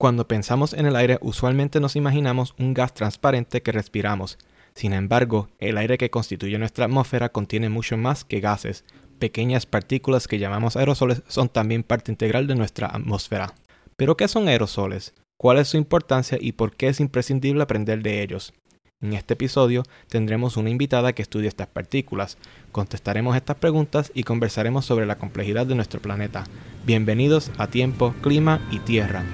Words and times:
Cuando 0.00 0.26
pensamos 0.26 0.72
en 0.72 0.86
el 0.86 0.96
aire, 0.96 1.18
usualmente 1.20 1.78
nos 1.78 1.94
imaginamos 1.94 2.54
un 2.58 2.72
gas 2.72 2.94
transparente 2.94 3.60
que 3.60 3.70
respiramos. 3.70 4.38
Sin 4.74 4.94
embargo, 4.94 5.50
el 5.58 5.76
aire 5.76 5.98
que 5.98 6.08
constituye 6.08 6.58
nuestra 6.58 6.86
atmósfera 6.86 7.28
contiene 7.28 7.68
mucho 7.68 7.98
más 7.98 8.24
que 8.24 8.40
gases. 8.40 8.86
Pequeñas 9.18 9.66
partículas 9.66 10.26
que 10.26 10.38
llamamos 10.38 10.78
aerosoles 10.78 11.22
son 11.28 11.50
también 11.50 11.82
parte 11.82 12.10
integral 12.10 12.46
de 12.46 12.54
nuestra 12.54 12.86
atmósfera. 12.86 13.52
Pero, 13.98 14.16
¿qué 14.16 14.26
son 14.26 14.48
aerosoles? 14.48 15.12
¿Cuál 15.36 15.58
es 15.58 15.68
su 15.68 15.76
importancia 15.76 16.38
y 16.40 16.52
por 16.52 16.74
qué 16.74 16.88
es 16.88 16.98
imprescindible 16.98 17.62
aprender 17.62 18.02
de 18.02 18.22
ellos? 18.22 18.54
En 19.02 19.12
este 19.12 19.34
episodio 19.34 19.82
tendremos 20.08 20.56
una 20.56 20.70
invitada 20.70 21.12
que 21.12 21.20
estudia 21.20 21.48
estas 21.48 21.66
partículas, 21.66 22.38
contestaremos 22.72 23.36
estas 23.36 23.56
preguntas 23.56 24.12
y 24.14 24.22
conversaremos 24.22 24.86
sobre 24.86 25.04
la 25.04 25.18
complejidad 25.18 25.66
de 25.66 25.74
nuestro 25.74 26.00
planeta. 26.00 26.44
Bienvenidos 26.86 27.50
a 27.58 27.66
Tiempo, 27.66 28.14
Clima 28.22 28.66
y 28.70 28.78
Tierra. 28.78 29.24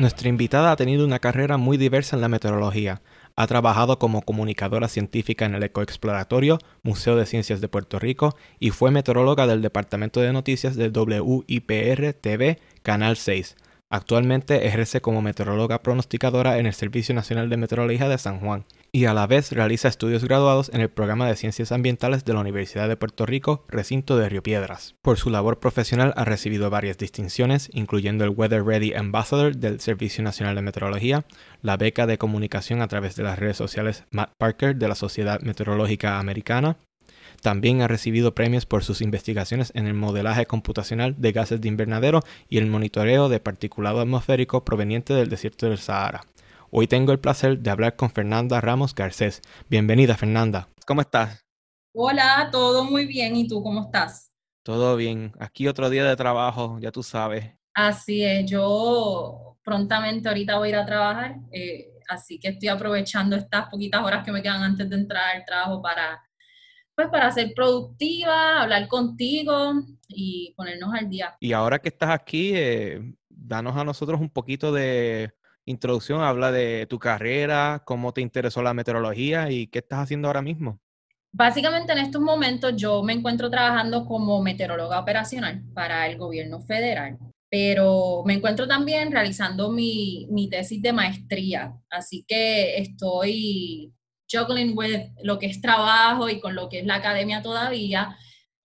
Nuestra 0.00 0.30
invitada 0.30 0.72
ha 0.72 0.76
tenido 0.76 1.04
una 1.04 1.18
carrera 1.18 1.58
muy 1.58 1.76
diversa 1.76 2.16
en 2.16 2.22
la 2.22 2.30
meteorología. 2.30 3.02
Ha 3.36 3.46
trabajado 3.46 3.98
como 3.98 4.22
comunicadora 4.22 4.88
científica 4.88 5.44
en 5.44 5.54
el 5.54 5.62
Ecoexploratorio, 5.62 6.58
Museo 6.82 7.16
de 7.16 7.26
Ciencias 7.26 7.60
de 7.60 7.68
Puerto 7.68 7.98
Rico 7.98 8.34
y 8.58 8.70
fue 8.70 8.90
meteoróloga 8.90 9.46
del 9.46 9.60
Departamento 9.60 10.22
de 10.22 10.32
Noticias 10.32 10.76
de 10.76 10.88
WIPR 10.88 12.14
TV, 12.14 12.58
Canal 12.82 13.18
6. 13.18 13.56
Actualmente 13.92 14.68
ejerce 14.68 15.00
como 15.00 15.20
meteoróloga 15.20 15.82
pronosticadora 15.82 16.58
en 16.58 16.66
el 16.66 16.74
Servicio 16.74 17.12
Nacional 17.12 17.50
de 17.50 17.56
Meteorología 17.56 18.08
de 18.08 18.18
San 18.18 18.38
Juan 18.38 18.64
y 18.92 19.06
a 19.06 19.14
la 19.14 19.26
vez 19.26 19.50
realiza 19.50 19.88
estudios 19.88 20.24
graduados 20.24 20.70
en 20.72 20.80
el 20.80 20.90
programa 20.90 21.26
de 21.26 21.34
Ciencias 21.34 21.72
Ambientales 21.72 22.24
de 22.24 22.32
la 22.32 22.40
Universidad 22.40 22.88
de 22.88 22.96
Puerto 22.96 23.26
Rico, 23.26 23.64
recinto 23.68 24.16
de 24.16 24.28
Río 24.28 24.44
Piedras. 24.44 24.94
Por 25.02 25.18
su 25.18 25.28
labor 25.28 25.58
profesional 25.58 26.14
ha 26.16 26.24
recibido 26.24 26.70
varias 26.70 26.98
distinciones, 26.98 27.68
incluyendo 27.72 28.24
el 28.24 28.30
Weather 28.30 28.64
Ready 28.64 28.94
Ambassador 28.94 29.56
del 29.56 29.80
Servicio 29.80 30.22
Nacional 30.22 30.54
de 30.54 30.62
Meteorología, 30.62 31.24
la 31.60 31.76
beca 31.76 32.06
de 32.06 32.16
comunicación 32.16 32.82
a 32.82 32.88
través 32.88 33.16
de 33.16 33.24
las 33.24 33.40
redes 33.40 33.56
sociales 33.56 34.04
Matt 34.12 34.30
Parker 34.38 34.76
de 34.76 34.86
la 34.86 34.94
Sociedad 34.94 35.40
Meteorológica 35.40 36.20
Americana, 36.20 36.76
también 37.40 37.82
ha 37.82 37.88
recibido 37.88 38.34
premios 38.34 38.66
por 38.66 38.84
sus 38.84 39.00
investigaciones 39.00 39.72
en 39.74 39.86
el 39.86 39.94
modelaje 39.94 40.46
computacional 40.46 41.14
de 41.18 41.32
gases 41.32 41.60
de 41.60 41.68
invernadero 41.68 42.20
y 42.48 42.58
el 42.58 42.66
monitoreo 42.66 43.28
de 43.28 43.40
particulado 43.40 44.00
atmosférico 44.00 44.64
proveniente 44.64 45.14
del 45.14 45.28
desierto 45.28 45.66
del 45.66 45.78
Sahara. 45.78 46.24
Hoy 46.70 46.86
tengo 46.86 47.12
el 47.12 47.18
placer 47.18 47.58
de 47.58 47.70
hablar 47.70 47.96
con 47.96 48.10
Fernanda 48.10 48.60
Ramos 48.60 48.94
Garcés. 48.94 49.42
Bienvenida, 49.68 50.16
Fernanda. 50.16 50.68
¿Cómo 50.86 51.00
estás? 51.00 51.44
Hola, 51.92 52.48
todo 52.52 52.84
muy 52.84 53.06
bien. 53.06 53.34
¿Y 53.34 53.48
tú 53.48 53.62
cómo 53.62 53.82
estás? 53.82 54.30
Todo 54.62 54.94
bien. 54.96 55.32
Aquí 55.40 55.66
otro 55.66 55.90
día 55.90 56.04
de 56.04 56.14
trabajo, 56.14 56.78
ya 56.80 56.92
tú 56.92 57.02
sabes. 57.02 57.50
Así 57.74 58.22
es. 58.22 58.48
Yo 58.48 59.56
prontamente 59.64 60.28
ahorita 60.28 60.58
voy 60.58 60.68
a 60.68 60.70
ir 60.70 60.76
a 60.76 60.86
trabajar, 60.86 61.36
eh, 61.52 61.92
así 62.08 62.38
que 62.38 62.48
estoy 62.48 62.68
aprovechando 62.68 63.36
estas 63.36 63.68
poquitas 63.68 64.02
horas 64.02 64.24
que 64.24 64.32
me 64.32 64.42
quedan 64.42 64.62
antes 64.62 64.88
de 64.88 64.96
entrar 64.96 65.36
al 65.36 65.44
trabajo 65.44 65.82
para, 65.82 66.22
pues, 67.08 67.10
para 67.10 67.30
ser 67.32 67.52
productiva, 67.54 68.62
hablar 68.62 68.88
contigo 68.88 69.72
y 70.08 70.52
ponernos 70.56 70.92
al 70.92 71.08
día. 71.08 71.36
Y 71.40 71.52
ahora 71.52 71.78
que 71.78 71.88
estás 71.88 72.10
aquí, 72.10 72.52
eh, 72.54 73.14
danos 73.28 73.76
a 73.76 73.84
nosotros 73.84 74.20
un 74.20 74.30
poquito 74.30 74.72
de 74.72 75.32
introducción, 75.64 76.22
habla 76.22 76.52
de 76.52 76.86
tu 76.86 76.98
carrera, 76.98 77.82
cómo 77.86 78.12
te 78.12 78.20
interesó 78.20 78.62
la 78.62 78.74
meteorología 78.74 79.50
y 79.50 79.66
qué 79.68 79.78
estás 79.78 80.00
haciendo 80.00 80.28
ahora 80.28 80.42
mismo. 80.42 80.80
Básicamente 81.32 81.92
en 81.92 81.98
estos 81.98 82.20
momentos 82.20 82.74
yo 82.76 83.02
me 83.02 83.12
encuentro 83.12 83.48
trabajando 83.48 84.04
como 84.04 84.42
meteoróloga 84.42 84.98
operacional 84.98 85.62
para 85.72 86.06
el 86.06 86.18
gobierno 86.18 86.60
federal, 86.60 87.18
pero 87.48 88.22
me 88.26 88.34
encuentro 88.34 88.66
también 88.66 89.12
realizando 89.12 89.70
mi, 89.70 90.26
mi 90.30 90.50
tesis 90.50 90.82
de 90.82 90.92
maestría, 90.92 91.72
así 91.88 92.24
que 92.26 92.78
estoy 92.78 93.92
juggling 94.30 94.76
with 94.76 95.08
lo 95.22 95.38
que 95.38 95.46
es 95.46 95.60
trabajo 95.60 96.28
y 96.28 96.40
con 96.40 96.54
lo 96.54 96.68
que 96.68 96.80
es 96.80 96.86
la 96.86 96.96
academia 96.96 97.42
todavía. 97.42 98.16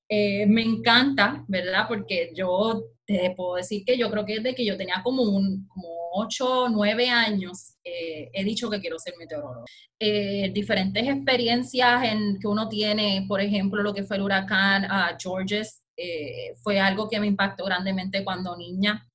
Eh, 0.10 0.46
me 0.46 0.62
encanta, 0.62 1.44
¿verdad? 1.48 1.86
Porque 1.88 2.32
yo 2.36 2.84
te 3.06 3.34
puedo 3.36 3.56
decir 3.56 3.84
que 3.86 3.98
yo 3.98 4.10
creo 4.10 4.26
que 4.26 4.36
desde 4.36 4.56
que 4.56 4.66
yo 4.66 4.78
tenía 4.78 5.02
como 5.04 5.24
un, 5.24 5.68
como 5.68 5.88
8, 6.14 6.70
9 6.70 7.10
años, 7.10 7.76
eh, 7.84 8.30
he 8.34 8.44
dicho 8.44 8.70
que 8.70 8.80
quiero 8.80 8.98
ser 9.00 9.16
meteorólogo. 9.18 9.66
Eh, 10.00 10.52
diferentes 10.54 11.08
experiencias 11.08 12.04
en, 12.04 12.40
que 12.40 12.48
uno 12.48 12.68
tiene, 12.68 13.26
por 13.28 13.42
ejemplo, 13.42 13.82
lo 13.84 13.94
que 13.94 14.04
fue 14.04 14.18
el 14.18 14.24
huracán 14.24 14.86
uh, 14.86 15.16
Georges, 15.20 15.84
eh, 15.98 16.54
fue 16.62 16.80
algo 16.80 17.10
que 17.10 17.20
me 17.20 17.28
impactó 17.28 17.66
grandemente 17.66 18.24
cuando 18.24 18.58
niña. 18.58 19.08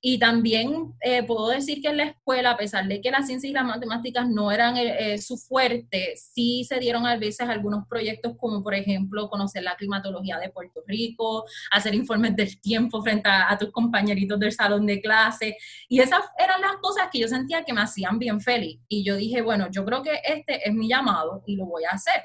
Y 0.00 0.18
también 0.18 0.94
eh, 1.00 1.22
puedo 1.22 1.48
decir 1.48 1.80
que 1.80 1.88
en 1.88 1.96
la 1.96 2.04
escuela, 2.04 2.52
a 2.52 2.56
pesar 2.56 2.86
de 2.86 3.00
que 3.00 3.10
la 3.10 3.22
ciencia 3.22 3.48
y 3.48 3.52
las 3.52 3.64
matemáticas 3.64 4.28
no 4.28 4.52
eran 4.52 4.76
eh, 4.76 5.14
eh, 5.14 5.18
su 5.18 5.36
fuerte, 5.36 6.14
sí 6.16 6.64
se 6.64 6.78
dieron 6.78 7.06
a 7.06 7.16
veces 7.16 7.48
algunos 7.48 7.86
proyectos 7.88 8.36
como, 8.38 8.62
por 8.62 8.74
ejemplo, 8.74 9.28
conocer 9.28 9.62
la 9.62 9.76
climatología 9.76 10.38
de 10.38 10.50
Puerto 10.50 10.82
Rico, 10.86 11.44
hacer 11.70 11.94
informes 11.94 12.36
del 12.36 12.60
tiempo 12.60 13.02
frente 13.02 13.28
a, 13.28 13.56
tus 13.58 13.70
compañeritos 13.70 14.38
del 14.38 14.52
salón 14.52 14.86
de 14.86 15.00
clase. 15.00 15.56
Y 15.88 16.00
esas 16.00 16.20
eran 16.38 16.60
las 16.60 16.76
cosas 16.76 17.08
que 17.10 17.18
yo 17.18 17.28
sentía 17.28 17.64
que 17.64 17.72
me 17.72 17.80
hacían 17.80 18.18
bien 18.18 18.40
feliz. 18.40 18.80
Y 18.88 19.04
yo 19.04 19.16
dije, 19.16 19.40
bueno, 19.42 19.68
yo 19.70 19.84
creo 19.84 20.02
que 20.02 20.20
este 20.24 20.68
es 20.68 20.74
mi 20.74 20.88
llamado 20.88 21.42
y 21.46 21.56
lo 21.56 21.66
voy 21.66 21.84
a 21.84 21.94
hacer. 21.94 22.22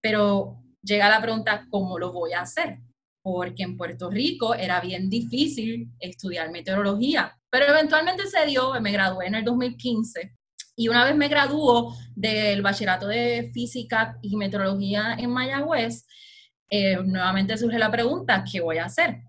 Pero 0.00 0.56
llega 0.82 1.08
la 1.08 1.20
pregunta, 1.20 1.66
¿cómo 1.70 1.98
lo 1.98 2.12
voy 2.12 2.32
a 2.32 2.42
hacer? 2.42 2.78
Porque 3.32 3.62
en 3.62 3.76
Puerto 3.76 4.10
Rico 4.10 4.54
era 4.54 4.80
bien 4.80 5.08
difícil 5.08 5.88
estudiar 6.00 6.50
meteorología, 6.50 7.38
pero 7.48 7.66
eventualmente 7.66 8.26
se 8.26 8.44
dio, 8.46 8.72
me 8.80 8.90
gradué 8.90 9.26
en 9.26 9.36
el 9.36 9.44
2015 9.44 10.36
y 10.74 10.88
una 10.88 11.04
vez 11.04 11.14
me 11.14 11.28
graduó 11.28 11.94
del 12.16 12.60
bachillerato 12.60 13.06
de 13.06 13.50
física 13.54 14.18
y 14.20 14.36
meteorología 14.36 15.14
en 15.16 15.30
Mayagüez, 15.30 16.04
eh, 16.68 16.96
nuevamente 17.04 17.56
surge 17.56 17.78
la 17.78 17.90
pregunta, 17.90 18.44
¿qué 18.50 18.60
voy 18.60 18.78
a 18.78 18.86
hacer? 18.86 19.20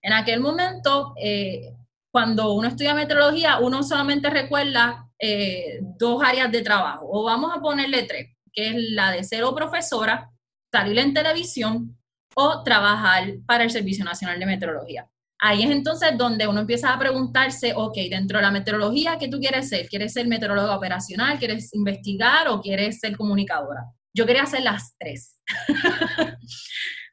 En 0.00 0.12
aquel 0.12 0.40
momento, 0.40 1.14
eh, 1.22 1.74
cuando 2.10 2.54
uno 2.54 2.68
estudia 2.68 2.94
meteorología, 2.94 3.58
uno 3.58 3.82
solamente 3.82 4.30
recuerda 4.30 5.10
eh, 5.18 5.78
dos 5.98 6.22
áreas 6.22 6.50
de 6.50 6.62
trabajo, 6.62 7.06
o 7.10 7.24
vamos 7.24 7.52
a 7.54 7.60
ponerle 7.60 8.04
tres, 8.04 8.30
que 8.50 8.68
es 8.68 8.74
la 8.92 9.10
de 9.10 9.24
ser 9.24 9.44
profesora, 9.54 10.30
salir 10.70 10.98
en 10.98 11.12
televisión 11.12 11.98
o 12.34 12.62
trabajar 12.62 13.34
para 13.46 13.64
el 13.64 13.70
Servicio 13.70 14.04
Nacional 14.04 14.38
de 14.38 14.46
Meteorología. 14.46 15.06
Ahí 15.44 15.64
es 15.64 15.70
entonces 15.70 16.16
donde 16.16 16.46
uno 16.46 16.60
empieza 16.60 16.92
a 16.92 16.98
preguntarse, 16.98 17.72
ok, 17.74 17.96
dentro 18.08 18.38
de 18.38 18.42
la 18.42 18.52
meteorología, 18.52 19.18
¿qué 19.18 19.26
tú 19.26 19.40
quieres 19.40 19.68
ser? 19.68 19.88
¿Quieres 19.88 20.12
ser 20.12 20.28
meteoróloga 20.28 20.76
operacional? 20.76 21.36
¿Quieres 21.38 21.74
investigar 21.74 22.46
o 22.46 22.60
quieres 22.60 23.00
ser 23.00 23.16
comunicadora? 23.16 23.82
Yo 24.14 24.24
quería 24.24 24.44
hacer 24.44 24.62
las 24.62 24.94
tres. 24.96 25.40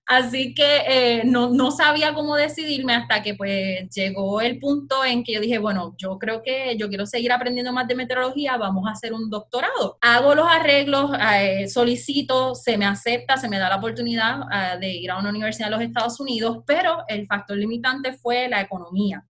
Así 0.10 0.56
que 0.56 0.78
eh, 0.88 1.22
no, 1.24 1.52
no, 1.52 1.70
sabía 1.70 2.16
cómo 2.16 2.36
decidirme 2.36 2.96
hasta 2.96 3.22
que 3.22 3.36
pues 3.36 3.88
llegó 3.94 4.42
el 4.42 4.58
punto 4.58 5.06
en 5.06 5.24
que 5.24 5.34
yo 5.34 5.40
dije, 5.40 5.60
bueno, 5.60 5.94
yo 6.00 6.18
creo 6.18 6.42
que 6.42 6.76
yo 6.78 6.90
quiero 6.90 7.06
seguir 7.06 7.32
aprendiendo 7.32 7.72
más 7.72 7.88
de 7.88 7.94
meteorología, 7.94 8.58
vamos 8.58 8.88
a 8.88 8.94
hacer 8.94 9.14
un 9.14 9.30
doctorado. 9.30 10.00
Hago 10.02 10.34
los 10.34 10.48
arreglos, 10.50 11.12
eh, 11.36 11.68
solicito, 11.68 12.56
se 12.56 12.76
me 12.76 12.88
acepta, 12.88 13.38
se 13.38 13.48
me 13.48 13.60
da 13.60 13.70
la 13.70 13.76
oportunidad 13.76 14.40
eh, 14.52 14.80
de 14.80 14.90
ir 14.96 15.12
a 15.12 15.20
una 15.20 15.30
universidad 15.30 15.68
de 15.68 15.76
los 15.76 15.82
Estados 15.84 16.20
Unidos, 16.20 16.64
pero 16.66 17.04
el 17.08 17.28
factor 17.28 17.56
limitante 17.56 18.14
fue 18.14 18.50
la 18.50 18.62
economía. 18.62 19.24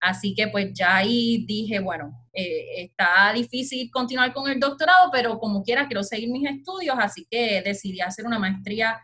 Así 0.00 0.32
que 0.32 0.46
pues 0.46 0.72
ya 0.72 0.98
ahí 0.98 1.44
dije, 1.44 1.80
bueno, 1.80 2.12
está 2.32 3.32
difícil 3.34 3.90
continuar 3.90 4.32
con 4.32 4.48
el 4.48 4.60
doctorado, 4.60 5.10
pero 5.10 5.40
como 5.40 5.64
quiera 5.64 5.88
quiero 5.88 6.04
seguir 6.04 6.30
mis 6.30 6.48
estudios, 6.48 6.94
así 7.00 7.26
que 7.28 7.62
decidí 7.62 8.00
hacer 8.00 8.24
una 8.24 8.38
maestría 8.38 8.96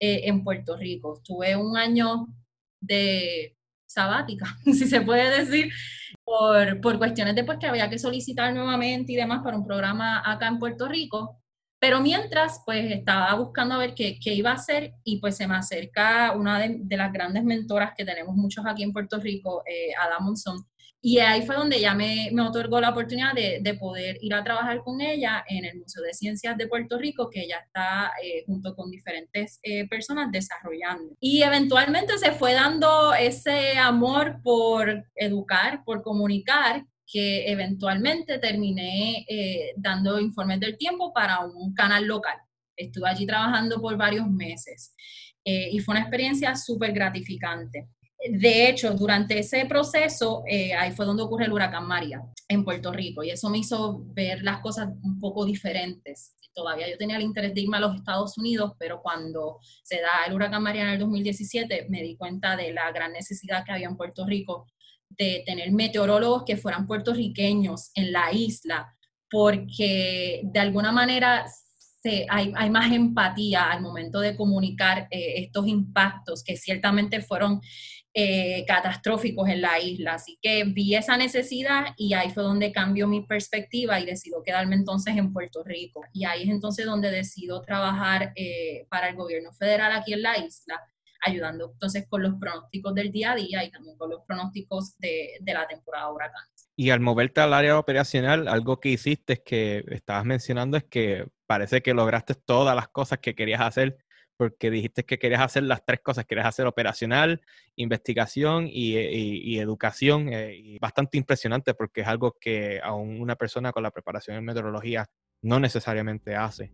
eh, 0.00 0.22
en 0.24 0.44
Puerto 0.44 0.76
Rico. 0.76 1.16
Estuve 1.16 1.56
un 1.56 1.76
año 1.76 2.26
de 2.80 3.56
sabática, 3.86 4.46
si 4.64 4.86
se 4.86 5.00
puede 5.00 5.38
decir, 5.38 5.72
por, 6.24 6.80
por 6.80 6.98
cuestiones 6.98 7.34
de 7.34 7.44
pues, 7.44 7.58
que 7.58 7.66
había 7.66 7.88
que 7.88 7.98
solicitar 7.98 8.52
nuevamente 8.52 9.12
y 9.12 9.16
demás 9.16 9.42
para 9.42 9.56
un 9.56 9.66
programa 9.66 10.22
acá 10.24 10.48
en 10.48 10.58
Puerto 10.58 10.88
Rico. 10.88 11.40
Pero 11.78 12.00
mientras, 12.00 12.62
pues 12.64 12.90
estaba 12.90 13.34
buscando 13.34 13.74
a 13.74 13.78
ver 13.78 13.94
qué, 13.94 14.18
qué 14.18 14.34
iba 14.34 14.50
a 14.50 14.54
hacer 14.54 14.94
y 15.04 15.20
pues 15.20 15.36
se 15.36 15.46
me 15.46 15.56
acerca 15.56 16.32
una 16.32 16.58
de, 16.58 16.96
las 16.96 17.12
grandes 17.12 17.44
mentoras 17.44 17.92
que 17.96 18.04
tenemos 18.04 18.34
muchos 18.34 18.64
aquí 18.66 18.82
en 18.82 18.92
Puerto 18.92 19.20
Rico, 19.20 19.62
eh, 19.66 19.92
Ada 20.00 20.18
Y 21.08 21.20
ahí 21.20 21.42
fue 21.42 21.54
donde 21.54 21.78
ya 21.80 21.94
me, 21.94 22.30
me 22.32 22.42
otorgó 22.42 22.80
la 22.80 22.90
oportunidad 22.90 23.32
de, 23.32 23.60
de, 23.62 23.74
poder 23.74 24.18
ir 24.22 24.34
a 24.34 24.42
trabajar 24.42 24.82
con 24.82 25.00
ella 25.00 25.44
en 25.46 25.64
el 25.64 25.78
Museo 25.78 26.02
de 26.02 26.12
Ciencias 26.12 26.58
de 26.58 26.66
Puerto 26.66 26.98
Rico, 26.98 27.30
que 27.30 27.44
ella 27.44 27.58
está 27.64 28.10
eh, 28.20 28.42
junto 28.44 28.74
con 28.74 28.90
diferentes 28.90 29.60
eh, 29.62 29.86
personas 29.86 30.32
desarrollando. 30.32 31.14
Y 31.20 31.42
eventualmente 31.42 32.18
se 32.18 32.32
fue 32.32 32.54
dando 32.54 33.14
ese 33.14 33.78
amor 33.78 34.40
por 34.42 35.04
educar, 35.14 35.84
por 35.84 36.02
comunicar, 36.02 36.84
que 37.06 37.52
eventualmente 37.52 38.40
terminé 38.40 39.24
eh, 39.28 39.74
dando 39.76 40.18
informes 40.18 40.58
del 40.58 40.76
tiempo 40.76 41.12
para 41.12 41.38
un 41.38 41.72
canal 41.72 42.04
local. 42.04 42.36
Estuve 42.76 43.08
allí 43.08 43.24
trabajando 43.26 43.80
por 43.80 43.96
varios 43.96 44.28
meses 44.28 44.92
y 45.44 45.78
fue 45.78 45.92
una 45.92 46.00
experiencia 46.00 46.56
súper 46.56 46.92
gratificante. 46.92 47.86
De 48.30 48.68
hecho, 48.68 48.94
durante 48.94 49.38
ese 49.38 49.66
proceso, 49.66 50.42
eh, 50.48 50.74
ahí 50.74 50.92
fue 50.92 51.06
donde 51.06 51.22
ocurre 51.22 51.46
el 51.46 51.52
huracán 51.52 51.86
María 51.86 52.22
en 52.48 52.64
Puerto 52.64 52.92
Rico 52.92 53.22
y 53.22 53.30
eso 53.30 53.50
me 53.50 53.58
hizo 53.58 54.02
ver 54.14 54.42
las 54.42 54.60
cosas 54.60 54.88
un 55.02 55.18
poco 55.18 55.44
diferentes. 55.44 56.34
Todavía 56.54 56.88
yo 56.88 56.96
tenía 56.96 57.16
el 57.16 57.22
interés 57.22 57.54
de 57.54 57.60
irme 57.60 57.76
a 57.76 57.80
los 57.80 57.96
Estados 57.96 58.38
Unidos, 58.38 58.72
pero 58.78 59.02
cuando 59.02 59.58
se 59.82 60.00
da 60.00 60.24
el 60.26 60.32
huracán 60.32 60.62
María 60.62 60.82
en 60.82 60.88
el 60.88 60.98
2017, 60.98 61.86
me 61.90 62.02
di 62.02 62.16
cuenta 62.16 62.56
de 62.56 62.72
la 62.72 62.90
gran 62.92 63.12
necesidad 63.12 63.64
que 63.64 63.72
había 63.72 63.88
en 63.88 63.96
Puerto 63.96 64.24
Rico 64.24 64.66
de 65.10 65.42
tener 65.46 65.70
meteorólogos 65.72 66.44
que 66.44 66.56
fueran 66.56 66.86
puertorriqueños 66.86 67.90
en 67.94 68.12
la 68.12 68.32
isla, 68.32 68.94
porque 69.30 70.40
de 70.44 70.60
alguna 70.60 70.92
manera 70.92 71.46
hay, 72.28 72.70
más 72.70 72.92
empatía 72.92 73.70
al 73.70 73.82
momento 73.82 74.20
de 74.20 74.36
comunicar 74.36 75.08
eh, 75.10 75.34
estos 75.38 75.66
impactos 75.66 76.42
que 76.42 76.56
ciertamente 76.56 77.20
fueron 77.20 77.60
eh, 78.18 78.64
catastróficos 78.66 79.46
en 79.50 79.60
la 79.60 79.78
isla. 79.78 80.14
Así 80.14 80.38
que 80.40 80.64
vi 80.64 80.94
esa 80.94 81.18
necesidad 81.18 81.88
y 81.98 82.14
ahí 82.14 82.30
fue 82.30 82.44
donde 82.44 82.72
cambió 82.72 83.06
mi 83.06 83.20
perspectiva 83.20 84.00
y 84.00 84.06
decido 84.06 84.42
quedarme 84.42 84.74
entonces 84.74 85.14
en 85.18 85.34
Puerto 85.34 85.62
Rico. 85.62 86.00
Y 86.14 86.24
ahí 86.24 86.44
es 86.44 86.48
entonces 86.48 86.86
donde 86.86 87.10
decido 87.10 87.60
trabajar 87.60 88.32
eh, 88.34 88.86
para 88.88 89.10
el 89.10 89.16
gobierno 89.16 89.52
federal 89.52 89.92
aquí 89.92 90.14
en 90.14 90.22
la 90.22 90.38
isla, 90.38 90.80
ayudando 91.26 91.72
entonces 91.74 92.06
con 92.08 92.22
los 92.22 92.36
pronósticos 92.40 92.94
del 92.94 93.12
día 93.12 93.32
a 93.32 93.36
día 93.36 93.62
y 93.62 93.70
también 93.70 93.98
con 93.98 94.08
los 94.08 94.22
pronósticos 94.26 94.96
de, 94.96 95.32
de 95.38 95.52
la 95.52 95.66
temporada 95.68 96.10
huracán. 96.10 96.44
Y 96.74 96.88
al 96.88 97.00
moverte 97.00 97.42
al 97.42 97.52
área 97.52 97.78
operacional, 97.78 98.48
algo 98.48 98.80
que 98.80 98.88
hiciste 98.88 99.34
es 99.34 99.40
que 99.44 99.84
estabas 99.90 100.24
mencionando 100.24 100.78
es 100.78 100.84
que 100.84 101.26
parece 101.46 101.82
que 101.82 101.92
lograste 101.92 102.34
todas 102.34 102.74
las 102.74 102.88
cosas 102.88 103.18
que 103.18 103.34
querías 103.34 103.60
hacer 103.60 103.98
porque 104.36 104.70
dijiste 104.70 105.04
que 105.04 105.18
querías 105.18 105.40
hacer 105.40 105.62
las 105.62 105.84
tres 105.84 106.00
cosas, 106.00 106.26
querías 106.26 106.46
hacer 106.46 106.66
operacional, 106.66 107.40
investigación 107.76 108.68
y, 108.70 109.58
educación. 109.58 110.28
Eh, 110.32 110.78
bastante 110.80 111.18
impresionante 111.18 111.74
porque 111.74 112.02
es 112.02 112.06
algo 112.06 112.36
que 112.40 112.80
aún 112.82 113.20
una 113.20 113.36
persona 113.36 113.72
con 113.72 113.82
la 113.82 113.90
preparación 113.90 114.36
en 114.36 114.44
meteorología 114.44 115.08
no 115.42 115.60
necesariamente 115.60 116.34
hace. 116.34 116.72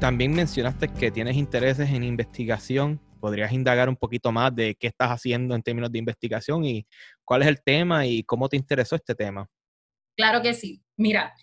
También 0.00 0.32
mencionaste 0.32 0.88
que 0.88 1.10
tienes 1.10 1.36
intereses 1.36 1.90
en 1.90 2.02
investigación. 2.02 2.98
¿Podrías 3.20 3.52
indagar 3.52 3.90
un 3.90 3.96
poquito 3.96 4.32
más 4.32 4.54
de 4.54 4.74
qué 4.74 4.86
estás 4.86 5.10
haciendo 5.10 5.54
en 5.54 5.62
términos 5.62 5.92
de 5.92 5.98
investigación 5.98 6.64
y 6.64 6.86
cuál 7.22 7.42
es 7.42 7.48
el 7.48 7.62
tema 7.62 8.06
y 8.06 8.22
cómo 8.22 8.48
te 8.48 8.56
interesó 8.56 8.96
este 8.96 9.14
tema? 9.14 9.46
Claro 10.16 10.40
que 10.40 10.54
sí. 10.54 10.82
Mira, 10.96 11.34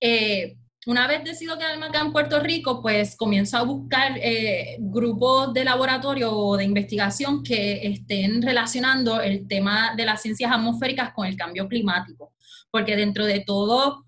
eh, 0.00 0.56
una 0.86 1.08
vez 1.08 1.24
decido 1.24 1.58
quedarme 1.58 1.86
acá 1.86 2.02
en 2.02 2.12
Puerto 2.12 2.38
Rico, 2.38 2.80
pues 2.80 3.16
comienzo 3.16 3.56
a 3.56 3.62
buscar 3.62 4.12
eh, 4.22 4.76
grupos 4.78 5.52
de 5.52 5.64
laboratorio 5.64 6.30
o 6.30 6.56
de 6.56 6.62
investigación 6.62 7.42
que 7.42 7.84
estén 7.84 8.42
relacionando 8.42 9.20
el 9.20 9.48
tema 9.48 9.96
de 9.96 10.04
las 10.04 10.22
ciencias 10.22 10.52
atmosféricas 10.52 11.12
con 11.14 11.26
el 11.26 11.36
cambio 11.36 11.66
climático, 11.66 12.32
porque 12.70 12.94
dentro 12.94 13.26
de 13.26 13.40
todo 13.40 14.04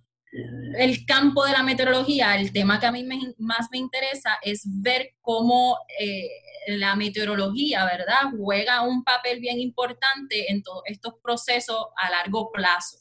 el 0.79 1.07
campo 1.07 1.45
de 1.45 1.53
la 1.53 1.63
meteorología, 1.63 2.37
el 2.37 2.53
tema 2.53 2.79
que 2.79 2.87
a 2.87 2.93
mí 2.93 3.07
más 3.39 3.69
me 3.71 3.79
interesa 3.79 4.39
es 4.43 4.63
ver 4.65 5.15
cómo 5.21 5.79
eh, 5.99 6.29
la 6.69 6.97
meteorología, 6.97 7.85
¿verdad?, 7.85 8.31
juega 8.37 8.83
un 8.83 9.05
papel 9.05 9.41
bien 9.41 9.61
importante 9.61 10.51
en 10.51 10.63
todos 10.63 10.83
estos 10.87 11.15
procesos 11.23 11.87
a 11.97 12.11
largo 12.11 12.51
plazo. 12.53 12.99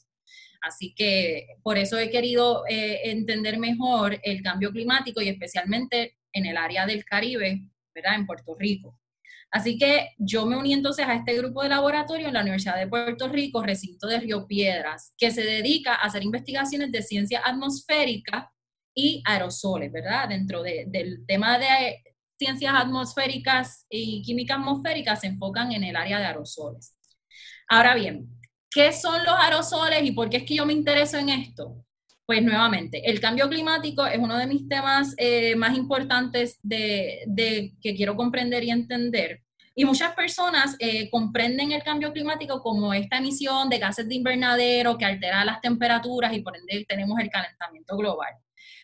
Así 0.62 0.94
que 0.94 1.46
por 1.62 1.78
eso 1.78 1.98
he 1.98 2.10
querido 2.10 2.64
eh, 2.68 3.10
entender 3.10 3.58
mejor 3.58 4.18
el 4.22 4.42
cambio 4.42 4.70
climático 4.70 5.20
y 5.20 5.28
especialmente 5.28 6.16
en 6.32 6.46
el 6.46 6.56
área 6.56 6.86
del 6.86 7.04
Caribe, 7.04 7.62
¿verdad?, 7.94 8.14
en 8.14 8.26
Puerto 8.26 8.54
Rico. 8.58 8.98
Así 9.56 9.78
que 9.78 10.10
yo 10.18 10.44
me 10.44 10.54
uní 10.54 10.74
entonces 10.74 11.06
a 11.08 11.14
este 11.14 11.32
grupo 11.32 11.62
de 11.62 11.70
laboratorio 11.70 12.28
en 12.28 12.34
la 12.34 12.42
Universidad 12.42 12.76
de 12.76 12.88
Puerto 12.88 13.26
Rico, 13.26 13.62
recinto 13.62 14.06
de 14.06 14.20
Río 14.20 14.46
Piedras, 14.46 15.14
que 15.16 15.30
se 15.30 15.42
dedica 15.44 15.94
a 15.94 16.02
hacer 16.02 16.22
investigaciones 16.22 16.92
de 16.92 17.00
ciencia 17.00 17.40
atmosférica 17.42 18.52
y 18.94 19.22
aerosoles, 19.24 19.90
¿verdad? 19.90 20.28
Dentro 20.28 20.62
del 20.62 21.24
tema 21.26 21.58
de 21.58 22.02
ciencias 22.38 22.74
atmosféricas 22.76 23.86
y 23.88 24.20
química 24.20 24.56
atmosférica 24.56 25.16
se 25.16 25.28
enfocan 25.28 25.72
en 25.72 25.84
el 25.84 25.96
área 25.96 26.18
de 26.18 26.26
aerosoles. 26.26 26.94
Ahora 27.66 27.94
bien, 27.94 28.28
¿qué 28.70 28.92
son 28.92 29.24
los 29.24 29.36
aerosoles 29.38 30.04
y 30.04 30.10
por 30.10 30.28
qué 30.28 30.36
es 30.36 30.44
que 30.44 30.56
yo 30.56 30.66
me 30.66 30.74
intereso 30.74 31.16
en 31.16 31.30
esto? 31.30 31.82
Pues 32.26 32.42
nuevamente, 32.42 33.08
el 33.10 33.20
cambio 33.20 33.48
climático 33.48 34.04
es 34.04 34.18
uno 34.18 34.36
de 34.36 34.46
mis 34.46 34.68
temas 34.68 35.14
eh, 35.16 35.56
más 35.56 35.78
importantes 35.78 36.58
de, 36.62 37.72
que 37.80 37.94
quiero 37.94 38.16
comprender 38.16 38.64
y 38.64 38.70
entender. 38.70 39.45
Y 39.78 39.84
muchas 39.84 40.14
personas 40.14 40.74
eh, 40.78 41.10
comprenden 41.10 41.70
el 41.70 41.82
cambio 41.82 42.10
climático 42.10 42.62
como 42.62 42.94
esta 42.94 43.18
emisión 43.18 43.68
de 43.68 43.78
gases 43.78 44.08
de 44.08 44.14
invernadero 44.14 44.96
que 44.96 45.04
altera 45.04 45.44
las 45.44 45.60
temperaturas 45.60 46.32
y 46.32 46.40
por 46.40 46.56
ende 46.56 46.86
tenemos 46.88 47.20
el 47.20 47.28
calentamiento 47.28 47.94
global. 47.94 48.32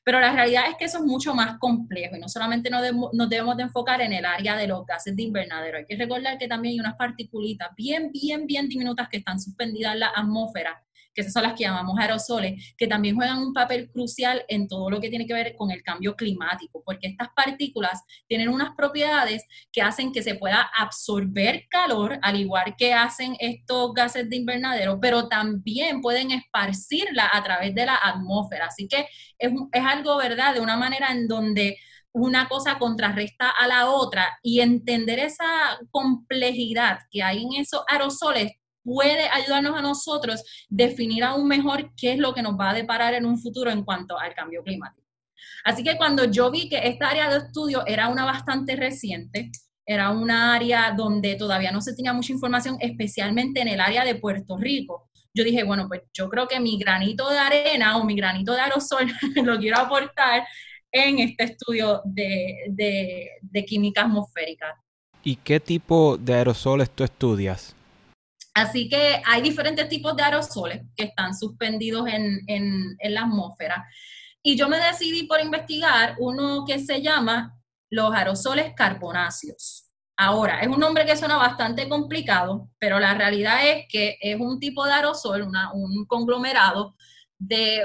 Pero 0.05 0.21
la 0.21 0.35
realidad 0.35 0.65
es 0.69 0.77
que 0.77 0.85
eso 0.85 0.99
es 0.99 1.05
mucho 1.05 1.35
más 1.35 1.59
complejo 1.59 2.17
y 2.17 2.19
no 2.19 2.29
solamente 2.29 2.69
nos, 2.69 2.83
nos, 3.15 3.31
debemos 3.31 3.57
de 3.57 3.63
enfocar 3.63 4.03
en 4.03 4.13
el 4.13 4.27
área 4.27 4.55
de 4.55 4.67
los 4.67 4.85
gases 4.85 5.17
de 5.17 5.23
invernadero. 5.23 5.79
Hay 5.79 5.87
que 5.87 5.97
recordar 5.97 6.37
que 6.37 6.47
también 6.47 6.73
hay 6.73 6.81
unas 6.81 6.97
particulitas 6.97 7.71
bien, 7.75 8.11
bien, 8.13 8.47
bien 8.47 8.69
diminutas 8.69 9.09
que 9.09 9.17
están 9.17 9.41
suspendidas 9.41 9.95
en 9.95 10.01
la 10.01 10.09
atmósfera 10.15 10.83
que 11.15 11.21
esas 11.23 11.33
son 11.33 11.43
las 11.43 11.55
que 11.55 11.65
llamamos 11.65 11.99
aerosoles, 11.99 12.75
que 12.77 12.87
también 12.87 13.17
juegan 13.17 13.39
un 13.39 13.53
papel 13.53 13.91
crucial 13.91 14.45
en 14.49 14.69
todo 14.69 14.91
lo 14.91 15.01
que 15.01 15.11
tiene 15.11 15.27
que 15.27 15.35
ver 15.35 15.55
con 15.57 15.71
el 15.71 15.83
cambio 15.83 16.15
climático, 16.17 16.83
porque 16.85 17.09
estas 17.09 17.29
partículas 17.35 18.03
tienen 18.27 18.49
unas 18.49 18.75
propiedades 18.77 19.45
que 19.71 19.83
hacen 19.83 20.13
que 20.13 20.23
se 20.23 20.35
pueda 20.35 20.71
absorber 20.77 21.67
calor, 21.69 22.19
al 22.23 22.41
igual 22.41 22.75
que 22.77 22.95
hacen 22.95 23.37
estos 23.39 23.93
gases 23.95 24.29
de 24.29 24.37
invernadero, 24.37 24.99
pero 25.01 25.29
también 25.29 26.01
pueden 26.01 26.31
esparcirla 26.31 27.29
a 27.33 27.43
través 27.43 27.75
de 27.75 27.87
la 27.87 27.99
atmósfera. 28.03 28.67
Así 28.67 28.89
que 28.89 29.07
es, 29.39 29.53
algo, 29.85 30.17
¿verdad?, 30.17 30.55
de 30.55 30.61
una 30.61 30.77
manera 30.77 31.11
en 31.11 31.29
donde 31.29 31.77
una 32.13 32.49
cosa 32.49 32.79
contrarresta 32.79 33.51
a 33.51 33.67
la 33.67 33.91
otra 33.91 34.39
y 34.43 34.61
entender 34.61 35.19
esa 35.19 35.79
complejidad 35.91 36.99
que 37.11 37.23
hay 37.23 37.43
en 37.43 37.61
esos 37.61 37.83
aerosoles 37.89 38.53
puede 38.83 39.29
ayudarnos 39.29 39.77
a 39.77 39.83
nosotros 39.83 40.43
definir 40.69 41.25
aún 41.25 41.47
mejor 41.47 41.93
qué 41.97 42.13
es 42.13 42.19
lo 42.19 42.35
que 42.35 42.43
nos 42.43 42.59
va 42.59 42.71
a 42.71 42.75
deparar 42.75 43.15
en 43.15 43.27
un 43.27 43.39
futuro 43.39 43.71
en 43.71 43.85
cuanto 43.85 44.19
al 44.19 44.35
cambio 44.35 44.63
climático. 44.63 45.07
Así 45.65 45.83
que 45.83 45.97
cuando 45.97 46.25
yo 46.25 46.51
vi 46.51 46.69
que 46.69 46.87
esta 46.89 47.09
área 47.09 47.31
de 47.31 47.39
estudio 47.39 47.85
era 47.87 48.09
una 48.09 48.25
bastante 48.25 48.77
reciente, 48.77 49.51
era 49.87 50.11
una 50.11 50.55
área 50.55 50.93
donde 50.97 51.35
todavía 51.37 51.73
no 51.73 51.81
se 51.81 51.95
tenía 51.95 52.13
mucha 52.13 52.33
información, 52.33 52.77
especialmente 52.81 53.61
en 53.61 53.69
el 53.69 53.81
área 53.81 54.05
de 54.05 54.15
Puerto 54.15 54.57
Rico, 54.57 55.11
yo 55.35 55.45
dije, 55.45 55.65
bueno, 55.65 55.89
pues 55.89 56.03
yo 56.13 56.29
creo 56.29 56.47
que 56.47 56.61
mi 56.61 56.79
granito 56.79 57.29
de 57.31 57.39
arena 57.39 57.97
o 57.97 58.05
mi 58.05 58.15
granito 58.15 58.53
de 58.53 58.61
aerosol 58.61 59.11
lo 59.45 59.59
quiero 59.59 59.79
aportar 59.79 60.47
en 60.91 61.21
este 61.21 61.45
estudio 61.45 62.03
de, 62.05 63.65
química 63.67 64.03
atmosférica. 64.03 64.79
¿Y 65.25 65.37
qué 65.37 65.59
tipo 65.59 66.19
de 66.19 66.35
aerosoles 66.35 66.91
tú 66.91 67.05
estudias? 67.05 67.75
Así 68.55 68.89
que 68.89 69.23
hay 69.25 69.41
diferentes 69.41 69.89
tipos 69.89 70.15
de 70.15 70.23
aerosoles 70.23 70.83
que 70.95 71.05
están 71.05 71.35
suspendidos 71.35 72.07
en, 72.09 72.41
en, 72.47 73.15
la 73.15 73.23
atmósfera. 73.23 73.87
Y 74.43 74.57
yo 74.57 74.69
me 74.69 74.79
decidí 74.79 75.25
por 75.25 75.41
investigar 75.41 76.17
uno 76.19 76.65
que 76.67 76.79
se 76.79 77.01
llama 77.01 77.57
los 77.91 78.13
aerosoles 78.15 78.75
carbonáceos. 78.75 79.87
Ahora, 80.17 80.61
es 80.61 80.69
un 80.69 80.79
nombre 80.79 81.07
que 81.07 81.17
suena 81.17 81.37
bastante 81.37 81.89
complicado, 81.89 82.69
pero 82.79 83.01
la 83.01 83.15
realidad 83.15 83.67
es 83.67 83.87
que 83.89 84.19
es 84.21 84.39
un 84.39 84.61
tipo 84.61 84.85
de 84.85 84.93
aerosol, 84.93 85.49
un 85.73 86.05
conglomerado 86.07 86.95
de, 87.39 87.83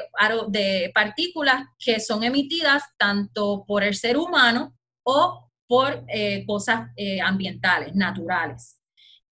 de 0.49 0.91
partículas 0.93 1.63
que 1.79 1.99
son 1.99 2.23
emitidas 2.23 2.83
tanto 2.97 3.63
por 3.65 3.83
el 3.83 3.95
ser 3.95 4.17
humano 4.17 4.75
o 5.03 5.49
por 5.67 6.03
eh, 6.07 6.45
cosas 6.45 6.89
eh, 6.95 7.19
ambientales, 7.21 7.95
naturales. 7.95 8.76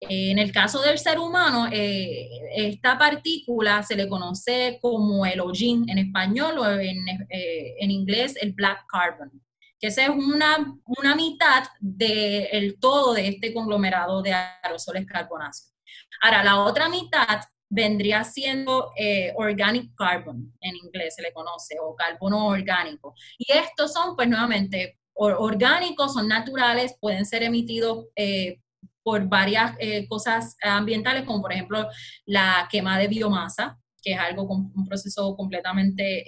En 0.02 0.38
el 0.38 0.52
caso 0.52 0.82
del 0.82 1.00
ser 1.00 1.20
humano, 1.20 1.68
eh, 1.72 2.30
esta 2.56 2.98
partícula 2.98 3.82
se 3.82 3.96
le 3.96 4.08
conoce 4.08 4.78
como 4.82 5.26
el 5.26 5.40
hollín 5.40 5.90
en 5.90 5.98
español 5.98 6.60
o 6.60 6.70
en, 6.70 6.98
en 7.30 7.92
inglés 7.92 8.36
el 8.42 8.54
black 8.54 8.86
carbon, 8.88 9.32
que 9.80 9.88
esa 9.88 10.04
es 10.04 10.10
una, 10.10 10.78
una 10.86 11.16
mitad 11.16 11.64
del 11.80 12.78
todo 12.80 13.14
de 13.14 13.30
este 13.30 13.54
conglomerado 13.54 14.22
de 14.22 14.34
aerosoles 14.34 15.06
carbonáceos. 15.06 15.74
Ahora, 16.22 16.44
la 16.44 16.60
otra 16.62 16.90
mitad 16.90 17.42
vendría 17.70 18.24
siendo 18.24 18.92
eh, 18.96 19.34
organic 19.36 19.94
carbon, 19.96 20.54
en 20.62 20.76
inglés 20.76 21.16
se 21.16 21.22
le 21.22 21.34
conoce, 21.34 21.76
o 21.82 21.96
carbono 21.96 22.48
orgánico. 22.48 23.14
Y 23.38 23.52
estos 23.52 23.94
son, 23.94 24.16
pues 24.16 24.28
nuevamente, 24.28 25.00
orgánicos, 25.14 26.14
son 26.14 26.28
naturales, 26.28 26.96
pueden 27.00 27.26
ser 27.26 27.44
emitidos 27.44 28.08
eh, 28.16 28.60
por 29.06 29.30
varias 29.30 29.76
eh, 29.80 30.08
cosas 30.08 30.58
ambientales, 30.64 31.26
como 31.26 31.44
por 31.44 31.54
ejemplo 31.54 31.88
la 32.26 32.68
quema 32.72 32.98
de 32.98 33.08
biomasa, 33.08 33.80
que 34.02 34.14
es 34.14 34.20
algo 34.20 34.44
un 34.44 34.86
proceso 34.88 35.36
completamente 35.36 36.26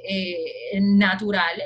natural. 0.81 1.61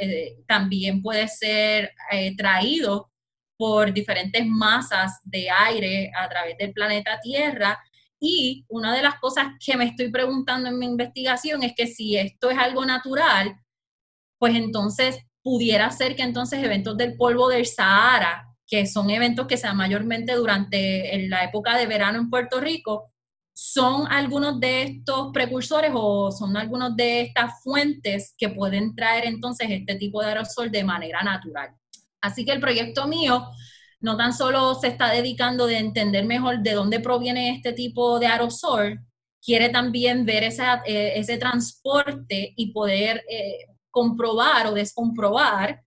también 0.45 1.01
puede 1.01 1.27
ser 1.29 1.93
traído 2.35 3.11
por 3.57 3.93
diferentes 3.93 4.45
masas 4.45 5.19
de 5.23 5.49
aire 5.49 6.11
a 6.17 6.27
través 6.27 6.57
del 6.57 6.73
planeta 6.73 7.19
Tierra 7.21 7.79
y 8.23 8.65
una 8.69 8.95
de 8.95 9.01
las 9.01 9.15
cosas 9.15 9.47
que 9.59 9.75
me 9.75 9.85
estoy 9.85 10.11
preguntando 10.11 10.69
en 10.69 10.77
mi 10.77 10.85
investigación 10.85 11.63
es 11.63 11.73
que 11.75 11.87
si 11.87 12.15
esto 12.15 12.51
es 12.51 12.57
algo 12.57 12.85
natural, 12.85 13.59
pues 14.37 14.55
entonces 14.55 15.19
pudiera 15.41 15.89
ser 15.89 16.15
que 16.15 16.21
entonces 16.21 16.63
eventos 16.63 16.95
del 16.97 17.17
polvo 17.17 17.49
del 17.49 17.65
Sahara, 17.65 18.50
que 18.71 18.87
son 18.87 19.09
eventos 19.09 19.47
que 19.47 19.57
se 19.57 19.67
dan 19.67 19.75
mayormente 19.75 20.33
durante 20.33 21.27
la 21.27 21.43
época 21.43 21.77
de 21.77 21.87
verano 21.87 22.19
en 22.19 22.29
Puerto 22.29 22.61
Rico, 22.61 23.11
son 23.51 24.07
algunos 24.07 24.61
de 24.61 24.83
estos 24.83 25.33
precursores 25.33 25.91
o 25.93 26.31
son 26.31 26.55
algunos 26.55 26.95
de 26.95 27.19
estas 27.19 27.61
fuentes 27.61 28.33
que 28.37 28.47
pueden 28.47 28.95
traer 28.95 29.25
entonces 29.25 29.67
este 29.69 29.95
tipo 29.95 30.21
de 30.21 30.29
aerosol 30.29 30.71
de 30.71 30.85
manera 30.85 31.21
natural. 31.21 31.75
Así 32.21 32.45
que 32.45 32.53
el 32.53 32.61
proyecto 32.61 33.07
mío 33.07 33.45
no 33.99 34.15
tan 34.15 34.31
solo 34.31 34.73
se 34.75 34.87
está 34.87 35.09
dedicando 35.09 35.67
de 35.67 35.77
entender 35.77 36.23
mejor 36.25 36.59
de 36.59 36.71
dónde 36.71 37.01
proviene 37.01 37.49
este 37.49 37.73
tipo 37.73 38.19
de 38.19 38.27
aerosol, 38.27 39.01
quiere 39.43 39.67
también 39.67 40.25
ver 40.25 40.43
eh, 40.43 41.13
ese 41.17 41.37
transporte 41.37 42.53
y 42.55 42.71
poder 42.71 43.21
eh, 43.29 43.65
comprobar 43.89 44.67
o 44.67 44.73
descomprobar 44.73 45.83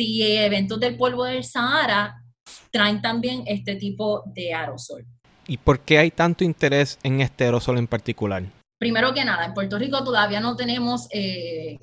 si 0.00 0.22
eventos 0.22 0.80
del 0.80 0.96
polvo 0.96 1.24
del 1.24 1.44
Sahara 1.44 2.24
traen 2.70 3.02
también 3.02 3.42
este 3.44 3.76
tipo 3.76 4.22
de 4.34 4.54
aerosol. 4.54 5.04
¿Y 5.46 5.58
por 5.58 5.80
qué 5.80 5.98
hay 5.98 6.10
tanto 6.10 6.42
interés 6.42 6.98
en 7.02 7.20
este 7.20 7.44
aerosol 7.44 7.76
en 7.76 7.86
particular? 7.86 8.42
Primero 8.78 9.12
que 9.12 9.26
nada, 9.26 9.44
en 9.44 9.52
Puerto 9.52 9.78
Rico 9.78 10.02
todavía 10.02 10.40
no 10.40 10.56
tenemos 10.56 11.06
eh, 11.10 11.78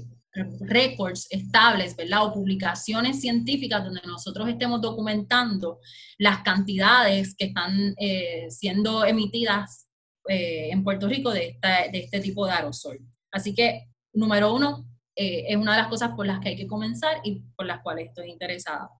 récords 0.61 1.27
estables, 1.29 1.95
¿verdad? 1.95 2.25
O 2.25 2.33
publicaciones 2.33 3.21
científicas 3.21 3.83
donde 3.83 4.01
nosotros 4.03 4.49
estemos 4.49 4.81
documentando 4.81 5.79
las 6.17 6.39
cantidades 6.39 7.35
que 7.35 7.45
están 7.45 7.93
eh, 7.99 8.47
siendo 8.49 9.05
emitidas 9.05 9.89
eh, 10.27 10.69
en 10.71 10.83
Puerto 10.83 11.07
Rico 11.07 11.29
de, 11.31 11.59
de, 11.61 11.99
este 11.99 12.19
tipo 12.19 12.47
de 12.47 12.53
aerosol. 12.53 12.97
Así 13.31 13.53
que, 13.53 13.89
número 14.11 14.55
uno, 14.55 14.87
eh, 15.17 15.45
es 15.47 15.57
una 15.57 15.71
de 15.71 15.81
las 15.81 15.87
cosas 15.87 16.11
por 16.15 16.27
las 16.27 16.39
que 16.39 16.49
hay 16.49 16.55
que 16.55 16.67
comenzar 16.67 17.21
y 17.23 17.41
por 17.55 17.65
las 17.65 17.81
cuales 17.81 18.09
estoy 18.09 18.29
interesada. 18.29 18.91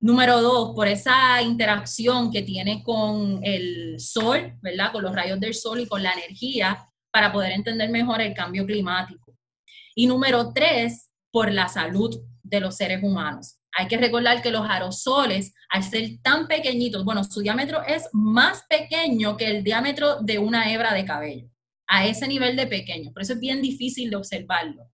Número 0.00 0.40
dos, 0.40 0.72
por 0.76 0.86
esa 0.86 1.42
interacción 1.42 2.30
que 2.30 2.42
tiene 2.42 2.84
con 2.84 3.40
el 3.42 3.98
sol, 3.98 4.56
¿verdad? 4.62 4.92
Con 4.92 5.02
los 5.02 5.12
rayos 5.12 5.40
del 5.40 5.54
sol 5.54 5.80
y 5.80 5.88
con 5.88 6.00
la 6.04 6.12
energía 6.12 6.86
para 7.10 7.32
poder 7.32 7.50
entender 7.50 7.90
mejor 7.90 8.20
el 8.20 8.34
cambio 8.34 8.64
climático. 8.64 9.34
Y 9.96 10.06
número 10.06 10.52
tres, 10.52 11.10
por 11.32 11.52
la 11.52 11.66
salud 11.66 12.16
de 12.44 12.60
los 12.60 12.76
seres 12.76 13.02
humanos. 13.02 13.56
Hay 13.76 13.88
que 13.88 13.98
recordar 13.98 14.40
que 14.40 14.52
los 14.52 14.68
aerosoles, 14.68 15.52
al 15.70 15.82
ser 15.82 16.08
tan 16.22 16.46
pequeñitos, 16.46 17.04
bueno, 17.04 17.24
su 17.24 17.40
diámetro 17.40 17.82
es 17.82 18.08
más 18.12 18.62
pequeño 18.68 19.36
que 19.36 19.50
el 19.50 19.64
diámetro 19.64 20.20
de 20.20 20.38
una 20.38 20.72
hebra 20.72 20.94
de 20.94 21.04
cabello, 21.04 21.48
a 21.88 22.06
ese 22.06 22.28
nivel 22.28 22.54
de 22.54 22.68
pequeño. 22.68 23.12
Por 23.12 23.22
eso 23.22 23.32
es 23.32 23.40
bien 23.40 23.60
difícil 23.60 24.10
de 24.10 24.16
observarlo 24.16 24.88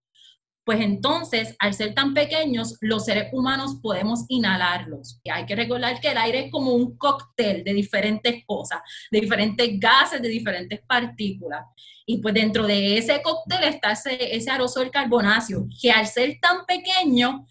pues 0.64 0.80
entonces, 0.80 1.54
al 1.58 1.74
ser 1.74 1.94
tan 1.94 2.14
pequeños, 2.14 2.78
los 2.80 3.04
seres 3.04 3.28
humanos 3.32 3.78
podemos 3.82 4.24
inhalarlos. 4.28 5.20
Y 5.22 5.30
hay 5.30 5.44
que 5.44 5.54
recordar 5.54 6.00
que 6.00 6.08
el 6.08 6.16
aire 6.16 6.46
es 6.46 6.50
como 6.50 6.72
un 6.72 6.96
cóctel 6.96 7.62
de 7.62 7.74
diferentes 7.74 8.44
cosas, 8.46 8.80
de 9.10 9.20
diferentes 9.20 9.78
gases, 9.78 10.22
de 10.22 10.28
diferentes 10.28 10.80
partículas. 10.86 11.66
Y 12.06 12.18
pues 12.18 12.32
dentro 12.32 12.66
de 12.66 12.96
ese 12.96 13.20
cóctel 13.22 13.64
está 13.64 13.92
ese, 13.92 14.34
ese 14.34 14.50
aerosol 14.50 14.90
carbonáceo, 14.90 15.66
que 15.80 15.90
al 15.90 16.06
ser 16.06 16.38
tan 16.40 16.64
pequeño, 16.64 17.46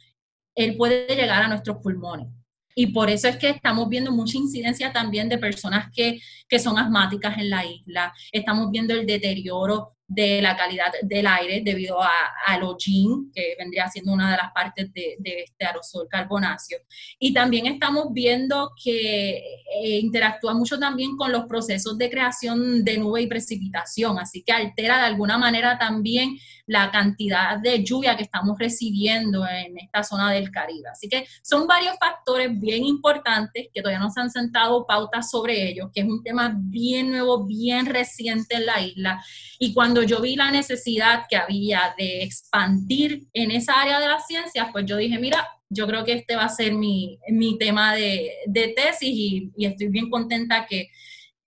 él 0.55 0.75
puede 0.75 1.15
llegar 1.15 1.43
a 1.43 1.47
nuestros 1.47 1.77
pulmones. 1.77 2.27
Y 2.75 2.87
por 2.87 3.09
eso 3.11 3.27
es 3.27 3.37
que 3.37 3.49
estamos 3.49 3.87
viendo 3.89 4.11
mucha 4.11 4.37
incidencia 4.37 4.91
también 4.91 5.29
de 5.29 5.37
personas 5.37 5.91
que, 5.93 6.19
que 6.49 6.57
son 6.57 6.79
asmáticas 6.79 7.37
en 7.37 7.51
la 7.51 7.63
isla. 7.63 8.13
Estamos 8.31 8.71
viendo 8.71 8.95
el 8.95 9.05
deterioro 9.05 9.95
de 10.13 10.41
la 10.41 10.55
calidad 10.55 10.91
del 11.01 11.27
aire 11.27 11.61
debido 11.63 12.01
a, 12.01 12.09
al 12.45 12.63
hollín, 12.63 13.31
que 13.33 13.55
vendría 13.57 13.87
siendo 13.87 14.13
una 14.13 14.31
de 14.31 14.37
las 14.37 14.51
partes 14.51 14.93
de, 14.93 15.17
este 15.23 15.65
aerosol 15.65 16.07
carbonáceo. 16.09 16.79
Y 17.19 17.33
también 17.33 17.65
estamos 17.65 18.07
viendo 18.11 18.71
que 18.81 19.37
eh, 19.37 19.99
interactúa 19.99 20.53
mucho 20.53 20.77
también 20.79 21.15
con 21.17 21.31
los 21.31 21.45
procesos 21.45 21.97
de 21.97 22.09
creación 22.09 22.83
de 22.83 22.97
nube 22.97 23.21
y 23.21 23.27
precipitación, 23.27 24.19
así 24.19 24.43
que 24.43 24.51
altera 24.51 24.97
de 24.99 25.05
alguna 25.05 25.37
manera 25.37 25.77
también 25.77 26.37
la 26.65 26.91
cantidad 26.91 27.57
de 27.57 27.83
lluvia 27.83 28.15
que 28.15 28.23
estamos 28.23 28.57
recibiendo 28.57 29.45
en 29.47 29.77
esta 29.77 30.03
zona 30.03 30.31
del 30.31 30.49
Caribe. 30.51 30.89
Así 30.91 31.09
que 31.09 31.25
son 31.41 31.67
varios 31.67 31.95
factores 31.99 32.57
bien 32.59 32.85
importantes 32.85 33.67
que 33.73 33.81
todavía 33.81 33.99
no 33.99 34.11
se 34.11 34.21
han 34.21 34.29
sentado 34.29 34.85
pautas 34.87 35.29
sobre 35.29 35.69
ellos, 35.69 35.89
que 35.93 36.01
es 36.01 36.07
un 36.07 36.23
tema 36.23 36.55
bien 36.57 37.11
nuevo, 37.11 37.45
bien 37.45 37.85
reciente 37.85 38.55
en 38.55 38.65
la 38.65 38.81
isla. 38.81 39.23
Y 39.59 39.73
cuando 39.73 40.03
yo 40.03 40.21
vi 40.21 40.35
la 40.35 40.51
necesidad 40.51 41.25
que 41.29 41.35
había 41.35 41.93
de 41.97 42.23
expandir 42.23 43.27
en 43.33 43.51
esa 43.51 43.81
área 43.81 43.99
de 43.99 44.07
las 44.07 44.25
ciencias, 44.25 44.67
pues 44.71 44.85
yo 44.85 44.97
dije, 44.97 45.19
mira, 45.19 45.47
yo 45.69 45.87
creo 45.87 46.05
que 46.05 46.13
este 46.13 46.35
va 46.35 46.45
a 46.45 46.49
ser 46.49 46.73
mi, 46.73 47.17
mi 47.29 47.57
tema 47.57 47.95
de, 47.95 48.31
de 48.45 48.69
tesis 48.69 49.09
y, 49.09 49.51
y 49.57 49.65
estoy 49.65 49.87
bien 49.87 50.09
contenta 50.09 50.65
que 50.67 50.89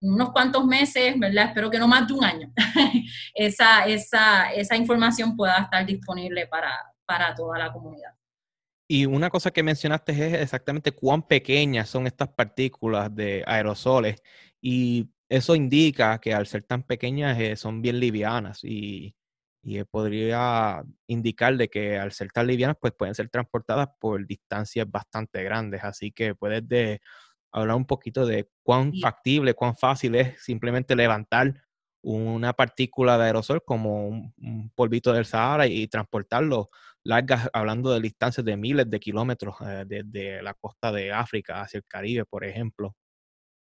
unos 0.01 0.31
cuantos 0.31 0.65
meses, 0.65 1.19
¿verdad? 1.19 1.47
Espero 1.47 1.71
que 1.71 1.79
no 1.79 1.89
más 1.89 2.07
de 2.07 2.15
un 2.15 2.25
año, 2.25 2.53
esa, 3.35 3.87
esa, 3.87 4.53
esa 4.53 4.77
información 4.77 5.37
pueda 5.37 5.59
estar 5.59 5.85
disponible 5.87 6.47
para, 6.47 6.77
para 7.05 7.35
toda 7.35 7.59
la 7.59 7.73
comunidad. 7.73 8.13
Y 8.89 9.07
una 9.07 9.31
cosa 9.31 9.51
que 9.51 9.63
mencionaste 9.63 10.13
es 10.13 10.43
exactamente 10.43 10.93
cuán 10.93 11.27
pequeñas 11.27 11.89
son 11.89 12.07
estas 12.07 12.29
partículas 12.29 13.13
de 13.15 13.43
aerosoles 13.47 14.23
y 14.61 15.09
eso 15.29 15.57
indica 15.57 16.21
que 16.21 16.33
al 16.33 16.47
ser 16.47 16.63
tan 16.63 16.85
pequeñas 16.85 17.39
eh, 17.41 17.57
son 17.57 17.83
bien 17.83 17.99
livianas 17.99 18.63
y, 18.63 19.17
y 19.63 19.83
podría 19.83 20.85
indicar 21.09 21.57
de 21.57 21.69
que 21.69 21.99
al 21.99 22.13
ser 22.13 22.31
tan 22.31 22.47
livianas 22.47 22.77
pues 22.81 22.93
pueden 22.97 23.17
ser 23.17 23.29
transportadas 23.29 23.89
por 23.99 24.25
distancias 24.25 24.89
bastante 24.89 25.43
grandes, 25.43 25.83
así 25.83 26.13
que 26.13 26.37
puedes 26.37 26.67
de 26.69 27.01
hablar 27.61 27.77
un 27.77 27.87
poquito 27.87 28.27
de 28.27 28.51
cuán 28.63 28.93
factible, 29.01 29.55
cuán 29.55 29.77
fácil 29.77 30.15
es 30.15 30.43
simplemente 30.43 30.95
levantar 30.95 31.55
una 32.03 32.53
partícula 32.53 33.19
de 33.19 33.25
aerosol 33.25 33.63
como 33.65 34.07
un, 34.09 34.71
polvito 34.75 35.13
del 35.13 35.25
Sahara 35.25 35.67
y, 35.67 35.89
transportarlo 35.89 36.69
largas, 37.03 37.49
hablando 37.53 37.93
de 37.93 38.01
distancias 38.01 38.45
de 38.45 38.57
miles 38.57 38.91
de 38.91 39.01
kilómetros 39.01 39.57
eh, 39.61 39.85
desde 39.87 40.43
la 40.43 40.55
costa 40.55 40.93
de 40.93 41.13
África 41.13 41.63
hacia 41.63 41.79
el 41.79 41.85
Caribe, 41.87 42.25
por 42.27 42.45
ejemplo. 42.45 42.95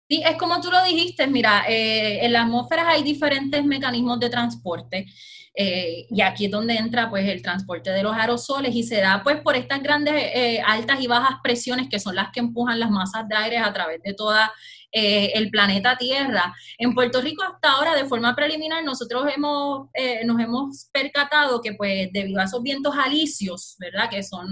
Sí, 0.08 0.22
es 0.24 0.36
como 0.36 0.60
tú 0.60 0.70
lo 0.70 0.84
dijiste, 0.84 1.26
mira, 1.26 1.64
eh, 1.68 2.24
en 2.24 2.32
las 2.32 2.44
atmósferas 2.44 2.86
hay 2.88 3.02
diferentes 3.02 3.64
mecanismos 3.64 4.20
de 4.20 4.30
transporte 4.30 5.06
eh, 5.52 6.06
y 6.08 6.20
aquí 6.20 6.44
es 6.44 6.50
donde 6.50 6.74
entra 6.76 7.10
pues 7.10 7.28
el 7.28 7.42
transporte 7.42 7.90
de 7.90 8.04
los 8.04 8.14
aerosoles 8.14 8.72
y 8.74 8.84
se 8.84 9.00
da 9.00 9.22
pues 9.24 9.40
por 9.40 9.56
estas 9.56 9.82
grandes 9.82 10.14
eh, 10.14 10.60
altas 10.64 11.00
y 11.00 11.08
bajas 11.08 11.38
presiones 11.42 11.88
que 11.88 11.98
son 11.98 12.14
las 12.14 12.30
que 12.30 12.38
empujan 12.38 12.78
las 12.78 12.90
masas 12.90 13.26
de 13.26 13.34
aire 13.34 13.58
a 13.58 13.72
través 13.72 14.00
de 14.02 14.14
toda 14.14 14.52
eh, 14.98 15.30
el 15.34 15.50
planeta 15.50 15.94
Tierra. 15.98 16.54
En 16.78 16.94
Puerto 16.94 17.20
Rico 17.20 17.42
hasta 17.42 17.72
ahora, 17.72 17.94
de 17.94 18.06
forma 18.06 18.34
preliminar, 18.34 18.82
nosotros 18.82 19.26
hemos, 19.36 19.90
eh, 19.92 20.24
nos 20.24 20.40
hemos 20.40 20.88
percatado 20.90 21.60
que 21.60 21.74
pues 21.74 22.08
debido 22.14 22.40
a 22.40 22.44
esos 22.44 22.62
vientos 22.62 22.94
alisios, 22.96 23.76
¿verdad? 23.78 24.08
Que 24.08 24.22
son 24.22 24.46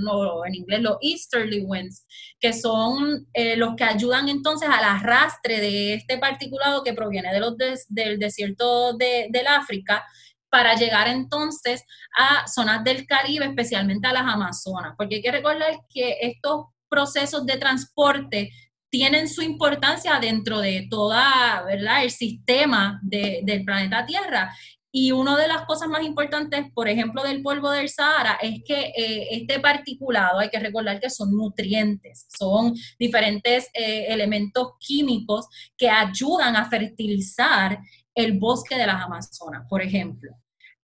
en 0.46 0.54
inglés 0.54 0.82
los 0.82 0.98
easterly 1.00 1.62
winds, 1.62 2.06
que 2.38 2.52
son 2.52 3.26
eh, 3.32 3.56
los 3.56 3.74
que 3.74 3.84
ayudan 3.84 4.28
entonces 4.28 4.68
al 4.68 4.84
arrastre 4.84 5.60
de 5.62 5.94
este 5.94 6.18
particulado 6.18 6.84
que 6.84 6.92
proviene 6.92 7.32
de 7.32 7.40
los 7.40 7.54
del 7.88 8.18
desierto 8.18 8.92
de, 8.98 9.28
del 9.30 9.46
África, 9.46 10.04
para 10.50 10.74
llegar 10.74 11.08
entonces 11.08 11.84
a 12.18 12.46
zonas 12.48 12.84
del 12.84 13.06
Caribe, 13.06 13.46
especialmente 13.46 14.08
a 14.08 14.12
las 14.12 14.26
Amazonas, 14.26 14.92
porque 14.98 15.14
hay 15.14 15.22
que 15.22 15.32
recordar 15.32 15.80
que 15.88 16.18
estos 16.20 16.66
procesos 16.90 17.44
de 17.44 17.56
transporte 17.56 18.50
tienen 18.94 19.28
su 19.28 19.42
importancia 19.42 20.20
dentro 20.20 20.60
de 20.60 20.86
toda, 20.88 21.64
¿verdad?, 21.66 22.04
el 22.04 22.12
sistema 22.12 23.00
del 23.02 23.64
planeta 23.64 24.06
Tierra. 24.06 24.54
Y 24.92 25.10
una 25.10 25.36
de 25.36 25.48
las 25.48 25.62
cosas 25.62 25.88
más 25.88 26.04
importantes, 26.04 26.66
por 26.72 26.88
ejemplo, 26.88 27.24
del 27.24 27.42
polvo 27.42 27.72
del 27.72 27.88
Sahara, 27.88 28.38
es 28.40 28.62
que 28.64 28.92
eh, 28.96 29.26
este 29.32 29.58
particulado, 29.58 30.38
hay 30.38 30.48
que 30.48 30.60
recordar 30.60 31.00
que 31.00 31.10
son 31.10 31.36
nutrientes, 31.36 32.28
son 32.38 32.72
diferentes 32.96 33.68
eh, 33.74 34.06
elementos 34.10 34.74
químicos 34.78 35.48
que 35.76 35.90
ayudan 35.90 36.54
a 36.54 36.70
fertilizar 36.70 37.76
el 38.14 38.38
bosque 38.38 38.76
de 38.76 38.86
las 38.86 39.02
Amazonas, 39.02 39.66
por 39.68 39.82
ejemplo. 39.82 40.30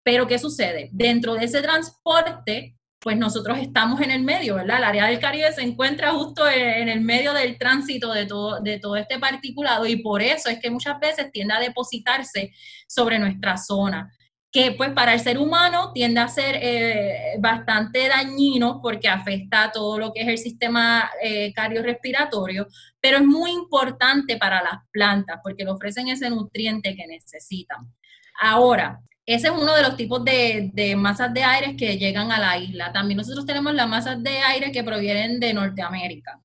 Pero, 0.02 0.26
¿qué 0.26 0.40
sucede? 0.40 0.88
Dentro 0.90 1.34
de 1.34 1.44
ese 1.44 1.62
transporte, 1.62 2.74
pues 3.00 3.16
nosotros 3.16 3.58
estamos 3.58 4.00
en 4.02 4.10
el 4.10 4.22
medio, 4.22 4.56
¿verdad? 4.56 4.78
El 4.78 4.84
área 4.84 5.06
del 5.06 5.18
Caribe 5.18 5.50
se 5.52 5.62
encuentra 5.62 6.12
justo 6.12 6.48
en 6.48 6.88
el 6.88 7.00
medio 7.00 7.32
del 7.32 7.56
tránsito 7.56 8.12
de 8.12 8.26
todo, 8.26 8.60
de 8.60 8.78
todo 8.78 8.96
este 8.96 9.18
particulado 9.18 9.86
y 9.86 9.96
por 9.96 10.22
eso 10.22 10.50
es 10.50 10.60
que 10.60 10.70
muchas 10.70 11.00
veces 11.00 11.32
tiende 11.32 11.54
a 11.54 11.60
depositarse 11.60 12.52
sobre 12.86 13.18
nuestra 13.18 13.56
zona 13.56 14.12
que 14.52 14.72
pues 14.72 14.90
para 14.90 15.14
el 15.14 15.20
ser 15.20 15.38
humano 15.38 15.92
tiende 15.92 16.20
a 16.20 16.28
ser 16.28 16.56
eh, 16.60 17.36
bastante 17.38 18.08
dañino 18.08 18.80
porque 18.82 19.08
afecta 19.08 19.70
todo 19.72 19.98
lo 19.98 20.12
que 20.12 20.22
es 20.22 20.28
el 20.28 20.38
sistema 20.38 21.08
eh, 21.22 21.52
cardiorrespiratorio, 21.52 22.66
pero 23.00 23.18
es 23.18 23.24
muy 23.24 23.52
importante 23.52 24.36
para 24.36 24.62
las 24.62 24.80
plantas 24.90 25.38
porque 25.42 25.64
le 25.64 25.70
ofrecen 25.70 26.08
ese 26.08 26.28
nutriente 26.30 26.96
que 26.96 27.06
necesitan. 27.06 27.94
Ahora, 28.40 29.00
ese 29.26 29.48
es 29.48 29.52
uno 29.52 29.74
de 29.74 29.82
los 29.82 29.96
tipos 29.96 30.24
de, 30.24 30.94
masas 30.96 31.32
de 31.32 31.42
aire 31.44 31.76
que 31.76 31.96
llegan 31.98 32.32
a 32.32 32.40
la 32.40 32.58
isla. 32.58 32.92
También 32.92 33.18
nosotros 33.18 33.46
tenemos 33.46 33.74
las 33.74 33.88
masas 33.88 34.22
de 34.22 34.38
aire 34.38 34.72
que 34.72 34.82
provienen 34.82 35.38
de 35.38 35.54
Norteamérica. 35.54 36.40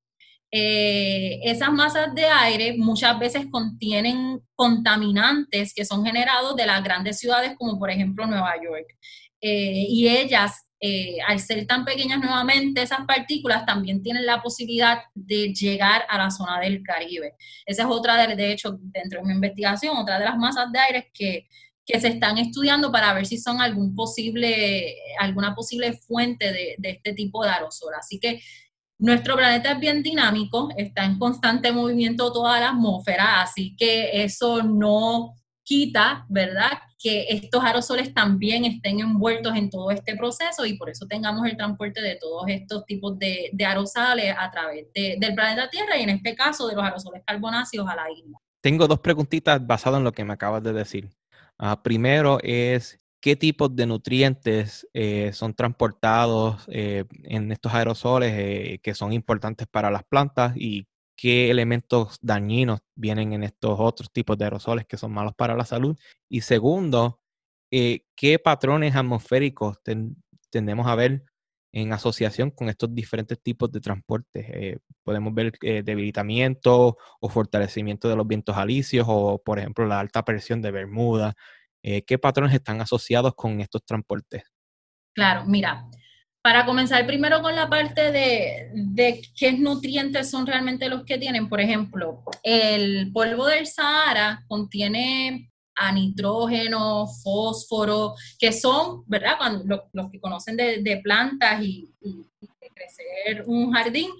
Eh, 0.50 1.40
esas 1.42 1.72
masas 1.72 2.14
de 2.14 2.24
aire 2.26 2.76
muchas 2.78 3.18
veces 3.18 3.46
contienen 3.50 4.40
contaminantes 4.54 5.74
que 5.74 5.84
son 5.84 6.04
generados 6.04 6.54
de 6.56 6.66
las 6.66 6.82
grandes 6.84 7.18
ciudades 7.18 7.54
como 7.58 7.78
por 7.78 7.90
ejemplo 7.90 8.26
Nueva 8.26 8.54
York. 8.62 8.86
Eh, 9.40 9.86
y 9.88 10.08
ellas, 10.08 10.66
eh, 10.80 11.18
al 11.26 11.40
ser 11.40 11.66
tan 11.66 11.84
pequeñas 11.84 12.20
nuevamente, 12.20 12.82
esas 12.82 13.04
partículas 13.06 13.66
también 13.66 14.02
tienen 14.02 14.24
la 14.24 14.40
posibilidad 14.42 15.00
de 15.14 15.52
llegar 15.52 16.04
a 16.08 16.18
la 16.18 16.30
zona 16.30 16.60
del 16.60 16.82
Caribe. 16.82 17.34
Esa 17.66 17.82
es 17.82 17.88
otra, 17.88 18.26
de, 18.26 18.36
de 18.36 18.52
hecho, 18.52 18.78
dentro 18.80 19.20
de 19.20 19.26
mi 19.26 19.34
investigación, 19.34 19.96
otra 19.96 20.18
de 20.18 20.24
las 20.26 20.36
masas 20.36 20.70
de 20.72 20.78
aire 20.78 21.10
que 21.12 21.48
que 21.86 22.00
se 22.00 22.08
están 22.08 22.36
estudiando 22.36 22.90
para 22.90 23.14
ver 23.14 23.26
si 23.26 23.38
son 23.38 23.60
algún 23.60 23.94
posible, 23.94 24.96
alguna 25.20 25.54
posible 25.54 25.92
fuente 25.92 26.52
de, 26.52 26.76
este 26.82 27.14
tipo 27.14 27.44
de 27.44 27.50
aerosol. 27.50 27.94
Así 27.96 28.18
que 28.18 28.42
nuestro 28.98 29.36
planeta 29.36 29.72
es 29.72 29.78
bien 29.78 30.02
dinámico, 30.02 30.68
está 30.76 31.04
en 31.04 31.18
constante 31.18 31.70
movimiento 31.70 32.32
toda 32.32 32.58
la 32.58 32.70
atmósfera, 32.70 33.40
así 33.40 33.76
que 33.76 34.24
eso 34.24 34.62
no 34.64 35.34
quita, 35.62 36.26
¿verdad?, 36.28 36.72
que 36.98 37.26
estos 37.28 37.62
aerosoles 37.62 38.14
también 38.14 38.64
estén 38.64 39.00
envueltos 39.00 39.54
en 39.54 39.68
todo 39.68 39.90
este 39.90 40.16
proceso 40.16 40.64
y 40.64 40.78
por 40.78 40.88
eso 40.88 41.06
tengamos 41.06 41.46
el 41.46 41.56
transporte 41.56 42.00
de 42.00 42.16
todos 42.16 42.44
estos 42.48 42.86
tipos 42.86 43.18
de, 43.18 43.52
aerosoles 43.64 44.34
a 44.36 44.50
través 44.50 44.86
del 44.94 45.34
planeta 45.34 45.68
Tierra 45.68 45.98
y 45.98 46.02
en 46.02 46.10
este 46.10 46.34
caso 46.34 46.66
de 46.66 46.74
los 46.74 46.84
aerosoles 46.84 47.22
carbonáceos 47.24 47.86
a 47.86 47.94
la 47.94 48.10
isla. 48.10 48.38
Tengo 48.62 48.88
dos 48.88 48.98
preguntitas 48.98 49.64
basadas 49.64 49.98
en 49.98 50.04
lo 50.04 50.12
que 50.12 50.24
me 50.24 50.32
acabas 50.32 50.62
de 50.62 50.72
decir. 50.72 51.10
Ah, 51.58 51.82
primero 51.82 52.38
es 52.42 53.00
qué 53.20 53.34
tipos 53.34 53.74
de 53.74 53.86
nutrientes 53.86 54.86
eh, 54.92 55.32
son 55.32 55.54
transportados 55.54 56.64
eh, 56.68 57.04
en 57.24 57.50
estos 57.50 57.72
aerosoles 57.74 58.32
eh, 58.36 58.78
que 58.82 58.94
son 58.94 59.12
importantes 59.12 59.66
para 59.66 59.90
las 59.90 60.04
plantas 60.04 60.52
y 60.56 60.86
qué 61.16 61.50
elementos 61.50 62.18
dañinos 62.20 62.80
vienen 62.94 63.32
en 63.32 63.42
estos 63.42 63.76
otros 63.80 64.12
tipos 64.12 64.36
de 64.36 64.44
aerosoles 64.44 64.86
que 64.86 64.98
son 64.98 65.12
malos 65.12 65.34
para 65.34 65.56
la 65.56 65.64
salud. 65.64 65.96
Y 66.28 66.42
segundo, 66.42 67.20
qué 67.70 68.38
patrones 68.42 68.94
atmosféricos 68.94 69.78
tendemos 70.50 70.86
a 70.86 70.94
ver 70.94 71.24
en 71.76 71.92
asociación 71.92 72.50
con 72.50 72.70
estos 72.70 72.94
diferentes 72.94 73.38
tipos 73.42 73.70
de 73.70 73.80
transporte. 73.80 74.80
podemos 75.04 75.34
ver 75.34 75.52
debilitamiento 75.60 76.96
o 77.20 77.28
fortalecimiento 77.28 78.08
de 78.08 78.16
los 78.16 78.26
vientos 78.26 78.56
alisios 78.56 79.06
o, 79.08 79.42
por 79.44 79.58
ejemplo, 79.58 79.84
la 79.84 80.00
alta 80.00 80.24
presión 80.24 80.62
de 80.62 80.70
Bermuda. 80.70 81.34
Eh, 81.82 82.02
¿Qué 82.02 82.18
patrones 82.18 82.54
están 82.54 82.80
asociados 82.80 83.34
con 83.34 83.60
estos 83.60 83.84
transportes? 83.84 84.42
Claro, 85.14 85.44
mira, 85.46 85.86
para 86.42 86.64
comenzar 86.64 87.06
primero 87.06 87.42
con 87.42 87.54
la 87.54 87.68
parte 87.68 88.10
de, 88.10 89.22
qué 89.38 89.52
nutrientes 89.52 90.30
son 90.30 90.46
realmente 90.46 90.88
los 90.88 91.04
que 91.04 91.18
tienen, 91.18 91.48
por 91.48 91.60
ejemplo, 91.60 92.22
el 92.42 93.12
polvo 93.12 93.46
del 93.46 93.66
Sahara 93.66 94.44
contiene 94.48 95.52
a 95.76 95.92
nitrógeno, 95.92 97.06
fósforo, 97.06 98.14
que 98.38 98.52
son, 98.52 99.04
¿verdad? 99.06 99.36
Cuando, 99.38 99.88
los, 99.92 100.10
que 100.10 100.20
conocen 100.20 100.56
de, 100.56 101.00
plantas 101.02 101.62
y, 101.62 101.92
de 102.00 102.70
crecer 102.74 103.44
un 103.46 103.72
jardín, 103.72 104.10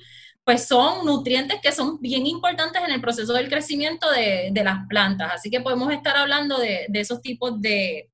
pues 0.45 0.69
son 0.69 1.05
nutrientes 1.05 1.61
que 1.61 1.73
son 1.73 2.01
bien 2.01 2.27
importantes 2.27 2.81
en 2.85 2.93
el 2.93 3.01
proceso 3.01 3.33
del 3.33 3.49
crecimiento 3.49 4.09
de, 4.11 4.53
las 4.63 4.87
plantas. 4.87 5.33
Así 5.35 5.51
que 5.51 5.61
podemos 5.61 5.93
estar 5.93 6.17
hablando 6.17 6.59
de, 6.59 6.87
esos 6.93 7.21
tipos 7.21 7.61
de, 7.61 8.11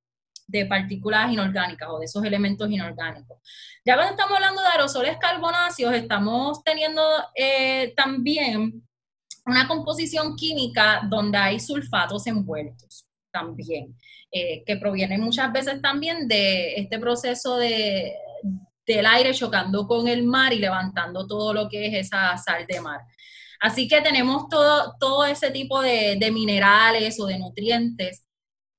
partículas 0.68 1.32
inorgánicas 1.32 1.88
o 1.90 1.98
de 1.98 2.04
esos 2.04 2.24
elementos 2.24 2.70
inorgánicos. 2.70 3.38
Ya 3.84 3.94
cuando 3.94 4.12
estamos 4.12 4.36
hablando 4.36 4.62
de 4.62 4.68
aerosoles 4.68 5.16
carbonáceos, 5.18 5.92
estamos 5.94 6.62
teniendo 6.62 7.02
eh, 7.34 7.92
también 7.96 8.86
una 9.44 9.66
composición 9.66 10.36
química 10.36 11.02
donde 11.08 11.36
hay 11.36 11.58
sulfatos 11.58 12.26
envueltos 12.26 13.06
también, 13.32 13.96
eh, 14.30 14.62
que 14.64 14.76
provienen 14.76 15.20
muchas 15.20 15.52
veces 15.52 15.80
también 15.80 16.28
de 16.28 16.74
este 16.74 16.98
proceso 16.98 17.56
de, 17.56 18.14
del 18.86 19.06
aire 19.06 19.34
chocando 19.34 19.86
con 19.86 20.08
el 20.08 20.22
mar 20.22 20.52
y 20.52 20.58
levantando 20.58 21.26
todo 21.26 21.52
lo 21.54 21.68
que 21.68 21.86
es 21.86 22.06
esa 22.06 22.36
sal 22.36 22.66
de 22.66 22.80
mar. 22.80 23.00
Así 23.60 23.86
que 23.86 24.00
tenemos 24.00 24.48
todo, 24.48 24.94
todo 24.98 25.24
ese 25.24 25.50
tipo 25.50 25.80
de, 25.80 26.18
minerales 26.32 27.18
o 27.20 27.26
de 27.26 27.38
nutrientes 27.38 28.24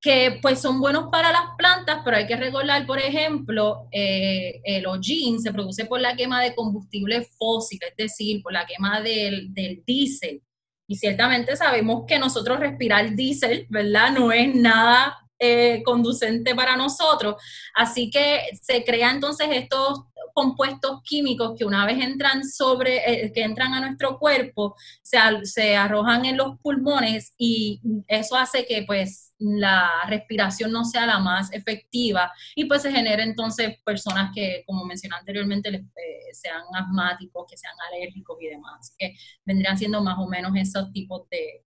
que 0.02 0.40
pues 0.42 0.60
son 0.60 0.82
buenos 0.82 1.06
para 1.10 1.32
las 1.32 1.46
plantas, 1.58 2.02
pero 2.04 2.18
hay 2.18 2.28
que 2.28 2.36
recordar, 2.36 2.86
por 2.86 3.00
ejemplo, 3.00 3.88
eh, 3.94 4.60
el 4.66 4.86
hollín 4.86 5.40
se 5.40 5.54
produce 5.54 5.86
por 5.86 6.02
la 6.02 6.18
quema 6.18 6.42
de 6.42 6.54
combustible 6.54 7.26
fósil, 7.38 7.80
es 7.90 7.96
decir, 7.96 8.42
por 8.44 8.52
la 8.52 8.66
quema 8.66 9.00
del, 9.00 9.54
del 9.54 9.82
diésel. 9.88 10.42
Y 10.88 10.98
ciertamente 10.98 11.56
sabemos 11.56 12.04
que 12.08 12.20
nosotros 12.20 12.60
respirar 12.60 13.16
diésel, 13.16 13.66
¿verdad? 13.70 14.12
No 14.12 14.32
es 14.32 14.54
nada 14.54 15.18
eh, 15.40 15.82
conducente 15.84 16.56
para 16.56 16.78
nosotros. 16.78 17.36
Así 17.74 18.10
que 18.10 18.42
se 18.62 18.84
crean 18.84 19.16
entonces 19.16 19.48
estos 19.52 20.04
compuestos 20.34 21.02
químicos 21.04 21.54
que 21.58 21.66
una 21.66 21.86
vez 21.86 22.04
entran 22.04 22.44
sobre, 22.44 23.26
eh, 23.26 23.32
que 23.32 23.44
entran 23.44 23.74
a 23.74 23.82
nuestro 23.82 24.18
cuerpo, 24.20 24.76
se, 25.02 25.18
se, 25.44 25.76
arrojan 25.76 26.26
en 26.26 26.38
los 26.38 26.60
pulmones 26.60 27.34
y 27.38 27.82
eso 28.08 28.36
hace 28.36 28.66
que 28.66 28.84
pues 28.86 29.34
la 29.38 29.90
respiración 30.08 30.72
no 30.72 30.86
sea 30.86 31.06
la 31.06 31.20
más 31.20 31.52
efectiva 31.54 32.32
y 32.56 32.66
pues 32.66 32.82
se 32.82 32.92
genere 32.92 33.24
entonces 33.24 33.78
personas 33.84 34.32
que, 34.34 34.64
como 34.66 34.86
mencioné 34.86 35.16
anteriormente, 35.18 35.70
eh, 35.70 36.34
sean 36.34 36.64
asmáticos, 36.74 37.46
que 37.50 37.58
sean 37.58 37.76
alérgicos 37.92 38.38
y 38.42 38.48
demás. 38.48 38.80
Así 38.80 38.94
que 38.98 39.16
vendrían 39.46 39.78
siendo 39.78 40.02
más 40.02 40.18
o 40.18 40.28
menos 40.28 40.54
esos 40.56 40.92
tipos 40.92 41.28
de, 41.30 41.66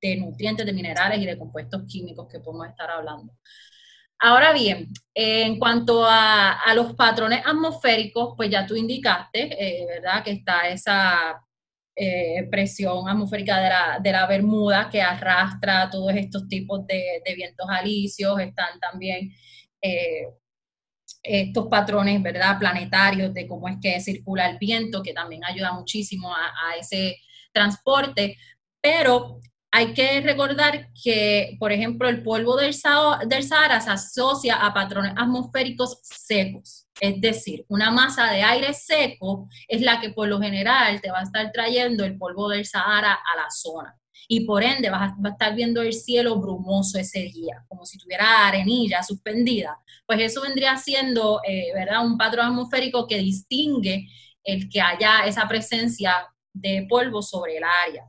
de 0.00 0.16
nutrientes, 0.16 0.66
de 0.66 0.72
minerales 0.72 1.20
y 1.20 1.26
de 1.26 1.38
compuestos 1.38 1.82
químicos 1.86 2.28
que 2.30 2.40
podemos 2.40 2.68
estar 2.68 2.90
hablando. 2.90 3.32
Ahora 4.22 4.52
bien, 4.52 4.88
en 5.14 5.58
cuanto 5.58 6.04
a, 6.06 6.58
los 6.74 6.94
patrones 6.94 7.40
atmosféricos, 7.44 8.34
pues 8.36 8.50
ya 8.50 8.66
tú 8.66 8.76
indicaste, 8.76 9.48
eh, 9.58 9.86
¿verdad? 9.86 10.22
Que 10.22 10.32
está 10.32 10.68
esa 10.68 11.42
eh, 11.96 12.46
presión 12.50 13.08
atmosférica 13.08 13.58
de 13.60 13.68
la, 13.70 13.98
de 14.02 14.12
la, 14.12 14.26
Bermuda 14.26 14.90
que 14.90 15.00
arrastra 15.00 15.88
todos 15.90 16.12
estos 16.14 16.48
tipos 16.48 16.86
de, 16.86 17.22
vientos 17.34 17.66
alisios, 17.70 18.38
están 18.40 18.78
también 18.78 19.32
eh, 19.80 20.26
estos 21.22 21.68
patrones, 21.68 22.22
¿verdad? 22.22 22.58
Planetarios 22.58 23.32
de 23.32 23.46
cómo 23.46 23.68
es 23.68 23.78
que 23.82 24.00
circula 24.00 24.50
el 24.50 24.58
viento, 24.58 25.02
que 25.02 25.14
también 25.14 25.44
ayuda 25.44 25.72
muchísimo 25.72 26.34
a, 26.34 26.46
a 26.46 26.76
ese 26.78 27.16
transporte, 27.52 28.36
pero 28.82 29.40
hay 29.72 29.94
que 29.94 30.20
recordar 30.20 30.88
que, 31.00 31.56
por 31.60 31.70
ejemplo, 31.70 32.08
el 32.08 32.22
polvo 32.22 32.56
del, 32.56 32.74
del 33.26 33.44
Sahara 33.44 33.80
se 33.80 33.90
asocia 33.90 34.56
a 34.56 34.74
patrones 34.74 35.12
atmosféricos 35.16 36.00
secos. 36.02 36.88
Es 37.00 37.20
decir, 37.20 37.64
una 37.68 37.90
masa 37.90 38.30
de 38.32 38.42
aire 38.42 38.74
seco 38.74 39.48
es 39.68 39.80
la 39.80 40.00
que 40.00 40.10
por 40.10 40.28
lo 40.28 40.40
general 40.40 41.00
te 41.00 41.10
va 41.10 41.20
a 41.20 41.22
estar 41.22 41.52
trayendo 41.52 42.04
el 42.04 42.18
polvo 42.18 42.48
del 42.48 42.66
Sahara 42.66 43.12
a 43.12 43.36
la 43.36 43.48
zona. 43.50 43.96
Y 44.26 44.40
por 44.44 44.62
ende 44.62 44.90
vas 44.90 45.12
a, 45.12 45.28
estar 45.28 45.54
viendo 45.54 45.82
el 45.82 45.92
cielo 45.92 46.38
brumoso 46.40 46.98
ese 46.98 47.20
día, 47.20 47.64
como 47.68 47.86
si 47.86 47.96
tuviera 47.96 48.48
arenilla 48.48 49.02
suspendida. 49.02 49.78
Pues 50.04 50.20
eso 50.20 50.42
vendría 50.42 50.76
siendo, 50.76 51.40
eh, 51.46 51.72
¿verdad? 51.74 52.04
Un 52.04 52.18
patrón 52.18 52.46
atmosférico 52.46 53.06
que 53.06 53.18
distingue 53.18 54.08
el 54.42 54.68
que 54.68 54.80
haya 54.80 55.26
esa 55.26 55.46
presencia 55.46 56.26
de 56.52 56.86
polvo 56.88 57.22
sobre 57.22 57.58
el 57.58 57.64
área. 57.64 58.04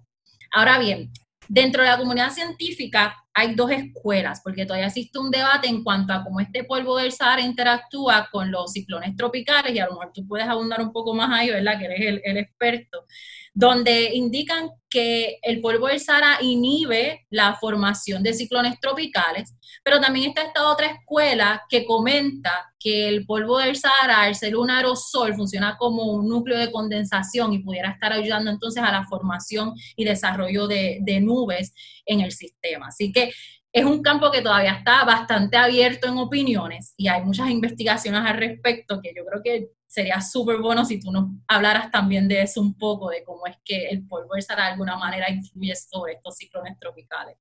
Ahora 0.53 0.79
bien, 0.79 1.11
Dentro 1.53 1.83
de 1.83 1.89
la 1.89 1.97
comunidad 1.97 2.31
científica 2.31 3.13
hay 3.33 3.55
dos 3.55 3.69
escuelas, 3.71 4.39
porque 4.41 4.65
todavía 4.65 4.87
existe 4.87 5.19
un 5.19 5.29
debate 5.29 5.67
en 5.67 5.83
cuanto 5.83 6.13
a 6.13 6.23
cómo 6.23 6.39
este 6.39 6.63
polvo 6.63 6.95
del 6.95 7.11
Sahara 7.11 7.41
interactúa 7.41 8.29
con 8.31 8.49
los 8.49 8.71
ciclones 8.71 9.17
tropicales, 9.17 9.75
y 9.75 9.79
a 9.79 9.87
lo 9.87 9.91
mejor 9.91 10.13
tú 10.13 10.25
puedes 10.25 10.47
abundar 10.47 10.79
un 10.79 10.93
poco 10.93 11.13
más 11.13 11.29
ahí, 11.29 11.49
¿verdad? 11.49 11.77
Que 11.77 11.85
eres 11.87 12.21
el, 12.23 12.37
experto, 12.37 13.05
donde 13.53 14.11
indican 14.13 14.69
que 14.89 15.37
el 15.41 15.61
polvo 15.61 15.87
del 15.87 15.99
Sahara 15.99 16.37
inhibe 16.41 17.25
la 17.29 17.55
formación 17.55 18.23
de 18.23 18.33
ciclones 18.33 18.79
tropicales, 18.79 19.55
pero 19.83 19.99
también 19.99 20.29
está 20.29 20.43
esta 20.43 20.69
otra 20.69 20.87
escuela 20.87 21.63
que 21.69 21.85
comenta 21.85 22.73
que 22.79 23.07
el 23.07 23.25
polvo 23.25 23.59
del 23.59 23.75
Sahara, 23.75 24.21
al 24.21 24.35
ser 24.35 24.55
un 24.55 24.69
aerosol, 24.69 25.35
funciona 25.35 25.77
como 25.77 26.03
un 26.13 26.27
núcleo 26.27 26.57
de 26.57 26.71
condensación 26.71 27.53
y 27.53 27.59
pudiera 27.59 27.91
estar 27.91 28.11
ayudando 28.11 28.51
entonces 28.51 28.83
a 28.83 28.91
la 28.91 29.05
formación 29.05 29.73
y 29.95 30.03
desarrollo 30.03 30.67
de, 30.67 30.99
de 31.01 31.21
nubes 31.21 31.73
en 32.05 32.21
el 32.21 32.31
sistema. 32.31 32.87
Así 32.87 33.11
que 33.11 33.31
es 33.73 33.85
un 33.85 34.01
campo 34.01 34.31
que 34.31 34.41
todavía 34.41 34.73
está 34.73 35.05
bastante 35.05 35.55
abierto 35.57 36.07
en 36.07 36.17
opiniones 36.17 36.93
y 36.97 37.07
hay 37.07 37.23
muchas 37.23 37.49
investigaciones 37.49 38.21
al 38.25 38.37
respecto 38.37 39.01
que 39.01 39.13
yo 39.15 39.25
creo 39.25 39.41
que 39.41 39.69
sería 39.87 40.21
súper 40.21 40.57
bueno 40.57 40.85
si 40.85 40.99
tú 40.99 41.11
nos 41.11 41.29
hablaras 41.47 41.91
también 41.91 42.27
de 42.27 42.41
eso 42.41 42.61
un 42.61 42.77
poco, 42.77 43.09
de 43.09 43.23
cómo 43.23 43.45
es 43.47 43.57
que 43.63 43.89
el 43.89 44.07
polvo 44.07 44.39
Sahara 44.39 44.65
de 44.65 44.71
alguna 44.71 44.97
manera 44.97 45.29
influye 45.29 45.75
sobre 45.75 46.13
estos 46.13 46.37
ciclones 46.37 46.77
tropicales. 46.79 47.37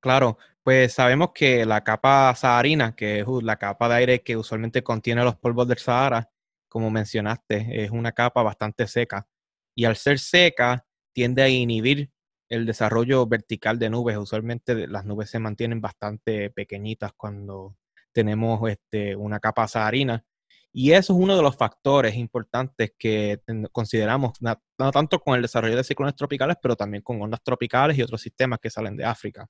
Claro, 0.00 0.38
pues 0.62 0.92
sabemos 0.92 1.30
que 1.34 1.64
la 1.64 1.82
capa 1.82 2.34
saharina, 2.36 2.94
que 2.94 3.20
es 3.20 3.26
la 3.42 3.56
capa 3.56 3.88
de 3.88 3.94
aire 3.96 4.22
que 4.22 4.36
usualmente 4.36 4.82
contiene 4.82 5.24
los 5.24 5.36
polvos 5.36 5.66
del 5.66 5.78
Sahara, 5.78 6.30
como 6.68 6.90
mencionaste, 6.90 7.84
es 7.84 7.90
una 7.90 8.12
capa 8.12 8.42
bastante 8.42 8.86
seca. 8.86 9.26
Y 9.74 9.84
al 9.84 9.96
ser 9.96 10.18
seca, 10.18 10.86
tiende 11.12 11.42
a 11.42 11.48
inhibir 11.48 12.10
el 12.52 12.66
desarrollo 12.66 13.26
vertical 13.26 13.78
de 13.78 13.88
nubes. 13.88 14.18
Usualmente 14.18 14.86
las 14.86 15.06
nubes 15.06 15.30
se 15.30 15.38
mantienen 15.38 15.80
bastante 15.80 16.50
pequeñitas 16.50 17.12
cuando 17.14 17.76
tenemos 18.12 18.68
este, 18.70 19.16
una 19.16 19.40
capa 19.40 19.66
saharina. 19.66 20.22
Y 20.70 20.92
eso 20.92 21.14
es 21.14 21.18
uno 21.18 21.34
de 21.34 21.42
los 21.42 21.56
factores 21.56 22.14
importantes 22.14 22.92
que 22.98 23.40
consideramos, 23.72 24.34
no 24.40 24.92
tanto 24.92 25.18
con 25.20 25.34
el 25.34 25.42
desarrollo 25.42 25.76
de 25.76 25.84
ciclones 25.84 26.14
tropicales, 26.14 26.56
pero 26.62 26.76
también 26.76 27.02
con 27.02 27.20
ondas 27.22 27.42
tropicales 27.42 27.96
y 27.96 28.02
otros 28.02 28.20
sistemas 28.20 28.58
que 28.60 28.70
salen 28.70 28.96
de 28.96 29.04
África. 29.04 29.46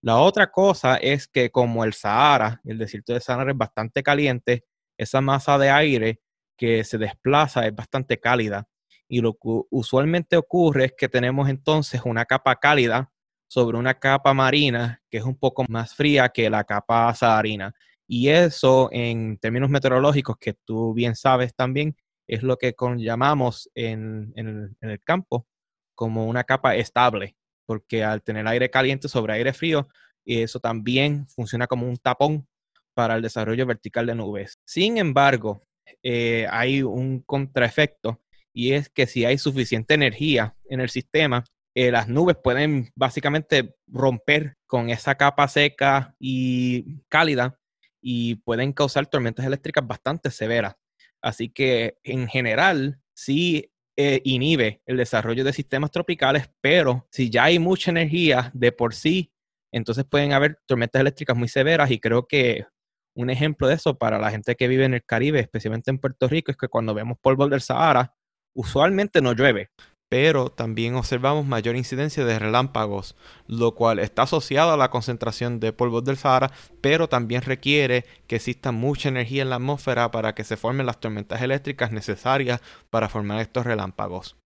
La 0.00 0.18
otra 0.18 0.50
cosa 0.50 0.96
es 0.96 1.28
que 1.28 1.50
como 1.50 1.84
el 1.84 1.92
Sahara, 1.92 2.60
el 2.64 2.78
desierto 2.78 3.12
de 3.14 3.20
Sahara 3.20 3.50
es 3.52 3.58
bastante 3.58 4.02
caliente, 4.02 4.64
esa 4.96 5.20
masa 5.20 5.58
de 5.58 5.70
aire 5.70 6.20
que 6.56 6.84
se 6.84 6.98
desplaza 6.98 7.66
es 7.66 7.74
bastante 7.74 8.20
cálida 8.20 8.68
y 9.12 9.20
lo 9.20 9.34
que 9.34 9.60
usualmente 9.68 10.38
ocurre 10.38 10.86
es 10.86 10.94
que 10.96 11.06
tenemos 11.06 11.50
entonces 11.50 12.00
una 12.06 12.24
capa 12.24 12.56
cálida 12.56 13.12
sobre 13.46 13.76
una 13.76 13.92
capa 13.92 14.32
marina 14.32 15.02
que 15.10 15.18
es 15.18 15.24
un 15.24 15.36
poco 15.36 15.66
más 15.68 15.94
fría 15.94 16.30
que 16.30 16.48
la 16.48 16.64
capa 16.64 17.14
saharina. 17.14 17.74
Y 18.06 18.28
eso 18.30 18.88
en 18.90 19.36
términos 19.36 19.68
meteorológicos, 19.68 20.38
que 20.38 20.54
tú 20.54 20.94
bien 20.94 21.14
sabes 21.14 21.54
también, 21.54 21.94
es 22.26 22.42
lo 22.42 22.56
que 22.56 22.74
llamamos 22.96 23.68
en, 23.74 24.32
en, 24.34 24.74
el, 24.80 24.98
campo 25.04 25.46
como 25.94 26.24
una 26.24 26.44
capa 26.44 26.74
estable, 26.76 27.36
porque 27.66 28.02
al 28.02 28.22
tener 28.22 28.48
aire 28.48 28.70
caliente 28.70 29.08
sobre 29.08 29.34
aire 29.34 29.52
frío, 29.52 29.88
eso 30.24 30.58
también 30.58 31.28
funciona 31.28 31.66
como 31.66 31.86
un 31.86 31.98
tapón 31.98 32.48
para 32.94 33.16
el 33.16 33.20
desarrollo 33.20 33.66
vertical 33.66 34.06
de 34.06 34.14
nubes. 34.14 34.58
Sin 34.64 34.96
embargo, 34.96 35.60
eh, 36.02 36.46
hay 36.50 36.82
un 36.82 37.20
contraefecto 37.20 38.18
y 38.52 38.72
es 38.72 38.88
que 38.88 39.06
si 39.06 39.24
hay 39.24 39.38
suficiente 39.38 39.94
energía 39.94 40.54
en 40.68 40.80
el 40.80 40.90
sistema, 40.90 41.44
eh, 41.74 41.90
las 41.90 42.08
nubes 42.08 42.36
pueden 42.42 42.90
básicamente 42.94 43.74
romper 43.86 44.56
con 44.66 44.90
esa 44.90 45.14
capa 45.14 45.48
seca 45.48 46.14
y 46.18 47.00
cálida 47.08 47.58
y 48.00 48.36
pueden 48.36 48.72
causar 48.72 49.06
tormentas 49.06 49.46
eléctricas 49.46 49.86
bastante 49.86 50.30
severas. 50.30 50.74
Así 51.22 51.48
que 51.48 51.96
en 52.02 52.28
general 52.28 53.00
sí 53.14 53.72
eh, 53.96 54.20
inhibe 54.24 54.82
el 54.86 54.96
desarrollo 54.96 55.44
de 55.44 55.52
sistemas 55.52 55.90
tropicales, 55.90 56.50
pero 56.60 57.06
si 57.10 57.30
ya 57.30 57.44
hay 57.44 57.58
mucha 57.58 57.90
energía 57.90 58.50
de 58.54 58.72
por 58.72 58.94
sí, 58.94 59.32
entonces 59.70 60.04
pueden 60.04 60.32
haber 60.32 60.58
tormentas 60.66 61.00
eléctricas 61.00 61.36
muy 61.36 61.48
severas 61.48 61.90
y 61.90 62.00
creo 62.00 62.26
que 62.26 62.66
un 63.14 63.30
ejemplo 63.30 63.68
de 63.68 63.74
eso 63.74 63.98
para 63.98 64.18
la 64.18 64.30
gente 64.30 64.56
que 64.56 64.68
vive 64.68 64.84
en 64.84 64.94
el 64.94 65.04
Caribe, 65.04 65.40
especialmente 65.40 65.90
en 65.90 65.98
Puerto 65.98 66.28
Rico, 66.28 66.50
es 66.50 66.56
que 66.56 66.68
cuando 66.68 66.94
vemos 66.94 67.18
polvo 67.20 67.48
del 67.48 67.60
Sahara, 67.60 68.14
usualmente 68.54 69.20
no 69.20 69.32
llueve, 69.32 69.70
pero 70.12 70.50
también 70.50 70.94
observamos 70.94 71.46
mayor 71.46 71.74
incidencia 71.74 72.24
de 72.26 72.38
relámpagos, 72.38 73.16
lo 73.46 73.74
cual 73.74 73.98
está 73.98 74.24
asociado 74.24 74.72
a 74.72 74.76
la 74.76 74.90
concentración 74.90 75.58
de 75.58 75.72
polvos 75.72 76.04
del 76.04 76.18
Sahara, 76.18 76.52
pero 76.82 77.08
también 77.08 77.40
requiere 77.40 78.04
que 78.26 78.36
exista 78.36 78.72
mucha 78.72 79.08
energía 79.08 79.40
en 79.40 79.48
la 79.48 79.56
atmósfera 79.56 80.10
para 80.10 80.34
que 80.34 80.44
se 80.44 80.58
formen 80.58 80.84
las 80.84 81.00
tormentas 81.00 81.40
eléctricas 81.40 81.92
necesarias 81.92 82.60
para 82.90 83.08
formar 83.08 83.40
estos 83.40 83.64
relámpagos. 83.64 84.36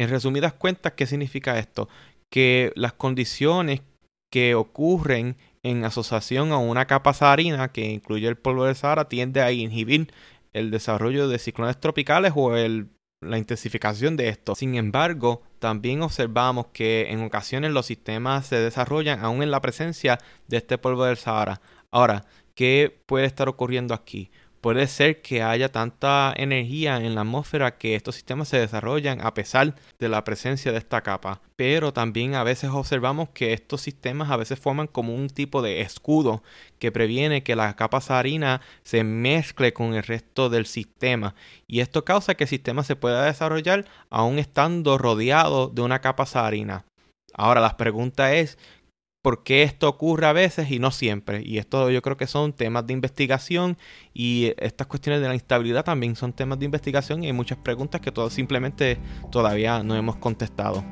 En 0.00 0.08
resumidas 0.08 0.54
cuentas, 0.54 0.94
¿qué 0.94 1.04
significa 1.04 1.58
esto? 1.58 1.90
Que 2.30 2.72
las 2.74 2.94
condiciones 2.94 3.82
que 4.32 4.54
ocurren 4.54 5.36
en 5.62 5.84
asociación 5.84 6.52
a 6.52 6.56
una 6.56 6.86
capa 6.86 7.12
saharina 7.12 7.72
que 7.72 7.90
incluye 7.90 8.26
el 8.26 8.38
polvo 8.38 8.64
del 8.64 8.76
Sahara 8.76 9.08
tiende 9.08 9.42
a 9.42 9.52
inhibir 9.52 10.12
el 10.54 10.70
desarrollo 10.70 11.28
de 11.28 11.38
ciclones 11.38 11.78
tropicales 11.78 12.32
o 12.34 12.56
el 12.56 12.88
la 13.20 13.38
intensificación 13.38 14.16
de 14.16 14.28
esto. 14.28 14.54
Sin 14.54 14.74
embargo, 14.76 15.42
también 15.58 16.02
observamos 16.02 16.66
que 16.72 17.10
en 17.10 17.22
ocasiones 17.22 17.72
los 17.72 17.86
sistemas 17.86 18.46
se 18.46 18.56
desarrollan 18.56 19.24
aún 19.24 19.42
en 19.42 19.50
la 19.50 19.60
presencia 19.60 20.18
de 20.46 20.58
este 20.58 20.78
polvo 20.78 21.04
del 21.04 21.16
Sahara. 21.16 21.60
Ahora, 21.90 22.24
¿qué 22.54 23.02
puede 23.06 23.26
estar 23.26 23.48
ocurriendo 23.48 23.94
aquí? 23.94 24.30
Puede 24.60 24.86
ser 24.86 25.22
que 25.22 25.42
haya 25.42 25.70
tanta 25.70 26.32
energía 26.36 26.96
en 26.96 27.14
la 27.14 27.22
atmósfera 27.22 27.78
que 27.78 27.94
estos 27.94 28.14
sistemas 28.14 28.48
se 28.48 28.58
desarrollan 28.58 29.20
a 29.20 29.34
pesar 29.34 29.74
de 29.98 30.08
la 30.08 30.24
presencia 30.24 30.72
de 30.72 30.78
esta 30.78 31.02
capa. 31.02 31.40
Pero 31.56 31.92
también 31.92 32.34
a 32.34 32.44
veces 32.44 32.70
observamos 32.70 33.30
que 33.30 33.52
estos 33.52 33.80
sistemas 33.80 34.30
a 34.30 34.36
veces 34.36 34.58
forman 34.58 34.86
como 34.86 35.14
un 35.14 35.28
tipo 35.28 35.62
de 35.62 35.80
escudo 35.80 36.42
que 36.78 36.92
previene 36.92 37.42
que 37.42 37.56
la 37.56 37.74
capa 37.76 38.00
saharina 38.00 38.60
se 38.82 39.04
mezcle 39.04 39.72
con 39.72 39.94
el 39.94 40.02
resto 40.02 40.48
del 40.48 40.66
sistema. 40.66 41.34
Y 41.66 41.80
esto 41.80 42.04
causa 42.04 42.34
que 42.34 42.44
el 42.44 42.50
sistema 42.50 42.84
se 42.84 42.96
pueda 42.96 43.24
desarrollar 43.24 43.84
aún 44.10 44.38
estando 44.38 44.98
rodeado 44.98 45.68
de 45.68 45.82
una 45.82 46.00
capa 46.00 46.26
saharina. 46.26 46.84
Ahora 47.34 47.60
la 47.60 47.76
pregunta 47.76 48.34
es, 48.34 48.58
por 49.22 49.42
qué 49.42 49.62
esto 49.62 49.88
ocurre 49.88 50.26
a 50.26 50.32
veces 50.32 50.70
y 50.70 50.78
no 50.78 50.90
siempre. 50.90 51.42
Y 51.44 51.58
esto 51.58 51.90
yo 51.90 52.02
creo 52.02 52.16
que 52.16 52.26
son 52.26 52.52
temas 52.52 52.86
de 52.86 52.92
investigación 52.92 53.76
y 54.14 54.52
estas 54.58 54.86
cuestiones 54.86 55.20
de 55.20 55.28
la 55.28 55.34
instabilidad 55.34 55.84
también 55.84 56.16
son 56.16 56.32
temas 56.32 56.58
de 56.58 56.66
investigación 56.66 57.24
y 57.24 57.26
hay 57.26 57.32
muchas 57.32 57.58
preguntas 57.58 58.00
que 58.00 58.12
todos 58.12 58.32
simplemente 58.32 58.98
todavía 59.30 59.82
no 59.82 59.96
hemos 59.96 60.16
contestado. 60.16 60.84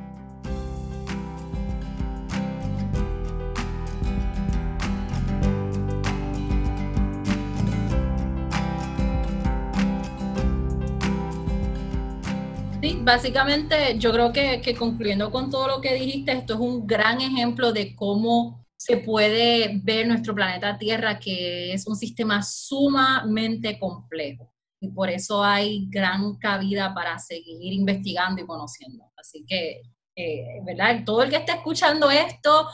Básicamente 13.07 13.97
yo 13.97 14.11
creo 14.11 14.33
que, 14.33 14.75
concluyendo 14.77 15.31
con 15.31 15.49
todo 15.49 15.67
lo 15.67 15.81
que 15.81 15.93
dijiste, 15.93 16.33
esto 16.33 16.55
es 16.55 16.59
un 16.59 16.85
gran 16.85 17.21
ejemplo 17.21 17.71
de 17.71 17.95
cómo 17.95 18.65
se 18.75 18.97
puede 18.97 19.79
ver 19.81 20.07
nuestro 20.07 20.35
planeta 20.35 20.77
Tierra, 20.77 21.17
que 21.17 21.71
es 21.71 21.87
un 21.87 21.95
sistema 21.95 22.43
sumamente 22.43 23.79
complejo. 23.79 24.53
Y 24.81 24.89
por 24.89 25.09
eso 25.09 25.41
hay 25.41 25.87
gran 25.89 26.35
cabida 26.35 26.93
para 26.93 27.17
seguir 27.17 27.71
investigando 27.71 28.41
y 28.41 28.45
conociendo. 28.45 29.05
Así 29.15 29.45
que, 29.47 29.81
eh, 30.13 30.61
¿verdad? 30.65 31.03
Todo 31.05 31.23
el 31.23 31.29
que 31.29 31.37
esté 31.37 31.53
escuchando 31.53 32.11
esto, 32.11 32.67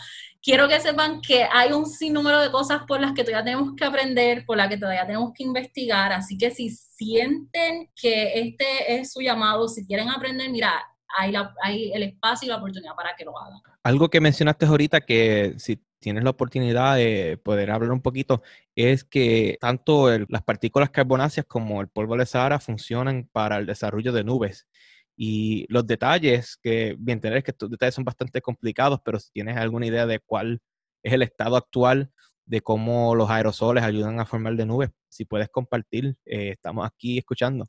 quiero 0.44 0.68
que 0.68 0.80
sepan 0.82 1.22
que 1.22 1.48
hay 1.50 1.72
un 1.72 1.86
sinnúmero 1.86 2.40
de 2.40 2.52
cosas 2.52 2.84
por 2.86 3.00
las 3.00 3.14
que 3.14 3.24
todavía 3.24 3.46
tenemos 3.46 3.74
que 3.76 3.86
aprender, 3.86 4.46
por 4.46 4.58
las 4.58 4.68
que 4.68 4.78
todavía 4.78 5.08
tenemos 5.08 5.32
que 5.34 5.44
investigar. 5.44 6.12
Así 6.12 6.38
que 6.38 6.52
si 6.52 6.70
sienten 6.70 7.90
que 7.96 8.40
este 8.40 8.96
es 8.96 9.14
su 9.14 9.22
llamado, 9.22 9.68
si 9.70 9.88
quieren 9.88 10.10
aprender, 10.10 10.52
mira, 10.52 10.74
hay, 11.16 11.32
la, 11.32 11.54
hay 11.64 11.92
el 11.94 12.04
espacio 12.04 12.46
y 12.46 12.50
la 12.50 12.58
oportunidad 12.58 12.94
para 12.96 13.16
que 13.16 13.24
lo 13.24 13.40
hagan. 13.40 13.60
Algo 13.84 14.10
que 14.10 14.20
mencionaste 14.20 14.66
ahorita 14.66 15.02
que 15.02 15.54
si 15.58 15.80
tienes 16.00 16.24
la 16.26 16.32
oportunidad 16.32 16.98
de 16.98 17.40
poder 17.42 17.72
hablar 17.72 17.92
un 17.92 18.02
poquito, 18.02 18.44
es 18.76 19.06
que 19.06 19.58
tanto 19.62 20.10
las 20.28 20.44
partículas 20.44 20.90
carbonáceas 20.90 21.46
como 21.46 21.80
el 21.80 21.88
polvo 21.88 22.18
de 22.18 22.26
Sahara 22.26 22.60
funcionan 22.60 23.30
para 23.32 23.58
el 23.58 23.66
desarrollo 23.66 24.12
de 24.12 24.26
nubes. 24.26 24.68
Y 25.16 25.66
los 25.70 25.86
detalles, 25.86 26.58
que 26.62 26.96
bien 26.98 27.22
tener 27.22 27.44
que 27.44 27.52
estos 27.52 27.70
detalles 27.70 27.96
son 27.96 28.04
bastante 28.04 28.42
complicados, 28.42 29.00
pero 29.04 29.20
si 29.20 29.32
tienes 29.32 29.58
alguna 29.58 29.86
idea 29.86 30.06
de 30.06 30.20
cuál 30.20 30.60
es 31.04 31.14
el 31.14 31.22
estado 31.22 31.56
actual 31.56 32.12
de 32.46 32.62
cómo 32.62 33.16
los 33.16 33.30
aerosoles 33.30 33.84
ayudan 33.84 34.20
a 34.20 34.26
formar 34.26 34.56
de 34.56 34.66
nubes, 34.66 34.90
si 35.08 35.26
puedes 35.26 35.50
compartir, 35.50 36.16
eh, 36.26 36.50
estamos 36.50 36.86
aquí 36.86 37.18
escuchando. 37.18 37.66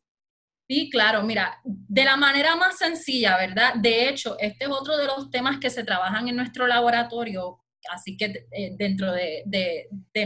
Sí, 0.66 0.88
claro, 0.90 1.22
mira, 1.22 1.61
de 1.64 2.04
la 2.04 2.16
manera 2.16 2.57
más 2.57 2.78
sencilla, 2.78 3.37
¿verdad? 3.37 3.74
De 3.74 4.09
hecho, 4.09 4.37
este 4.38 4.64
es 4.64 4.70
otro 4.70 4.96
de 4.96 5.07
los 5.07 5.30
temas 5.30 5.59
que 5.61 5.68
se 5.70 5.85
trabajan 5.85 6.26
en 6.26 6.37
nuestro 6.37 6.66
laboratorio 6.66 7.64
Así 7.90 8.16
que 8.16 8.46
eh, 8.50 8.74
dentro 8.76 9.12
de, 9.12 9.44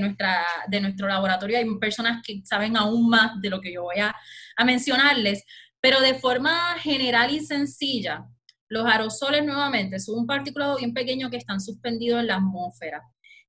nuestra, 0.00 0.46
de 0.68 0.80
nuestro 0.80 1.08
laboratorio 1.08 1.58
hay 1.58 1.66
personas 1.78 2.22
que 2.24 2.40
saben 2.44 2.76
aún 2.76 3.08
más 3.08 3.40
de 3.40 3.50
lo 3.50 3.60
que 3.60 3.72
yo 3.72 3.82
voy 3.82 3.98
a, 3.98 4.14
mencionarles, 4.64 5.44
pero 5.88 6.02
de 6.02 6.18
forma 6.18 6.78
general 6.80 7.30
y 7.30 7.40
sencilla, 7.40 8.26
los 8.68 8.84
aerosoles 8.84 9.42
nuevamente 9.42 9.98
son 9.98 10.18
un 10.18 10.26
particulado 10.26 10.76
bien 10.76 10.92
pequeño 10.92 11.30
que 11.30 11.38
están 11.38 11.62
suspendidos 11.62 12.20
en 12.20 12.26
la 12.26 12.34
atmósfera. 12.34 13.02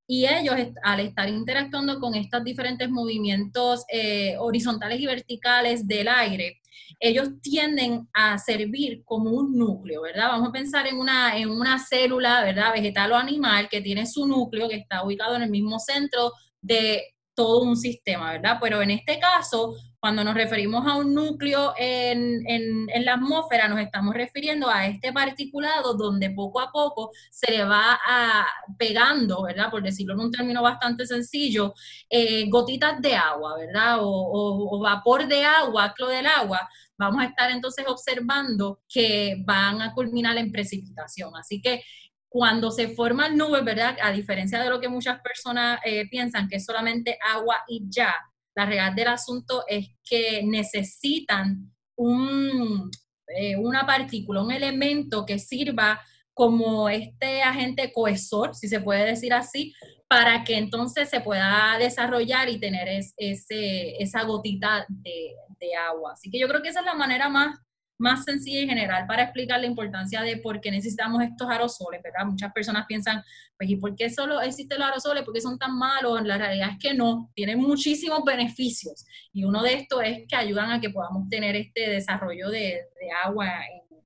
Y 0.08 0.26
ellos, 0.26 0.56
al 0.82 1.02
estar 1.02 1.28
interactuando 1.28 2.00
con 2.00 2.16
estos 2.16 2.42
diferentes 2.46 2.90
movimientos 2.90 3.84
eh, 3.92 4.38
horizontales 4.40 5.02
y 5.02 5.06
verticales 5.06 5.86
del 5.86 6.08
aire, 6.08 6.62
ellos 7.02 7.28
tienden 7.42 8.08
a 8.14 8.38
servir 8.38 9.04
como 9.04 9.32
un 9.32 9.58
núcleo, 9.58 10.04
¿verdad? 10.04 10.30
Vamos 10.30 10.48
a 10.48 10.54
pensar 10.54 10.88
en 10.88 10.96
una, 10.96 11.38
en 11.38 11.50
una 11.50 11.78
célula, 11.78 12.42
¿verdad? 12.46 12.72
Vegetal 12.72 13.12
o 13.12 13.18
animal 13.18 13.68
que 13.68 13.82
tiene 13.82 14.06
su 14.06 14.26
núcleo 14.26 14.70
que 14.70 14.78
está 14.78 15.04
ubicado 15.04 15.36
en 15.36 15.42
el 15.42 15.50
mismo 15.50 15.78
centro 15.78 16.32
de 16.62 17.04
todo 17.34 17.64
un 17.64 17.76
sistema, 17.76 18.32
¿verdad? 18.32 18.60
Pero 18.62 18.82
en 18.82 18.92
este 18.92 19.20
caso, 19.20 19.76
cuando 20.00 20.24
nos 20.24 20.34
referimos 20.34 20.88
a 20.88 20.96
un 20.96 21.14
núcleo 21.14 21.74
en, 21.78 22.86
la 23.04 23.16
atmósfera, 23.16 23.68
nos 23.68 23.80
estamos 23.80 24.14
refiriendo 24.14 24.70
a 24.70 24.88
este 24.88 25.12
particulado 25.12 25.96
donde 25.96 26.30
poco 26.30 26.62
a 26.62 26.72
poco 26.72 27.12
se 27.30 27.52
le 27.52 27.64
va 27.66 28.00
a, 28.08 28.48
pegando, 28.78 29.44
¿verdad? 29.44 29.70
Por 29.70 29.84
decirlo 29.84 30.14
en 30.14 30.22
un 30.22 30.32
término 30.32 30.62
bastante 30.62 31.06
sencillo, 31.06 31.74
eh, 32.10 32.50
gotitas 32.50 33.02
de 33.02 33.16
agua, 33.16 33.58
¿verdad? 33.58 33.98
O, 34.00 34.80
vapor 34.82 35.28
de 35.28 35.44
agua, 35.44 35.94
clo 35.94 36.08
del 36.08 36.28
agua. 36.28 36.70
Vamos 36.98 37.22
a 37.22 37.26
estar 37.26 37.52
entonces 37.52 37.86
observando 37.88 38.82
que 38.88 39.42
van 39.46 39.82
a 39.82 39.94
culminar 39.94 40.38
en 40.38 40.52
precipitación. 40.52 41.36
Así 41.36 41.62
que 41.62 41.84
cuando 42.30 42.72
se 42.72 42.90
forman 42.96 43.36
nubes, 43.38 43.66
¿verdad? 43.66 43.98
A 44.02 44.12
diferencia 44.12 44.62
de 44.64 44.70
lo 44.70 44.80
que 44.80 44.88
muchas 44.88 45.20
personas 45.22 45.80
eh, 45.84 46.08
piensan 46.10 46.48
que 46.48 46.58
es 46.58 46.66
solamente 46.66 47.18
agua 47.34 47.58
y 47.68 47.84
ya, 47.90 48.14
la 48.56 48.66
realidad 48.66 48.94
del 48.94 49.08
asunto 49.08 49.64
es 49.68 49.88
que 50.04 50.42
necesitan 50.44 51.72
un, 51.96 52.90
eh, 53.28 53.56
una 53.56 53.86
partícula, 53.86 54.42
un 54.42 54.52
elemento 54.52 55.26
que 55.26 55.40
sirva 55.40 56.02
como 56.34 56.88
este 56.90 57.42
agente 57.42 57.92
cohesor, 57.92 58.56
si 58.56 58.68
se 58.68 58.80
puede 58.80 59.06
decir 59.06 59.34
así, 59.34 59.74
para 60.08 60.44
que 60.44 60.58
entonces 60.58 61.10
se 61.10 61.22
pueda 61.22 61.78
desarrollar 61.78 62.50
y 62.50 62.60
tener 62.60 62.88
ese, 63.18 64.02
esa 64.02 64.24
gotita 64.24 64.86
de, 64.88 65.36
de 65.60 65.76
agua. 65.76 66.14
Así 66.14 66.32
que 66.32 66.40
yo 66.40 66.48
creo 66.48 66.62
que 66.62 66.70
esa 66.70 66.80
es 66.80 66.86
la 66.86 66.96
manera 66.96 67.30
más 67.30 67.60
más 68.00 68.24
sencilla 68.24 68.62
y 68.62 68.68
general 68.68 69.06
para 69.06 69.24
explicar 69.24 69.60
la 69.60 69.68
importancia 69.68 70.22
de 70.22 70.38
por 70.38 70.62
qué 70.62 70.72
necesitamos 70.72 71.22
estos 71.22 71.50
aerosoles, 71.50 72.02
¿verdad? 72.02 72.26
Muchas 72.26 72.52
personas 72.54 72.86
piensan, 72.88 73.22
pues, 73.58 73.70
¿y 73.70 73.76
por 73.76 73.96
qué 73.96 74.10
solo 74.10 74.42
existen 74.42 74.80
los 74.80 74.88
aerosoles? 74.88 75.24
¿Por 75.24 75.34
qué 75.34 75.42
son 75.42 75.60
tan 75.60 75.78
malos? 75.78 76.24
La 76.24 76.38
realidad 76.38 76.70
es 76.72 76.78
que 76.80 76.94
no, 76.96 77.30
tienen 77.36 77.60
muchísimos 77.60 78.24
beneficios 78.26 79.06
y 79.34 79.44
uno 79.44 79.62
de 79.62 79.74
estos 79.74 80.02
es 80.04 80.24
que 80.28 80.36
ayudan 80.36 80.72
a 80.72 80.82
que 80.82 80.90
podamos 80.90 81.28
tener 81.30 81.56
este 81.56 81.90
desarrollo 81.90 82.50
de, 82.50 82.82
agua, 83.24 83.52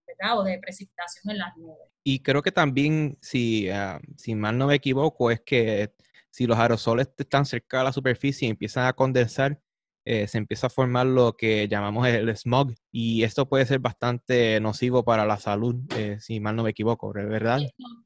¿verdad? 0.08 0.39
O 0.39 0.43
de 0.43 0.60
precipitación 0.60 1.32
en 1.32 1.38
las 1.38 1.56
nubes. 1.56 1.88
Y 2.03 2.19
creo 2.19 2.41
que 2.41 2.51
también, 2.51 3.17
si, 3.21 3.69
uh, 3.69 3.99
si 4.17 4.36
mal 4.36 4.58
no 4.58 4.67
me 4.67 4.75
equivoco, 4.75 5.32
es 5.32 5.39
que 5.39 5.93
si 6.32 6.47
los 6.47 6.58
aerosoles 6.58 7.10
están 7.17 7.45
cerca 7.45 7.77
de 7.77 7.84
la 7.86 7.93
superficie 7.93 8.47
y 8.47 8.51
empiezan 8.51 8.88
a 8.88 8.93
condensar, 8.93 9.62
eh, 10.06 10.28
se 10.28 10.38
empieza 10.38 10.68
a 10.68 10.70
formar 10.70 11.06
lo 11.06 11.38
que 11.38 11.70
llamamos 11.70 12.06
el 12.08 12.36
smog 12.36 12.74
y 12.92 13.24
esto 13.24 13.48
puede 13.48 13.66
ser 13.66 13.80
bastante 13.80 14.60
nocivo 14.60 15.06
para 15.06 15.26
la 15.26 15.38
salud, 15.38 15.76
eh, 15.96 16.18
si 16.20 16.42
mal 16.42 16.58
no 16.58 16.63
me 16.63 16.72
equivoco, 16.72 17.13
¿verdad? 17.13 17.62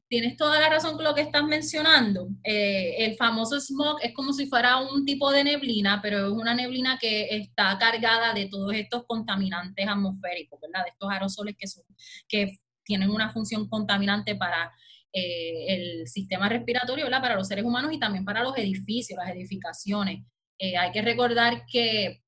Tienes 0.06 0.36
toda 0.36 0.60
la 0.60 0.68
razón 0.68 0.94
con 0.94 1.02
lo 1.02 1.12
que 1.16 1.22
estás 1.22 1.42
mencionando. 1.42 2.28
Eh, 2.44 3.04
el 3.04 3.16
famoso 3.16 3.60
smog 3.60 3.98
es 4.00 4.14
como 4.14 4.32
si 4.32 4.46
fuera 4.46 4.76
un 4.76 5.04
tipo 5.04 5.32
de 5.32 5.42
neblina, 5.42 6.00
pero 6.00 6.28
es 6.28 6.32
una 6.32 6.54
neblina 6.54 6.98
que 7.00 7.36
está 7.36 7.76
cargada 7.78 8.32
de 8.32 8.46
todos 8.46 8.72
estos 8.74 9.04
contaminantes 9.04 9.88
atmosféricos, 9.88 10.60
¿verdad? 10.60 10.84
De 10.84 10.90
estos 10.90 11.10
aerosoles 11.10 11.56
que, 11.58 11.66
son, 11.66 11.82
que 12.28 12.58
tienen 12.84 13.10
una 13.10 13.32
función 13.32 13.68
contaminante 13.68 14.36
para 14.36 14.72
el 15.10 16.06
sistema 16.06 16.48
respiratorio, 16.48 17.06
¿verdad? 17.06 17.22
Para 17.22 17.34
los 17.34 17.48
seres 17.48 17.64
humanos 17.64 17.92
y 17.92 17.98
también 17.98 18.24
para 18.24 18.44
los 18.44 18.56
edificios, 18.56 19.18
las 19.18 19.30
edificaciones. 19.34 20.22
Eh, 20.58 20.76
hay 20.76 20.90
que 20.90 21.02
recordar 21.02 21.64
que 21.66 22.20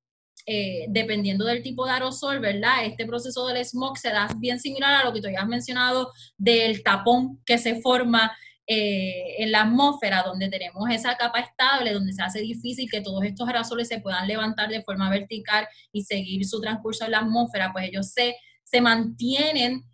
eh, 0.47 0.87
dependiendo 0.89 1.45
del 1.45 1.63
tipo 1.63 1.85
de 1.85 1.93
aerosol, 1.93 2.39
¿verdad? 2.41 2.85
Este 2.85 3.05
proceso 3.07 3.47
del 3.47 3.65
smog 3.65 3.99
se 3.99 4.11
da 4.11 4.29
bien 4.39 4.59
similar 4.61 4.95
a 4.95 5.05
lo 5.05 5.13
que 5.13 5.21
tú 5.21 5.29
ya 5.29 5.43
has 5.43 5.49
mencionado 5.49 6.13
del 6.39 6.83
tapón 6.83 7.43
que 7.45 7.59
se 7.59 7.81
forma 7.81 8.33
eh, 8.67 9.43
en 9.43 9.51
la 9.51 9.63
atmósfera, 9.63 10.23
donde 10.23 10.49
tenemos 10.49 10.89
esa 10.91 11.17
capa 11.17 11.41
estable, 11.41 11.93
donde 11.93 12.13
se 12.13 12.23
hace 12.23 12.41
difícil 12.41 12.89
que 12.89 13.01
todos 13.01 13.25
estos 13.25 13.49
aerosoles 13.49 13.89
se 13.89 14.01
puedan 14.01 14.29
levantar 14.29 14.69
de 14.69 14.83
forma 14.83 15.11
vertical 15.11 15.67
y 15.93 16.05
seguir 16.05 16.47
su 16.47 16.61
transcurso 16.61 17.05
en 17.05 17.11
la 17.11 17.19
atmósfera, 17.19 17.73
pues 17.73 17.89
ellos 17.89 18.11
se, 18.13 18.37
se 18.63 18.81
mantienen 18.81 19.85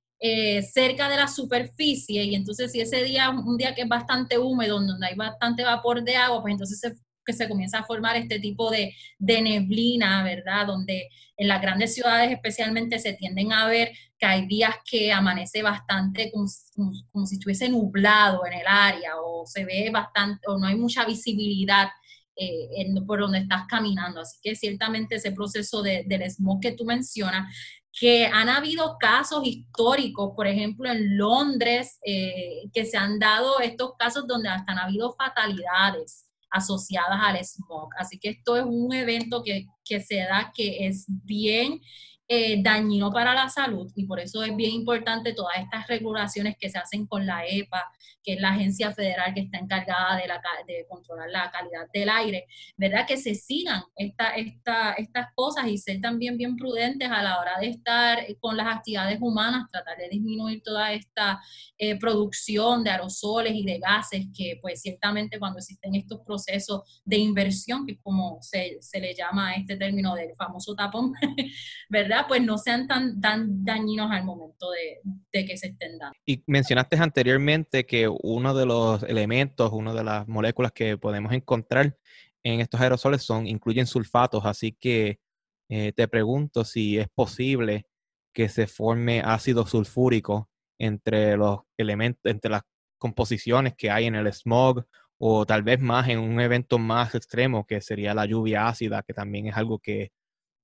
cerca 0.73 1.11
de 1.11 1.17
la 1.17 1.29
superficie 1.29 2.25
y 2.25 2.35
entonces 2.35 2.73
si 2.73 2.81
ese 2.81 3.05
día, 3.05 3.29
un 3.31 3.57
día 3.59 3.75
que 3.75 3.83
es 3.83 3.89
bastante 3.89 4.39
húmedo, 4.39 4.81
donde 4.81 5.07
hay 5.07 5.15
bastante 5.15 5.63
vapor 5.63 6.03
de 6.03 6.17
agua, 6.17 6.41
pues 6.41 6.53
entonces 6.53 6.81
se 6.81 6.95
que 7.27 7.33
se 7.33 7.49
comienza 7.49 7.81
a 7.81 7.85
formar 7.85 8.17
este 8.17 8.39
tipo 8.39 8.71
de, 8.71 8.95
neblina, 9.19 10.23
¿verdad? 10.23 10.67
Donde 10.67 11.09
en 11.37 11.49
las 11.49 11.61
grandes 11.61 11.95
ciudades 11.95 12.31
especialmente 12.31 12.99
se 12.99 13.15
tienden 13.15 13.53
a 13.53 13.67
ver 13.67 13.93
que 14.19 14.27
hay 14.27 14.47
días 14.47 14.75
que 14.89 15.13
amanece 15.13 15.63
bastante 15.63 16.31
como, 16.31 16.47
si 17.27 17.35
estuviese 17.35 17.69
nublado 17.69 18.47
en 18.47 18.55
el 18.55 18.67
área 18.67 19.21
o 19.21 19.45
se 19.47 19.65
ve 19.65 19.91
bastante 19.93 20.47
o 20.49 20.59
no 20.59 20.67
hay 20.67 20.77
mucha 20.77 21.05
visibilidad 21.05 21.89
eh, 22.37 22.87
por 23.07 23.21
donde 23.21 23.39
estás 23.39 23.67
caminando. 23.69 24.21
Así 24.21 24.39
que 24.41 24.55
ciertamente 24.55 25.17
ese 25.17 25.33
proceso 25.33 25.83
del 25.83 26.31
smog 26.31 26.61
que 26.61 26.73
tú 26.73 26.85
mencionas, 26.85 27.55
que 27.99 28.27
han 28.27 28.51
habido 28.51 28.97
casos 28.99 29.47
históricos, 29.47 30.33
por 30.37 30.47
ejemplo 30.47 30.91
en 30.91 31.17
Londres, 31.17 31.99
eh, 32.05 32.69
que 32.73 32.85
se 32.85 32.99
han 32.99 33.19
dado 33.19 33.59
estos 33.61 33.95
casos 33.99 34.27
donde 34.27 34.51
hasta 34.51 34.73
han 34.73 34.79
habido 34.79 35.15
fatalidades 35.15 36.26
asociadas 36.57 37.21
al 37.23 37.45
smog. 37.45 37.91
Así 37.99 38.19
que 38.19 38.31
esto 38.31 38.57
es 38.57 38.65
un 38.65 38.93
evento 38.93 39.43
que, 39.43 39.67
que 39.85 40.01
se 40.01 40.17
da 40.17 40.53
que 40.55 40.87
es 40.87 41.07
bien 41.09 41.81
eh, 42.29 42.61
dañino 42.61 43.13
para 43.13 43.35
la 43.35 43.49
salud 43.49 43.93
y 43.95 44.05
por 44.05 44.19
eso 44.19 44.43
es 44.43 44.55
bien 44.57 44.73
importante 44.73 45.33
todas 45.33 45.59
estas 45.59 45.87
regulaciones 45.87 46.57
que 46.59 46.69
se 46.69 46.77
hacen 46.77 47.07
con 47.07 47.25
la 47.25 47.47
EPA, 47.47 47.85
que 48.27 48.35
es 48.35 48.41
la 48.41 48.51
agencia 48.51 48.93
federal 48.93 49.33
que 49.33 49.43
está 49.43 49.59
encargada 49.59 50.17
de, 50.17 50.27
la, 50.27 50.43
de 50.67 50.85
controlar 50.89 51.31
la 51.31 51.49
calidad 51.53 51.89
del 51.93 52.09
aire, 52.09 52.47
¿verdad? 52.77 53.07
Que 53.07 53.17
se 53.17 53.37
sigan 53.37 53.83
esta, 53.97 54.31
esta, 54.31 54.95
estas 54.95 55.29
cosas 55.35 55.69
y 55.69 55.79
ser 55.79 56.01
también 56.01 56.37
bien 56.37 56.57
prudentes 56.57 57.09
a 57.09 57.23
la 57.23 57.39
hora 57.39 57.53
de 57.61 57.69
estar 57.69 58.19
con 58.41 58.57
las 58.57 58.67
actividades 58.67 59.19
humanas, 59.21 59.71
tratar 59.71 59.97
de 59.97 60.09
disminuir 60.09 60.61
toda 60.63 60.93
esta 60.93 61.41
eh, 61.79 61.97
producción 61.99 62.83
de 62.83 62.91
aerosoles 62.91 63.53
y 63.55 63.65
de 63.65 63.79
gases 63.79 64.27
que 64.37 64.59
pues 64.61 64.83
ciertamente 64.83 65.39
cuando 65.39 65.59
existen 65.59 65.95
estos 65.95 66.21
procesos 66.27 67.01
de 67.05 67.19
inversión, 67.19 67.87
que 67.87 67.93
es 67.93 67.99
como 68.03 68.39
se, 68.43 68.79
se 68.81 68.99
le 68.99 69.15
llama 69.15 69.51
a 69.51 69.55
este 69.55 69.77
término 69.77 70.15
del 70.17 70.35
famoso 70.37 70.75
tapón, 70.75 71.13
¿verdad? 71.89 72.25
Pues 72.27 72.43
no 72.43 72.59
sean 72.59 72.89
tan, 72.89 73.21
tan 73.21 73.65
dañinos 73.65 74.11
al 74.11 74.25
momento 74.25 74.67
de, 74.71 75.47
que 75.47 75.57
se 75.57 75.69
estén 75.69 75.99
dando. 75.99 76.15
Y 76.25 76.43
mencionaste 76.47 76.97
anteriormente 76.97 77.85
que 77.85 78.09
uno 78.23 78.55
de 78.55 78.67
los 78.67 79.03
elementos, 79.05 79.73
una 79.73 79.95
de 79.95 80.05
las 80.05 80.29
moléculas 80.29 80.73
que 80.73 80.99
podemos 80.99 81.33
encontrar 81.33 81.97
en 82.43 82.61
estos 82.61 82.81
aerosoles 82.81 83.23
son, 83.23 83.47
incluyen 83.47 83.87
sulfatos, 83.87 84.45
así 84.45 84.73
que 84.73 85.21
eh, 85.69 85.93
te 85.93 86.09
pregunto 86.09 86.65
si 86.65 86.99
es 86.99 87.09
posible 87.09 87.87
que 88.33 88.49
se 88.49 88.67
forme 88.67 89.23
ácido 89.25 89.67
sulfúrico 89.67 90.49
entre 90.79 91.37
los 91.37 91.61
elementos, 91.77 92.21
entre 92.31 92.51
las 92.51 92.63
composiciones 92.99 93.75
que 93.77 93.91
hay 93.91 94.07
en 94.07 94.15
el 94.15 94.33
smog 94.33 94.85
o 95.19 95.47
tal 95.47 95.63
vez 95.63 95.81
más 95.81 96.09
en 96.09 96.19
un 96.19 96.41
evento 96.41 96.79
más 96.79 97.15
extremo 97.15 97.67
que 97.67 97.81
sería 97.81 98.15
la 98.15 98.27
lluvia 98.27 98.69
ácida, 98.69 99.03
que 99.03 99.15
también 99.15 99.49
es 99.49 99.57
algo 99.57 99.79
que 99.79 100.13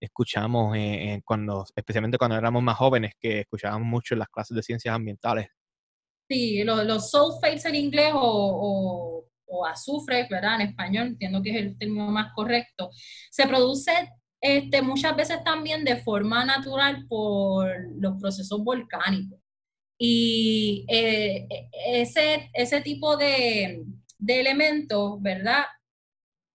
escuchamos 0.00 0.76
cuando, 1.24 1.64
especialmente 1.74 2.18
cuando 2.18 2.36
éramos 2.36 2.62
más 2.62 2.76
jóvenes, 2.76 3.14
que 3.18 3.40
escuchábamos 3.40 3.86
mucho 3.86 4.14
en 4.14 4.20
las 4.20 4.28
clases 4.28 4.56
de 4.56 4.62
ciencias 4.62 4.94
ambientales. 4.94 5.48
Sí, 6.32 6.64
los, 6.64 6.86
los 6.86 7.10
sulfates 7.10 7.66
en 7.66 7.74
inglés 7.74 8.12
o, 8.14 9.26
o, 9.46 9.66
azufre, 9.66 10.26
¿verdad? 10.30 10.62
En 10.62 10.68
español, 10.68 11.08
entiendo 11.08 11.42
que 11.42 11.50
es 11.50 11.56
el 11.56 11.78
término 11.78 12.10
más 12.10 12.32
correcto. 12.34 12.90
Se 13.30 13.46
produce 13.46 13.92
este, 14.40 14.80
muchas 14.80 15.14
veces 15.14 15.44
también 15.44 15.84
de 15.84 15.96
forma 15.96 16.42
natural 16.46 17.04
por 17.06 17.68
los 18.00 18.18
procesos 18.18 18.64
volcánicos. 18.64 19.38
Y 19.98 20.86
eh, 20.88 21.46
ese, 21.86 22.50
ese 22.54 22.80
tipo 22.80 23.18
de, 23.18 23.84
de 24.18 24.40
elementos, 24.40 25.20
¿verdad? 25.20 25.64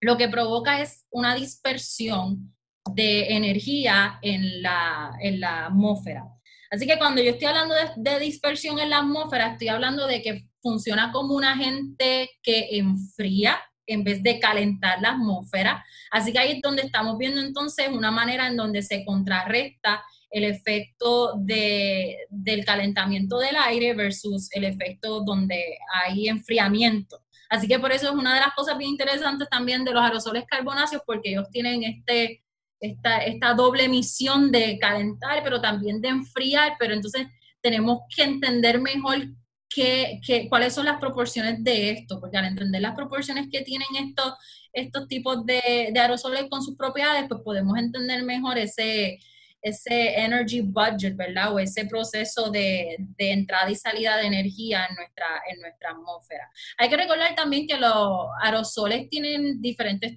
Lo 0.02 0.18
que 0.18 0.28
provoca 0.28 0.82
es 0.82 1.06
una 1.12 1.36
dispersión 1.36 2.56
de 2.96 3.36
energía 3.36 4.18
en 4.24 4.64
la, 4.64 5.12
en 5.22 5.40
la 5.40 5.68
atmósfera. 5.68 6.26
Así 6.70 6.86
que 6.86 6.98
cuando 6.98 7.22
yo 7.22 7.32
estoy 7.32 7.48
hablando 7.48 7.76
de, 7.96 8.20
dispersión 8.20 8.80
en 8.80 8.90
la 8.90 9.00
atmósfera, 9.00 9.54
estoy 9.54 9.70
hablando 9.70 10.08
de 10.08 10.22
que 10.22 10.48
funciona 10.62 11.12
como 11.12 11.36
un 11.36 11.46
agente 11.46 12.30
que 12.44 12.68
enfría 12.72 13.58
en 13.86 14.04
vez 14.04 14.22
de 14.22 14.40
calentar 14.40 15.02
la 15.02 15.12
atmósfera. 15.12 15.84
Así 16.12 16.34
que 16.34 16.40
ahí 16.40 16.52
es 16.54 16.62
donde 16.62 16.84
estamos 16.84 17.18
viendo 17.18 17.40
entonces 17.40 17.88
una 17.90 18.12
manera 18.12 18.48
en 18.48 18.58
donde 18.58 18.82
se 18.82 19.06
contrarresta 19.06 20.04
el 20.30 20.44
efecto 20.44 21.36
de, 21.38 22.18
del 22.30 22.66
calentamiento 22.66 23.40
del 23.40 23.56
aire 23.56 23.94
versus 23.94 24.50
el 24.52 24.66
efecto 24.66 25.22
donde 25.22 25.78
hay 26.04 26.28
enfriamiento. 26.28 27.24
Así 27.50 27.68
que 27.68 27.80
por 27.80 27.94
eso 27.94 28.08
es 28.08 28.14
una 28.14 28.34
de 28.34 28.42
las 28.42 28.54
cosas 28.54 28.78
bien 28.78 28.92
interesantes 28.92 29.48
también 29.50 29.86
de 29.86 29.94
los 29.94 30.04
aerosoles 30.04 30.44
carbonáceos, 30.46 31.02
porque 31.06 31.30
ellos 31.30 31.50
tienen 31.50 31.84
este 31.84 32.44
esta, 32.80 33.20
esta 33.20 33.54
doble 33.54 33.90
misión 33.90 34.52
de 34.52 34.78
calentar, 34.80 35.44
pero 35.44 35.62
también 35.62 36.02
de 36.02 36.10
enfriar, 36.10 36.76
pero 36.80 36.94
entonces 36.94 37.28
tenemos 37.62 38.02
que 38.16 38.24
entender 38.24 38.80
mejor 38.80 39.28
qué, 39.70 40.20
qué, 40.26 40.48
cuáles 40.50 40.74
son 40.74 40.86
las 40.86 41.00
proporciones 41.00 41.64
de 41.64 41.92
esto, 41.92 42.20
porque 42.20 42.38
al 42.38 42.46
entender 42.46 42.82
las 42.82 42.96
proporciones 42.96 43.48
que 43.52 43.62
tienen 43.62 43.88
estos, 43.96 44.34
estos 44.74 45.08
tipos 45.08 45.46
de, 45.46 45.90
de 45.92 46.00
aerosoles 46.00 46.46
con 46.50 46.62
sus 46.62 46.76
propiedades, 46.76 47.26
pues 47.28 47.42
podemos 47.44 47.78
entender 47.78 48.24
mejor 48.24 48.58
ese, 48.58 49.20
ese 49.62 50.20
energy 50.20 50.62
budget, 50.62 51.16
¿verdad? 51.16 51.54
O 51.54 51.60
ese 51.60 51.86
proceso 51.86 52.50
de, 52.50 52.98
de, 53.18 53.32
entrada 53.32 53.70
y 53.70 53.76
salida 53.76 54.18
de 54.18 54.28
energía 54.28 54.86
en 54.90 54.96
nuestra, 54.96 55.42
en 55.52 55.60
nuestra 55.62 55.92
atmósfera. 55.92 56.50
Hay 56.78 56.90
que 56.90 56.98
recordar 56.98 57.36
también 57.36 57.68
que 57.68 57.78
los 57.78 58.28
aerosoles 58.42 59.10
tienen 59.10 59.62
diferentes 59.62 60.14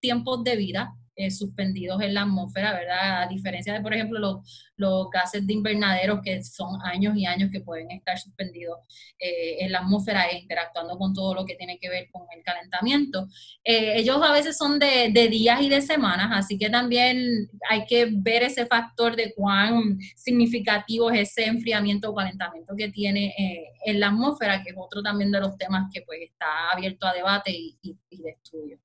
tiempos 0.00 0.44
de 0.44 0.56
vida. 0.56 0.94
Eh, 1.16 1.30
suspendidos 1.30 2.02
en 2.02 2.12
la 2.12 2.22
atmósfera, 2.22 2.72
¿verdad? 2.72 3.22
A 3.22 3.28
diferencia 3.28 3.72
de, 3.72 3.80
por 3.80 3.94
ejemplo, 3.94 4.18
los, 4.18 4.72
los 4.74 5.08
gases 5.10 5.46
de 5.46 5.52
invernadero, 5.52 6.20
que 6.20 6.42
son 6.42 6.80
años 6.82 7.16
y 7.16 7.24
años 7.24 7.50
que 7.52 7.60
pueden 7.60 7.88
estar 7.92 8.18
suspendidos 8.18 8.80
eh, 9.20 9.58
en 9.60 9.70
la 9.70 9.78
atmósfera 9.78 10.24
e 10.24 10.40
interactuando 10.40 10.98
con 10.98 11.14
todo 11.14 11.32
lo 11.32 11.44
que 11.46 11.54
tiene 11.54 11.78
que 11.78 11.88
ver 11.88 12.08
con 12.10 12.22
el 12.36 12.42
calentamiento. 12.42 13.28
Eh, 13.62 14.00
ellos 14.00 14.20
a 14.20 14.32
veces 14.32 14.56
son 14.58 14.80
de, 14.80 15.10
de, 15.12 15.28
días 15.28 15.60
y 15.62 15.68
de 15.68 15.82
semanas, 15.82 16.30
así 16.32 16.58
que 16.58 16.68
también 16.68 17.48
hay 17.70 17.86
que 17.86 18.08
ver 18.10 18.42
ese 18.42 18.66
factor 18.66 19.14
de 19.14 19.32
cuán 19.34 20.00
significativo 20.16 21.12
es 21.12 21.30
ese 21.30 21.46
enfriamiento 21.46 22.10
o 22.10 22.14
calentamiento 22.14 22.74
que 22.76 22.88
tiene 22.88 23.32
en 23.84 24.00
la 24.00 24.08
atmósfera, 24.08 24.64
que 24.64 24.70
es 24.70 24.76
otro 24.76 25.00
también 25.00 25.30
de 25.30 25.38
los 25.38 25.56
temas 25.56 25.88
que 25.92 26.02
pues 26.02 26.18
está 26.22 26.72
abierto 26.72 27.06
a 27.06 27.14
debate 27.14 27.52
y, 27.52 27.78
y 27.82 28.20
de 28.20 28.30
estudio. 28.30 28.83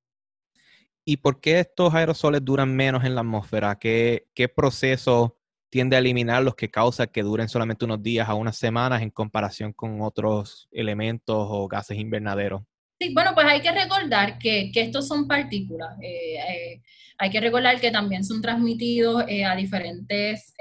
¿Y 1.10 1.18
por 1.18 1.42
qué 1.42 1.62
estos 1.62 1.92
aerosoles 1.96 2.46
duran 2.46 2.76
menos 2.76 3.04
en 3.04 3.16
la 3.16 3.22
atmósfera? 3.22 3.80
¿Qué, 3.80 4.28
proceso 4.56 5.40
tiende 5.72 5.96
a 5.96 6.00
eliminar 6.00 6.44
los 6.44 6.54
que 6.54 6.70
causa 6.70 7.08
que 7.08 7.24
duren 7.24 7.50
solamente 7.50 7.84
unos 7.86 8.04
días 8.04 8.30
a 8.30 8.36
unas 8.36 8.58
semanas 8.58 9.02
en 9.02 9.10
comparación 9.10 9.74
con 9.74 10.04
otros 10.04 10.68
elementos 10.72 11.48
o 11.50 11.68
gases 11.68 11.98
invernaderos? 11.98 12.62
Sí, 13.02 13.12
bueno, 13.12 13.32
pues 13.34 13.48
hay 13.48 13.60
que 13.60 13.72
recordar 13.72 14.38
que, 14.38 14.70
que 14.72 14.82
estos 14.82 15.08
son 15.08 15.28
partículas. 15.28 15.98
Eh, 16.00 16.36
eh, 16.36 16.82
hay 17.18 17.30
que 17.32 17.42
recordar 17.42 17.82
que 17.82 17.90
también 17.90 18.24
son 18.24 18.40
transmitidos 18.40 19.24
eh, 19.28 19.46
a 19.46 19.56
diferentes 19.56 20.54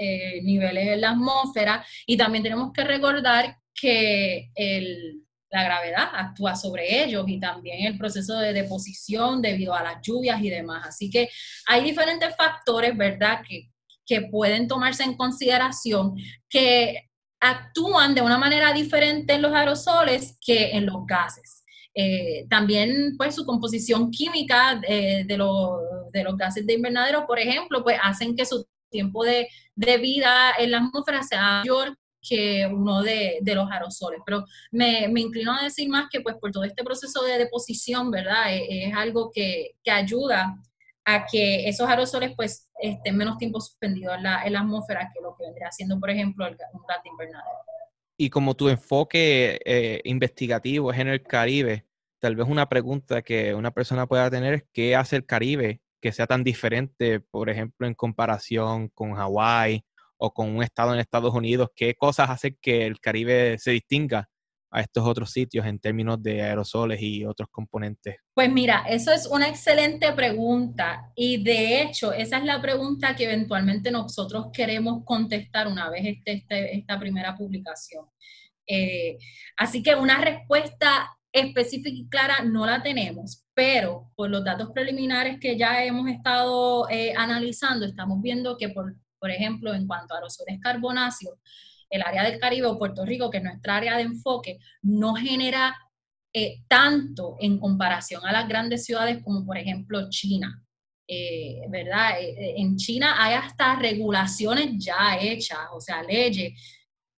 niveles 0.45 0.89
en 0.89 1.03
la 1.03 1.11
atmósfera 1.11 1.85
y 2.07 2.17
también 2.17 2.43
tenemos 2.43 2.73
que 2.73 2.85
recordar 2.85 3.59
que 3.75 4.51
el, 4.55 5.28
la 5.51 5.65
gravedad 5.65 6.09
actúa 6.13 6.55
sobre 6.55 7.05
ellos 7.05 7.25
y 7.27 7.41
también 7.41 7.87
el 7.87 7.99
proceso 7.99 8.39
de 8.39 8.53
deposición 8.53 9.41
debido 9.41 9.75
a 9.75 9.83
las 9.83 10.03
lluvias 10.03 10.41
y 10.43 10.51
demás. 10.51 10.87
Así 10.87 11.11
que 11.11 11.29
hay 11.67 11.83
diferentes 11.83 12.35
factores, 12.37 12.97
¿verdad?, 12.97 13.41
que, 13.47 13.71
que 14.07 14.23
pueden 14.23 14.69
tomarse 14.69 15.05
en 15.05 15.17
consideración 15.17 16.15
que 16.49 17.09
actúan 17.41 18.15
de 18.15 18.23
una 18.23 18.39
manera 18.39 18.73
diferente 18.73 19.35
en 19.35 19.43
los 19.43 19.53
aerosoles 19.53 20.37
que 20.41 20.73
en 20.73 20.87
los 20.87 21.07
gases. 21.07 21.65
Eh, 21.95 22.47
también, 22.49 23.17
pues, 23.17 23.35
su 23.35 23.45
composición 23.45 24.11
química 24.11 24.81
eh, 24.87 25.25
de, 25.27 25.37
de, 26.13 26.25
los 26.25 26.37
gases 26.37 26.67
de 26.67 26.75
invernadero, 26.75 27.27
por 27.27 27.39
ejemplo, 27.39 27.83
pues, 27.83 27.99
hacen 28.03 28.37
que 28.37 28.47
su 28.47 28.67
tiempo 28.91 29.25
de, 29.25 29.49
de 29.75 29.99
vida 29.99 30.53
en 30.59 30.71
la 30.71 30.79
atmósfera 30.79 31.23
sea 31.23 31.61
mayor 31.61 31.97
que 32.21 32.67
uno 32.67 33.03
de, 33.03 33.41
los 33.45 33.71
aerosoles. 33.71 34.21
Pero 34.25 34.45
me, 34.71 35.05
inclino 35.17 35.53
a 35.53 35.65
decir 35.65 35.89
más 35.89 36.09
que 36.11 36.21
pues 36.21 36.37
por 36.37 36.51
todo 36.51 36.65
este 36.65 36.85
proceso 36.85 37.23
de 37.23 37.39
deposición, 37.39 38.11
¿verdad? 38.11 38.53
E, 38.53 38.89
es, 38.89 38.95
algo 38.95 39.31
que, 39.33 39.77
ayuda 39.91 40.55
a 41.05 41.27
que 41.27 41.69
esos 41.69 41.89
aerosoles 41.89 42.33
pues 42.37 42.69
estén 42.81 43.17
menos 43.17 43.39
tiempo 43.39 43.61
suspendidos 43.61 44.17
en 44.17 44.23
la, 44.25 44.43
atmósfera 44.43 45.11
que 45.15 45.23
lo 45.23 45.35
que 45.37 45.45
vendría 45.45 45.71
siendo, 45.73 45.99
por 45.99 46.11
ejemplo, 46.11 46.47
el, 46.47 46.57
un 46.73 46.83
gas 46.87 47.03
de 47.03 47.11
invernadero. 47.11 47.59
Y 48.19 48.31
como 48.31 48.55
tu 48.55 48.69
enfoque 48.69 49.61
eh, 49.65 50.01
investigativo 50.05 50.93
es 50.93 50.99
en 50.99 51.09
el 51.09 51.23
Caribe, 51.23 51.87
tal 52.19 52.37
vez 52.37 52.49
una 52.49 52.69
pregunta 52.69 53.23
que 53.23 53.55
una 53.55 53.71
persona 53.71 54.07
pueda 54.07 54.29
tener 54.29 54.55
es 54.55 54.65
qué 54.73 54.97
hace 54.97 55.17
el 55.17 55.25
Caribe 55.25 55.81
que 56.01 56.13
sea 56.13 56.27
tan 56.27 56.45
diferente, 56.45 57.21
por 57.21 57.49
ejemplo, 57.51 57.87
en 57.87 57.95
comparación 57.95 58.89
con 58.89 59.15
Hawái 59.15 59.85
o 60.19 60.33
con 60.33 60.55
un 60.55 60.63
estado 60.63 60.93
en 60.93 61.01
Estados 61.01 61.35
Unidos? 61.35 61.71
¿Qué 61.75 61.95
cosas 61.95 62.29
hacen 62.31 62.59
que 62.61 62.87
el 62.87 63.01
Caribe 63.01 63.57
se 63.59 63.71
distinga 63.71 64.29
a 64.71 64.81
estos 64.81 65.07
otros 65.07 65.31
sitios 65.31 65.67
en 65.67 65.79
términos 65.79 66.23
de 66.23 66.43
aerosoles 66.43 67.01
y 67.01 67.25
otros 67.25 67.49
componentes? 67.51 68.17
Pues 68.35 68.53
mira, 68.53 68.85
eso 68.89 69.13
es 69.13 69.27
una 69.27 69.49
excelente 69.49 70.13
pregunta 70.13 71.11
y 71.15 71.43
de 71.43 71.83
hecho 71.83 72.13
esa 72.13 72.39
es 72.39 72.45
la 72.45 72.61
pregunta 72.61 73.17
que 73.17 73.25
eventualmente 73.25 73.91
nosotros 73.91 74.49
queremos 74.53 75.05
contestar 75.05 75.69
una 75.69 75.89
vez 75.91 76.05
esté 76.05 76.33
este, 76.33 76.77
esta 76.77 76.99
primera 76.99 77.37
publicación. 77.37 78.07
Eh, 78.67 79.17
así 79.57 79.83
que 79.83 79.95
una 79.95 80.19
respuesta 80.19 81.17
específica 81.33 81.89
y 81.91 82.09
clara 82.09 82.43
no 82.43 82.67
la 82.67 82.83
tenemos, 82.83 83.45
pero 83.55 84.11
por 84.15 84.31
los 84.31 84.45
datos 84.45 84.71
preliminares 84.75 85.39
que 85.41 85.57
ya 85.57 85.85
hemos 85.85 86.09
estado 86.09 86.89
eh, 86.91 87.15
analizando, 87.17 87.87
estamos 87.87 88.21
viendo 88.21 88.57
que 88.57 88.69
por 88.69 88.95
por 89.19 89.31
ejemplo, 89.31 89.75
en 89.75 89.87
cuanto 89.87 90.15
a 90.15 90.19
aerosoles 90.19 90.61
carbonáceos, 90.61 91.39
el 91.91 92.03
área 92.03 92.25
del 92.25 92.39
Caribe 92.39 92.67
o 92.67 92.79
Puerto 92.79 93.05
Rico, 93.05 93.31
que 93.31 93.39
es 93.39 93.45
nuestra 93.45 93.77
área 93.77 93.97
de 93.97 94.03
enfoque, 94.03 94.59
no 94.83 95.15
genera 95.15 95.77
eh, 96.33 96.63
tanto 96.69 97.37
en 97.41 97.59
comparación 97.59 98.25
a 98.27 98.33
las 98.33 98.47
grandes 98.47 98.85
ciudades 98.85 99.23
como 99.23 99.45
por 99.47 99.57
ejemplo 99.57 100.09
China. 100.11 100.63
Eh, 101.11 101.63
¿Verdad? 101.71 102.21
Eh, 102.21 102.55
en 102.59 102.77
China 102.77 103.15
hay 103.19 103.35
hasta 103.35 103.77
regulaciones 103.77 104.73
ya 104.77 105.17
hechas, 105.19 105.69
o 105.73 105.81
sea, 105.81 106.03
leyes 106.03 106.53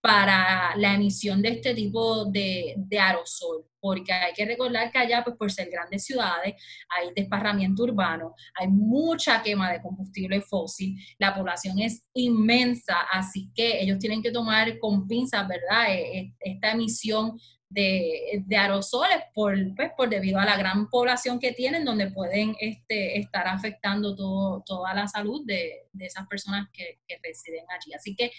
para 0.01 0.75
la 0.77 0.95
emisión 0.95 1.43
de 1.43 1.51
este 1.51 1.75
tipo 1.75 2.25
de, 2.25 2.75
de, 2.77 2.99
aerosol, 2.99 3.67
porque 3.79 4.13
hay 4.13 4.33
que 4.33 4.47
recordar 4.47 4.91
que 4.91 4.99
allá, 4.99 5.23
pues 5.23 5.37
por 5.37 5.53
ser 5.53 5.69
grandes 5.71 6.05
ciudades, 6.05 6.55
hay 6.89 7.13
desparramiento 7.15 7.83
urbano, 7.83 8.35
hay 8.55 8.69
mucha 8.69 9.43
quema 9.43 9.71
de 9.71 9.83
combustible 9.83 10.41
fósil, 10.41 10.97
la 11.19 11.35
población 11.35 11.79
es 11.81 12.03
inmensa, 12.15 12.97
así 13.13 13.51
que 13.55 13.83
ellos 13.83 13.99
tienen 13.99 14.23
que 14.23 14.33
tomar 14.33 14.79
con 14.79 15.07
pinzas, 15.07 15.47
¿verdad?, 15.47 15.91
e, 15.91 16.19
e, 16.19 16.35
esta 16.41 16.73
emisión 16.73 17.39
de, 17.69 18.43
de, 18.47 18.57
aerosoles 18.57 19.23
por, 19.35 19.55
pues, 19.77 19.91
por 19.97 20.09
debido 20.09 20.41
a 20.41 20.45
la 20.45 20.57
gran 20.57 20.89
población 20.89 21.39
que 21.39 21.53
tienen, 21.53 21.85
donde 21.85 22.11
pueden 22.11 22.57
este, 22.59 23.19
estar 23.19 23.47
afectando 23.47 24.17
todo, 24.17 24.63
toda 24.67 24.93
la 24.93 25.07
salud 25.07 25.43
de, 25.45 25.89
de 25.93 26.07
esas 26.07 26.27
personas 26.27 26.69
que, 26.73 26.99
que 27.07 27.19
residen 27.23 27.65
allí. 27.71 27.93
Así 27.95 28.17
que 28.17 28.33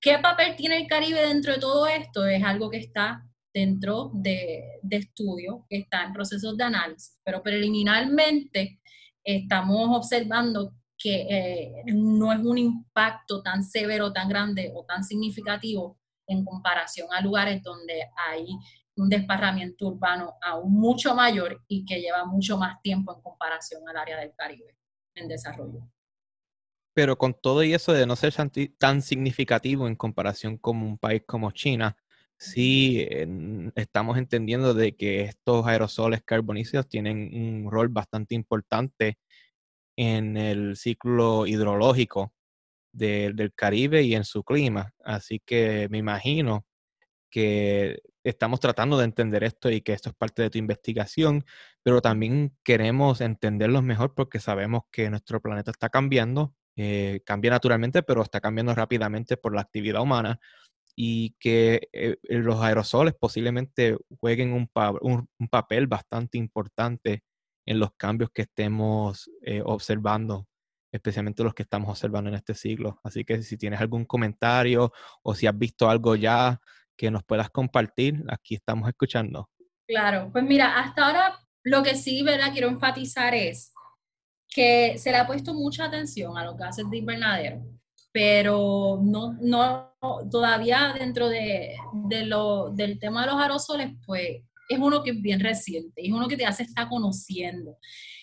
¿Qué 0.00 0.18
papel 0.18 0.56
tiene 0.56 0.76
el 0.76 0.86
Caribe 0.86 1.26
dentro 1.26 1.54
de 1.54 1.58
todo 1.58 1.86
esto? 1.86 2.26
Es 2.26 2.42
algo 2.44 2.70
que 2.70 2.78
está 2.78 3.26
dentro 3.52 4.10
de, 4.12 4.80
estudio, 4.90 5.64
que 5.68 5.78
está 5.78 6.04
en 6.04 6.12
procesos 6.12 6.56
de 6.56 6.64
análisis, 6.64 7.18
pero 7.24 7.42
preliminarmente 7.42 8.80
estamos 9.24 9.96
observando 9.96 10.74
que 10.98 11.26
eh, 11.28 11.72
no 11.86 12.32
es 12.32 12.38
un 12.40 12.58
impacto 12.58 13.42
tan 13.42 13.62
severo, 13.62 14.12
tan 14.12 14.28
grande 14.28 14.70
o 14.74 14.84
tan 14.84 15.02
significativo 15.02 15.98
en 16.26 16.44
comparación 16.44 17.08
a 17.12 17.20
lugares 17.20 17.62
donde 17.62 18.08
hay 18.28 18.46
un 18.96 19.08
desparramiento 19.08 19.88
urbano 19.88 20.34
aún 20.42 20.72
mucho 20.72 21.14
mayor 21.14 21.62
y 21.66 21.84
que 21.84 22.00
lleva 22.00 22.24
mucho 22.24 22.58
más 22.58 22.80
tiempo 22.82 23.14
en 23.14 23.22
comparación 23.22 23.88
al 23.88 23.96
área 23.96 24.18
del 24.18 24.34
Caribe 24.34 24.76
en 25.14 25.28
desarrollo. 25.28 25.80
Pero 26.96 27.18
con 27.18 27.34
todo 27.34 27.62
y 27.62 27.74
eso 27.74 27.92
de 27.92 28.06
no 28.06 28.16
ser 28.16 28.32
tan 28.78 29.02
significativo 29.02 29.86
en 29.86 29.96
comparación 29.96 30.56
con 30.56 30.78
un 30.78 30.96
país 30.96 31.22
como 31.26 31.50
China, 31.50 31.94
sí 32.38 33.06
estamos 33.74 34.16
entendiendo 34.16 34.72
de 34.72 34.96
que 34.96 35.24
estos 35.24 35.66
aerosoles 35.66 36.22
carboníceos 36.24 36.88
tienen 36.88 37.30
un 37.34 37.70
rol 37.70 37.88
bastante 37.88 38.34
importante 38.34 39.18
en 39.96 40.38
el 40.38 40.76
ciclo 40.76 41.46
hidrológico 41.46 42.32
del 42.92 43.52
Caribe 43.54 44.02
y 44.02 44.14
en 44.14 44.24
su 44.24 44.42
clima. 44.44 44.94
Así 45.04 45.40
que 45.44 45.88
me 45.90 45.98
imagino 45.98 46.66
que 47.30 48.00
estamos 48.24 48.60
tratando 48.60 48.98
de 48.98 49.04
entender 49.04 49.44
esto 49.44 49.70
y 49.70 49.82
que 49.82 49.92
esto 49.92 50.10
es 50.10 50.16
parte 50.16 50.42
de 50.42 50.50
tu 50.50 50.58
investigación, 50.58 51.44
pero 51.82 52.00
también 52.02 52.56
queremos 52.64 53.20
entenderlos 53.20 53.82
mejor 53.82 54.14
porque 54.14 54.40
sabemos 54.40 54.84
que 54.90 55.10
nuestro 55.10 55.42
planeta 55.42 55.70
está 55.70 55.90
cambiando, 55.90 56.54
eh, 56.76 57.22
cambia 57.24 57.50
naturalmente, 57.50 58.02
pero 58.02 58.22
está 58.22 58.40
cambiando 58.40 58.74
rápidamente 58.74 59.36
por 59.36 59.54
la 59.54 59.62
actividad 59.62 60.02
humana 60.02 60.38
y 60.94 61.36
que 61.38 61.88
eh, 61.92 62.16
los 62.22 62.60
aerosoles 62.62 63.14
posiblemente 63.14 63.96
jueguen 64.18 64.52
un, 64.52 64.70
un, 65.00 65.48
papel 65.48 65.86
bastante 65.86 66.38
importante 66.38 67.22
en 67.66 67.78
los 67.78 67.90
cambios 67.96 68.30
que 68.30 68.42
estemos 68.42 69.30
eh, 69.42 69.62
observando, 69.64 70.48
especialmente 70.92 71.44
los 71.44 71.54
que 71.54 71.62
estamos 71.62 71.90
observando 71.90 72.28
en 72.30 72.36
este 72.36 72.54
siglo. 72.54 73.00
Así 73.04 73.24
que 73.24 73.42
si 73.42 73.56
tienes 73.56 73.80
algún 73.80 74.04
comentario 74.04 74.92
o 75.22 75.34
si 75.34 75.46
has 75.46 75.56
visto 75.56 75.90
algo 75.90 76.14
ya 76.16 76.60
que 76.96 77.10
nos 77.10 77.24
puedas 77.24 77.50
compartir, 77.50 78.22
aquí 78.28 78.54
estamos 78.54 78.88
escuchando. 78.88 79.50
Claro, 79.86 80.30
pues 80.32 80.44
mira, 80.44 80.78
hasta 80.78 81.06
ahora 81.06 81.38
lo 81.62 81.82
que 81.82 81.94
sí, 81.94 82.22
¿verdad? 82.22 82.52
Quiero 82.52 82.68
enfatizar 82.68 83.34
es 83.34 83.72
que 84.56 84.96
se 84.98 85.10
le 85.10 85.18
ha 85.18 85.26
puesto 85.26 85.54
mucha 85.54 85.84
atención 85.84 86.36
a 86.38 86.44
los 86.44 86.56
gases 86.56 86.88
de 86.90 86.96
invernadero 86.96 87.62
pero 88.16 88.98
no, 89.02 89.36
no 89.42 89.92
todavía 90.30 90.94
dentro 90.98 91.28
de, 91.28 91.76
de 92.08 92.24
lo, 92.24 92.70
del 92.70 92.98
tema 92.98 93.20
de 93.20 93.26
los 93.26 93.38
aerosoles, 93.38 93.92
pues 94.06 94.38
es 94.70 94.78
uno 94.78 95.02
que 95.02 95.10
es 95.10 95.20
bien 95.20 95.38
reciente, 95.38 96.00
es 96.02 96.10
uno 96.10 96.26
que 96.26 96.38
ya 96.38 96.50
se 96.50 96.62
está 96.62 96.88
conociendo. 96.88 97.76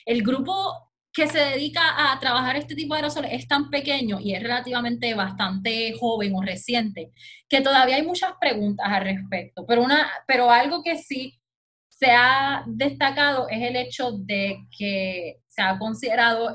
El 0.04 0.24
grupo 0.24 0.92
que 1.14 1.28
se 1.28 1.38
dedica 1.38 2.12
a 2.12 2.20
trabajar 2.20 2.56
este 2.56 2.74
tipo 2.74 2.96
de 2.96 3.02
aerosoles 3.02 3.34
es 3.34 3.48
tan 3.48 3.70
pequeño 3.70 4.20
y 4.20 4.34
es 4.34 4.42
relativamente 4.42 5.14
bastante 5.14 5.94
joven 6.00 6.34
o 6.36 6.42
reciente, 6.42 7.12
que 7.48 7.62
todavía 7.62 7.98
hay 7.98 8.04
muchas 8.04 8.34
preguntas 8.42 8.88
al 8.90 9.04
respecto, 9.04 9.64
pero, 9.68 9.84
una, 9.84 10.10
pero 10.26 10.50
algo 10.50 10.82
que 10.82 10.98
sí 10.98 11.40
se 11.88 12.10
ha 12.10 12.64
destacado 12.66 13.48
es 13.48 13.62
el 13.62 13.76
hecho 13.76 14.12
de 14.12 14.58
que 14.76 15.43
se 15.54 15.62
ha 15.62 15.78
considerado 15.78 16.54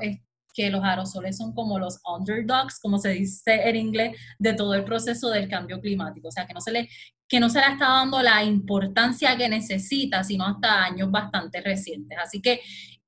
que 0.53 0.69
los 0.69 0.83
aerosoles 0.83 1.37
son 1.37 1.53
como 1.53 1.79
los 1.79 1.99
underdogs, 2.05 2.79
como 2.79 2.97
se 2.97 3.09
dice 3.09 3.69
en 3.69 3.75
inglés, 3.75 4.17
de 4.39 4.53
todo 4.53 4.73
el 4.73 4.83
proceso 4.83 5.29
del 5.29 5.47
cambio 5.47 5.79
climático. 5.79 6.27
O 6.27 6.31
sea, 6.31 6.45
que 6.45 6.53
no 6.53 6.61
se 6.61 6.71
le, 6.71 6.89
que 7.27 7.39
no 7.39 7.49
se 7.49 7.59
le 7.59 7.67
está 7.67 7.87
dando 7.87 8.21
la 8.21 8.43
importancia 8.43 9.37
que 9.37 9.47
necesita, 9.47 10.23
sino 10.23 10.45
hasta 10.45 10.83
años 10.83 11.11
bastante 11.11 11.61
recientes. 11.61 12.17
Así 12.21 12.41
que, 12.41 12.61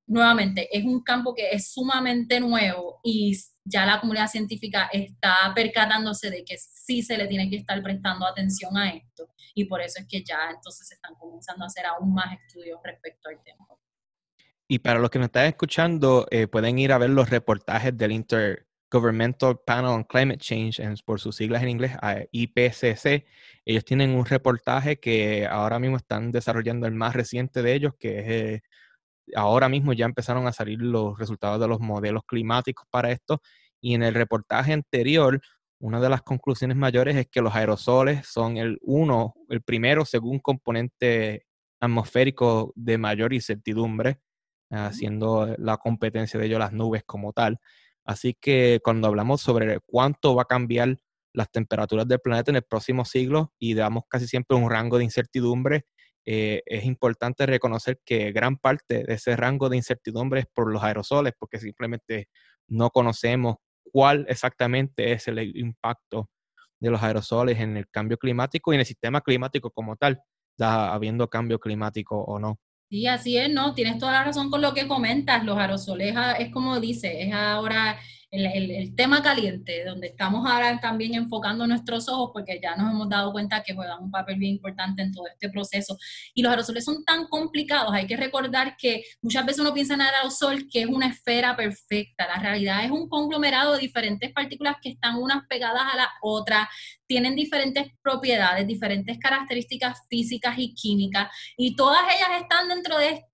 nuevamente, 0.07 0.69
es 0.71 0.85
un 0.85 1.01
campo 1.01 1.33
que 1.33 1.49
es 1.51 1.71
sumamente 1.71 2.39
nuevo 2.39 2.99
y 3.03 3.37
ya 3.65 3.85
la 3.85 3.99
comunidad 3.99 4.27
científica 4.27 4.89
está 4.91 5.51
percatándose 5.55 6.29
de 6.29 6.43
que 6.43 6.57
sí 6.57 7.01
se 7.01 7.17
le 7.17 7.27
tiene 7.27 7.49
que 7.49 7.57
estar 7.57 7.81
prestando 7.81 8.25
atención 8.25 8.77
a 8.77 8.91
esto. 8.91 9.29
Y 9.53 9.65
por 9.65 9.81
eso 9.81 9.99
es 9.99 10.07
que 10.07 10.23
ya 10.23 10.51
entonces 10.53 10.87
se 10.87 10.95
están 10.95 11.15
comenzando 11.15 11.63
a 11.63 11.67
hacer 11.67 11.85
aún 11.85 12.13
más 12.13 12.33
estudios 12.33 12.79
respecto 12.83 13.29
al 13.29 13.43
tema. 13.43 13.65
Y 14.73 14.79
para 14.79 14.99
los 14.99 15.09
que 15.09 15.19
nos 15.19 15.25
están 15.25 15.47
escuchando, 15.47 16.27
eh, 16.31 16.47
pueden 16.47 16.79
ir 16.79 16.93
a 16.93 16.97
ver 16.97 17.09
los 17.09 17.29
reportajes 17.29 17.97
del 17.97 18.13
Intergovernmental 18.13 19.59
Panel 19.65 19.87
on 19.87 20.05
Climate 20.05 20.37
Change, 20.39 20.81
por 21.03 21.19
sus 21.19 21.35
siglas 21.35 21.61
en 21.61 21.67
inglés, 21.67 21.91
IPCC. 22.31 23.25
Ellos 23.65 23.83
tienen 23.83 24.11
un 24.11 24.25
reportaje 24.25 24.97
que 24.97 25.45
ahora 25.45 25.77
mismo 25.77 25.97
están 25.97 26.31
desarrollando 26.31 26.87
el 26.87 26.93
más 26.93 27.13
reciente 27.13 27.61
de 27.61 27.73
ellos, 27.73 27.95
que 27.99 28.19
es, 28.19 28.25
eh, 28.29 28.61
ahora 29.35 29.67
mismo 29.67 29.91
ya 29.91 30.05
empezaron 30.05 30.47
a 30.47 30.53
salir 30.53 30.81
los 30.81 31.19
resultados 31.19 31.59
de 31.59 31.67
los 31.67 31.81
modelos 31.81 32.23
climáticos 32.25 32.87
para 32.89 33.11
esto. 33.11 33.41
Y 33.81 33.93
en 33.95 34.03
el 34.03 34.13
reportaje 34.13 34.71
anterior, 34.71 35.41
una 35.79 35.99
de 35.99 36.07
las 36.09 36.21
conclusiones 36.21 36.77
mayores 36.77 37.17
es 37.17 37.27
que 37.27 37.41
los 37.41 37.53
aerosoles 37.55 38.25
son 38.25 38.55
el 38.55 38.77
uno, 38.83 39.33
el 39.49 39.61
primero, 39.63 40.05
según 40.05 40.39
componente 40.39 41.45
atmosférico 41.81 42.71
de 42.77 42.97
mayor 42.97 43.33
incertidumbre 43.33 44.21
haciendo 44.71 45.53
la 45.57 45.77
competencia 45.77 46.39
de 46.39 46.45
ellos 46.45 46.59
las 46.59 46.73
nubes 46.73 47.03
como 47.05 47.33
tal. 47.33 47.59
Así 48.05 48.33
que 48.39 48.79
cuando 48.83 49.07
hablamos 49.07 49.41
sobre 49.41 49.79
cuánto 49.85 50.35
va 50.35 50.43
a 50.43 50.45
cambiar 50.45 50.97
las 51.33 51.51
temperaturas 51.51 52.07
del 52.07 52.19
planeta 52.19 52.51
en 52.51 52.57
el 52.57 52.63
próximo 52.63 53.05
siglo 53.05 53.53
y 53.59 53.73
damos 53.73 54.03
casi 54.09 54.27
siempre 54.27 54.57
un 54.57 54.69
rango 54.69 54.97
de 54.97 55.03
incertidumbre, 55.03 55.85
eh, 56.25 56.61
es 56.65 56.85
importante 56.85 57.45
reconocer 57.45 57.99
que 58.05 58.31
gran 58.31 58.57
parte 58.57 59.03
de 59.03 59.13
ese 59.13 59.35
rango 59.35 59.69
de 59.69 59.77
incertidumbre 59.77 60.41
es 60.41 60.45
por 60.53 60.71
los 60.71 60.83
aerosoles, 60.83 61.33
porque 61.37 61.59
simplemente 61.59 62.27
no 62.67 62.89
conocemos 62.89 63.55
cuál 63.91 64.25
exactamente 64.29 65.13
es 65.13 65.27
el 65.27 65.39
impacto 65.57 66.29
de 66.79 66.89
los 66.91 67.01
aerosoles 67.01 67.59
en 67.59 67.77
el 67.77 67.87
cambio 67.89 68.17
climático 68.17 68.71
y 68.71 68.75
en 68.75 68.81
el 68.81 68.85
sistema 68.85 69.21
climático 69.21 69.71
como 69.71 69.95
tal, 69.95 70.21
habiendo 70.59 71.29
cambio 71.29 71.59
climático 71.59 72.21
o 72.21 72.39
no. 72.39 72.59
Sí, 72.91 73.07
así 73.07 73.37
es, 73.37 73.49
¿no? 73.49 73.73
Tienes 73.73 73.97
toda 73.99 74.11
la 74.11 74.23
razón 74.25 74.49
con 74.51 74.61
lo 74.61 74.73
que 74.73 74.87
comentas. 74.87 75.45
Los 75.45 75.57
aerosoles 75.57 76.13
ah, 76.17 76.33
es 76.33 76.51
como 76.51 76.79
dice, 76.81 77.23
es 77.23 77.33
ahora 77.33 77.97
el, 78.31 78.95
tema 78.95 79.21
caliente, 79.21 79.83
donde 79.83 80.07
estamos 80.07 80.49
ahora 80.49 80.79
también 80.79 81.15
enfocando 81.15 81.67
nuestros 81.67 82.07
ojos, 82.07 82.31
porque 82.33 82.59
ya 82.61 82.75
nos 82.75 82.91
hemos 82.91 83.09
dado 83.09 83.31
cuenta 83.33 83.61
que 83.61 83.73
juegan 83.73 84.03
un 84.03 84.11
papel 84.11 84.37
bien 84.37 84.53
importante 84.53 85.01
en 85.01 85.11
todo 85.11 85.27
este 85.27 85.49
proceso. 85.49 85.97
Y 86.33 86.41
los 86.41 86.49
aerosoles 86.51 86.85
son 86.85 87.03
tan 87.03 87.27
complicados, 87.27 87.93
hay 87.93 88.07
que 88.07 88.15
recordar 88.15 88.77
que 88.77 89.03
muchas 89.21 89.45
veces 89.45 89.61
uno 89.61 89.73
piensa 89.73 89.95
en 89.95 90.01
aerosol 90.01 90.67
que 90.71 90.81
es 90.81 90.87
una 90.87 91.07
esfera 91.07 91.55
perfecta, 91.55 92.27
la 92.27 92.39
realidad 92.39 92.85
es 92.85 92.91
un 92.91 93.09
conglomerado 93.09 93.73
de 93.73 93.79
diferentes 93.79 94.31
partículas 94.31 94.77
que 94.81 94.89
están 94.89 95.17
unas 95.17 95.45
pegadas 95.47 95.83
a 95.93 95.97
la 95.97 96.09
otra, 96.21 96.69
tienen 97.07 97.35
diferentes 97.35 97.87
propiedades, 98.01 98.65
diferentes 98.65 99.17
características 99.19 99.99
físicas 100.09 100.55
y 100.57 100.73
químicas, 100.73 101.27
y 101.57 101.75
todas 101.75 102.01
ellas 102.03 102.41
están 102.41 102.69
dentro 102.69 102.97
de, 102.97 103.25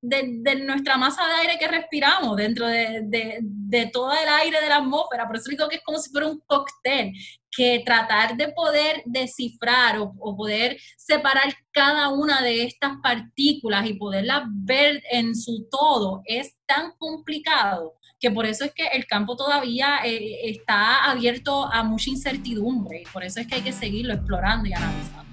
nuestra 0.66 0.98
masa 0.98 1.28
de 1.28 1.34
aire 1.34 1.60
que 1.60 1.68
respiramos, 1.68 2.36
dentro 2.36 2.68
de, 2.68 3.02
de 3.04 3.86
todo 3.94 4.12
el 4.12 4.28
aire 4.28 4.60
de 4.60 4.70
la 4.70 4.87
atmósfera. 4.88 5.28
Por 5.28 5.36
eso 5.36 5.50
digo 5.50 5.68
que 5.68 5.78
es 5.78 5.84
como 5.84 6.00
si 6.00 6.10
fuera 6.10 6.28
un 6.28 6.42
cóctel, 6.46 7.14
que 7.52 7.82
tratar 7.84 8.38
de 8.38 8.50
poder 8.50 9.02
descifrar 9.06 9.98
o, 10.00 10.14
poder 10.36 10.78
separar 10.96 11.54
cada 11.72 12.10
una 12.10 12.42
de 12.42 12.64
estas 12.64 12.94
partículas 13.02 13.88
y 13.88 13.96
poderlas 13.96 14.44
ver 14.48 15.02
en 15.12 15.36
su 15.36 15.68
todo 15.72 16.22
es 16.26 16.56
tan 16.66 16.92
complicado 16.98 17.96
que 18.20 18.32
por 18.32 18.46
eso 18.46 18.66
es 18.66 18.74
que 18.74 18.88
el 18.88 19.06
campo 19.06 19.36
todavía 19.36 20.00
eh, 20.04 20.50
está 20.50 21.10
abierto 21.10 21.66
a 21.72 21.84
mucha 21.84 22.10
incertidumbre 22.10 23.02
y 23.02 23.12
por 23.12 23.24
eso 23.24 23.40
es 23.40 23.48
que 23.48 23.56
hay 23.56 23.62
que 23.62 23.74
seguirlo 23.74 24.14
explorando 24.14 24.68
y 24.68 24.74
analizando. 24.74 25.27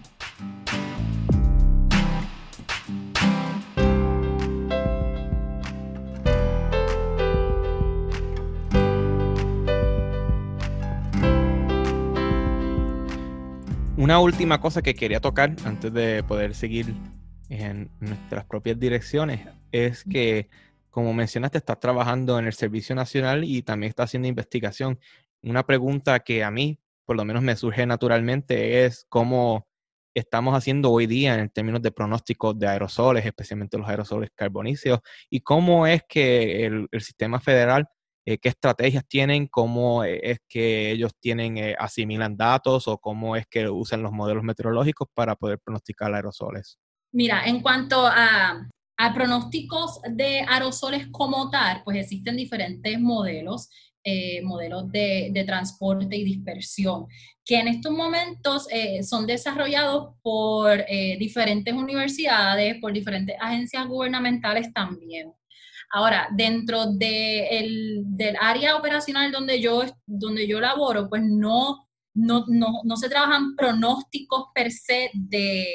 Una 14.04 14.18
última 14.18 14.60
cosa 14.60 14.82
que 14.82 14.94
quería 14.94 15.18
tocar 15.18 15.56
antes 15.64 15.90
de 15.90 16.22
poder 16.24 16.54
seguir 16.54 16.94
en 17.48 17.90
nuestras 18.00 18.44
propias 18.44 18.78
direcciones 18.78 19.48
es 19.72 20.04
que 20.04 20.50
como 20.90 21.14
mencionaste, 21.14 21.56
estás 21.56 21.80
trabajando 21.80 22.38
en 22.38 22.44
el 22.44 22.52
Servicio 22.52 22.94
Nacional 22.94 23.44
y 23.44 23.62
también 23.62 23.88
estás 23.88 24.10
haciendo 24.10 24.28
investigación. 24.28 25.00
Una 25.42 25.64
pregunta 25.64 26.20
que 26.20 26.44
a 26.44 26.50
mí, 26.50 26.78
por 27.06 27.16
lo 27.16 27.24
menos, 27.24 27.42
me 27.42 27.56
surge 27.56 27.86
naturalmente 27.86 28.84
es 28.84 29.06
cómo 29.08 29.66
estamos 30.12 30.54
haciendo 30.54 30.90
hoy 30.90 31.06
día 31.06 31.36
en 31.38 31.48
términos 31.48 31.80
de 31.80 31.90
pronósticos 31.90 32.58
de 32.58 32.68
aerosoles, 32.68 33.24
especialmente 33.24 33.78
los 33.78 33.88
aerosoles 33.88 34.32
carboníceos, 34.34 35.00
y 35.30 35.40
cómo 35.40 35.86
es 35.86 36.02
que 36.06 36.66
el, 36.66 36.88
sistema 37.00 37.40
federal, 37.40 37.88
eh, 38.26 38.38
qué 38.38 38.48
estrategias 38.48 39.06
tienen, 39.06 39.46
cómo 39.48 40.02
es 40.02 40.38
que 40.48 40.90
ellos 40.90 41.12
tienen, 41.20 41.58
eh, 41.58 41.76
asimilan 41.78 42.38
datos 42.38 42.88
o 42.88 42.96
cómo 42.96 43.36
es 43.36 43.46
que 43.46 43.68
usan 43.68 44.02
los 44.02 44.12
modelos 44.12 44.42
meteorológicos 44.42 45.08
para 45.12 45.36
poder 45.36 45.58
pronosticar 45.58 46.14
aerosoles. 46.14 46.78
Mira, 47.12 47.44
en 47.44 47.60
cuanto 47.60 48.06
a 48.06 48.66
pronósticos 49.12 50.00
de 50.08 50.40
aerosoles 50.40 51.08
como 51.10 51.50
tal, 51.50 51.82
pues 51.84 51.98
existen 51.98 52.36
diferentes 52.36 52.98
modelos, 52.98 53.68
eh, 54.02 54.40
modelos 54.42 54.90
de, 54.90 55.44
transporte 55.46 56.16
y 56.16 56.24
dispersión, 56.24 57.06
que 57.44 57.60
en 57.60 57.68
estos 57.68 57.92
momentos 57.92 58.66
son 59.02 59.26
desarrollados 59.26 60.14
por 60.22 60.82
diferentes 61.18 61.74
universidades, 61.74 62.80
por 62.80 62.92
diferentes 62.92 63.36
agencias 63.38 63.86
gubernamentales 63.86 64.72
también. 64.72 65.34
Ahora, 65.90 66.28
dentro 66.32 66.86
de 66.86 68.02
del 68.04 68.36
área 68.40 68.76
operacional 68.76 69.30
donde 69.30 69.60
yo, 69.60 69.82
donde 70.06 70.46
yo 70.46 70.60
laboro, 70.60 71.08
pues 71.08 71.22
no, 71.24 71.88
no, 72.14 72.44
no, 72.48 72.96
se 72.96 73.08
trabajan 73.08 73.54
pronósticos 73.56 74.46
per 74.54 74.70
se 74.70 75.10
de, 75.14 75.66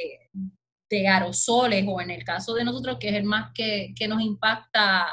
de 0.89 1.07
aerosoles 1.07 1.85
o 1.87 2.01
en 2.01 2.11
el 2.11 2.23
caso 2.23 2.53
de 2.53 2.63
nosotros, 2.63 2.97
que 2.99 3.09
es 3.09 3.15
el 3.15 3.23
más 3.23 3.51
que, 3.53 3.93
que 3.95 4.07
nos 4.07 4.21
impacta 4.21 5.07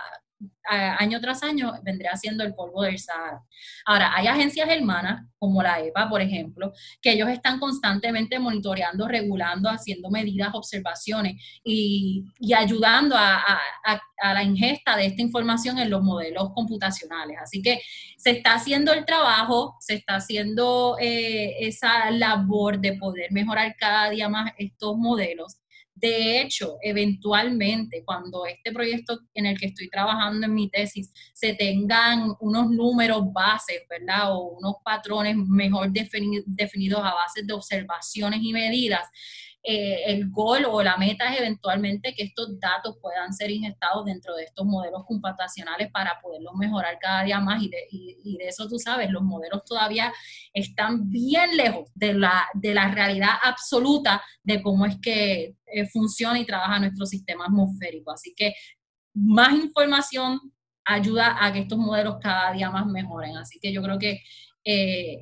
año 0.68 1.20
tras 1.20 1.42
año 1.42 1.72
vendría 1.82 2.16
siendo 2.16 2.44
el 2.44 2.54
polvo 2.54 2.82
del 2.82 2.98
Sahara. 2.98 3.42
Ahora, 3.84 4.12
hay 4.14 4.26
agencias 4.26 4.68
hermanas, 4.68 5.24
como 5.38 5.62
la 5.62 5.80
EPA, 5.80 6.08
por 6.08 6.20
ejemplo, 6.20 6.72
que 7.00 7.12
ellos 7.12 7.28
están 7.28 7.58
constantemente 7.58 8.38
monitoreando, 8.38 9.06
regulando, 9.06 9.68
haciendo 9.68 10.10
medidas, 10.10 10.50
observaciones 10.54 11.34
y, 11.62 12.24
ayudando 12.56 13.16
a, 13.16 13.60
la 14.22 14.42
ingesta 14.42 14.96
de 14.96 15.06
esta 15.06 15.22
información 15.22 15.78
en 15.78 15.90
los 15.90 16.02
modelos 16.02 16.50
computacionales. 16.54 17.36
Así 17.40 17.60
que 17.60 17.80
se 18.16 18.30
está 18.30 18.54
haciendo 18.54 18.92
el 18.92 19.04
trabajo, 19.04 19.76
se 19.78 19.94
está 19.94 20.16
haciendo 20.16 20.96
eh, 20.98 21.66
esa 21.66 22.10
labor 22.10 22.80
de 22.80 22.94
poder 22.94 23.30
mejorar 23.30 23.76
cada 23.78 24.08
día 24.08 24.28
más 24.28 24.52
estos 24.56 24.96
modelos 24.96 25.58
de 25.97 26.42
hecho, 26.42 26.76
eventualmente, 26.82 28.03
cuando 28.05 28.44
este 28.44 28.70
proyecto 28.70 29.18
en 29.32 29.47
el 29.47 29.59
que 29.59 29.66
estoy 29.66 29.88
trabajando 29.88 30.44
en 30.44 30.53
mi 30.53 30.68
tesis 30.68 31.11
se 31.32 31.55
tengan 31.55 32.34
unos 32.40 32.70
números 32.70 33.22
bases, 33.32 33.80
¿verdad? 33.88 34.34
O 34.34 34.59
unos 34.59 34.74
patrones 34.84 35.36
mejor 35.36 35.90
definidos 35.90 37.01
a 37.01 37.14
base 37.14 37.42
de 37.44 37.53
observaciones 37.55 38.40
y 38.42 38.53
medidas, 38.53 39.09
eh, 39.68 40.12
el 40.12 40.30
gol 40.30 40.64
o 40.70 40.80
la 40.80 40.96
meta 40.96 41.32
es 41.32 41.40
eventualmente 41.40 42.14
que 42.14 42.22
estos 42.22 42.60
datos 42.60 42.98
puedan 43.02 43.32
ser 43.32 43.50
ingestados 43.50 44.04
dentro 44.04 44.36
de 44.36 44.44
estos 44.44 44.64
modelos 44.64 45.04
computacionales 45.04 45.90
para 45.90 46.20
poderlos 46.22 46.54
mejorar 46.54 46.96
cada 47.00 47.24
día 47.24 47.40
más 47.40 47.60
y 47.60 47.68
de, 47.68 48.46
eso 48.46 48.68
tú 48.68 48.78
sabes, 48.78 49.10
los 49.10 49.24
modelos 49.24 49.64
todavía 49.64 50.12
están 50.52 51.10
bien 51.10 51.56
lejos 51.56 51.90
de 51.96 52.14
la, 52.14 52.46
de 52.54 52.74
la 52.74 52.92
realidad 52.92 53.30
absoluta 53.42 54.22
de 54.44 54.62
cómo 54.62 54.86
es 54.86 55.00
que 55.02 55.56
eh, 55.66 55.86
funciona 55.92 56.38
y 56.38 56.46
trabaja 56.46 56.78
nuestro 56.78 57.04
sistema 57.04 57.46
atmosférico. 57.46 58.12
Así 58.12 58.34
que 58.36 58.54
más 59.14 59.52
información 59.52 60.38
ayuda 60.84 61.44
a 61.44 61.52
que 61.52 61.58
estos 61.58 61.78
modelos 61.78 62.18
cada 62.22 62.52
día 62.52 62.70
más 62.70 62.86
mejoren. 62.86 63.36
Así 63.36 63.58
que 63.58 63.72
yo 63.72 63.82
creo 63.82 63.98
que 63.98 64.22
eh, 64.64 65.18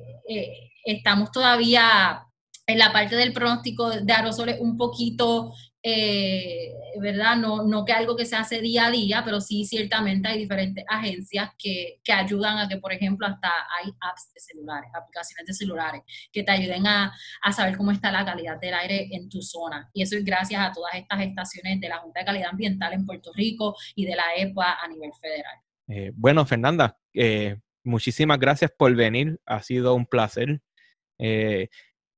estamos 0.83 1.31
todavía 1.31 2.27
en 2.67 2.79
la 2.79 2.91
parte 2.91 3.15
del 3.15 3.33
pronóstico 3.33 3.89
de 3.89 4.13
aerosoles 4.13 4.57
un 4.59 4.75
poquito, 4.75 5.53
eh, 5.83 6.73
¿verdad? 6.99 7.37
No, 7.37 7.63
no 7.63 7.85
que 7.85 7.93
algo 7.93 8.15
que 8.15 8.25
se 8.25 8.35
hace 8.35 8.59
día 8.59 8.87
a 8.87 8.91
día, 8.91 9.21
pero 9.23 9.39
sí 9.39 9.65
ciertamente 9.65 10.27
hay 10.27 10.39
diferentes 10.39 10.83
agencias 10.87 11.51
que, 11.59 11.99
que, 12.03 12.11
ayudan 12.11 12.57
a 12.57 12.67
que, 12.67 12.77
por 12.77 12.91
ejemplo, 12.91 13.27
hasta 13.27 13.49
hay 13.49 13.91
apps 13.99 14.33
de 14.33 14.39
celulares, 14.39 14.89
aplicaciones 14.95 15.45
de 15.45 15.53
celulares, 15.53 16.01
que 16.31 16.41
te 16.41 16.51
ayuden 16.51 16.87
a, 16.87 17.13
a, 17.43 17.51
saber 17.53 17.77
cómo 17.77 17.91
está 17.91 18.11
la 18.11 18.25
calidad 18.25 18.59
del 18.59 18.73
aire 18.73 19.09
en 19.11 19.29
tu 19.29 19.43
zona. 19.43 19.89
Y 19.93 20.01
eso 20.01 20.17
es 20.17 20.25
gracias 20.25 20.59
a 20.59 20.71
todas 20.71 20.95
estas 20.95 21.21
estaciones 21.21 21.79
de 21.79 21.89
la 21.89 21.99
Junta 21.99 22.21
de 22.21 22.25
Calidad 22.25 22.49
Ambiental 22.49 22.93
en 22.93 23.05
Puerto 23.05 23.31
Rico 23.33 23.75
y 23.93 24.05
de 24.05 24.15
la 24.15 24.23
EPA 24.35 24.79
a 24.83 24.87
nivel 24.87 25.11
federal. 25.21 25.59
Eh, 25.87 26.11
bueno, 26.15 26.45
Fernanda, 26.47 26.97
eh, 27.13 27.57
muchísimas 27.83 28.39
gracias 28.39 28.71
por 28.75 28.95
venir. 28.95 29.39
Ha 29.45 29.61
sido 29.61 29.93
un 29.93 30.05
placer. 30.07 30.61
Eh, 31.19 31.69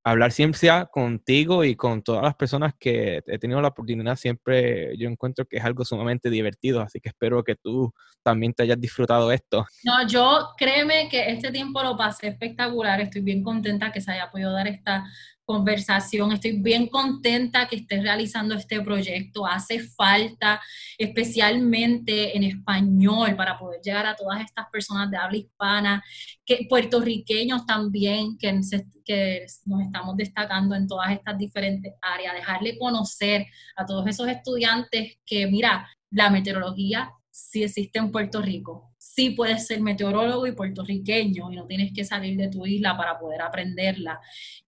hablar 0.09 0.31
ciencia 0.31 0.85
contigo 0.85 1.63
y 1.63 1.75
con 1.75 2.01
todas 2.01 2.23
las 2.23 2.35
personas 2.35 2.73
que 2.79 3.21
he 3.25 3.39
tenido 3.39 3.61
la 3.61 3.69
oportunidad, 3.69 4.15
siempre 4.15 4.97
yo 4.97 5.09
encuentro 5.09 5.45
que 5.45 5.57
es 5.57 5.65
algo 5.65 5.83
sumamente 5.83 6.29
divertido, 6.29 6.81
así 6.81 6.99
que 6.99 7.09
espero 7.09 7.43
que 7.43 7.55
tú 7.55 7.93
también 8.23 8.53
te 8.53 8.63
hayas 8.63 8.79
disfrutado 8.79 9.31
esto. 9.31 9.65
No, 9.83 10.07
yo 10.07 10.49
créeme 10.57 11.09
que 11.09 11.29
este 11.31 11.51
tiempo 11.51 11.83
lo 11.83 11.97
pasé 11.97 12.29
espectacular, 12.29 13.01
estoy 13.01 13.21
bien 13.21 13.43
contenta 13.43 13.91
que 13.91 14.01
se 14.01 14.11
haya 14.11 14.31
podido 14.31 14.53
dar 14.53 14.67
esta 14.67 15.05
conversación. 15.47 16.33
Estoy 16.33 16.61
bien 16.61 16.87
contenta 16.87 17.67
que 17.69 17.77
estés 17.77 18.03
realizando 18.03 18.53
este 18.53 18.81
proyecto. 18.81 19.47
Hace 19.47 19.79
falta, 19.79 20.61
especialmente 20.97 22.35
en 22.35 22.43
español, 22.43 23.33
para 23.37 23.57
poder 23.57 23.79
llegar 23.81 24.05
a 24.05 24.15
todas 24.15 24.41
estas 24.41 24.67
personas 24.69 25.09
de 25.09 25.15
habla 25.15 25.37
hispana, 25.37 26.03
que 26.45 26.67
puertorriqueños 26.69 27.65
también, 27.65 28.37
que, 28.37 28.59
que 29.05 29.45
nos 29.65 29.81
estamos 29.83 30.17
destacando 30.17 30.75
en 30.75 30.85
todas 30.85 31.11
estas 31.11 31.37
diferentes 31.37 31.93
áreas. 32.01 32.35
Dejarle 32.35 32.77
conocer 32.77 33.47
a 33.77 33.85
todos 33.85 34.05
esos 34.05 34.27
estudiantes 34.27 35.17
que, 35.25 35.47
mira, 35.47 35.89
la 36.11 36.29
meteorología 36.29 37.09
sí 37.31 37.63
existe 37.63 37.99
en 37.99 38.11
Puerto 38.11 38.41
Rico 38.41 38.91
sí 39.17 39.31
puedes 39.31 39.65
ser 39.65 39.81
meteorólogo 39.81 40.45
y 40.45 40.51
puertorriqueño 40.51 41.51
y 41.51 41.55
no 41.55 41.65
tienes 41.65 41.91
que 41.91 42.05
salir 42.05 42.37
de 42.37 42.49
tu 42.49 42.67
isla 42.67 42.95
para 42.95 43.17
poder 43.17 43.41
aprenderla, 43.41 44.21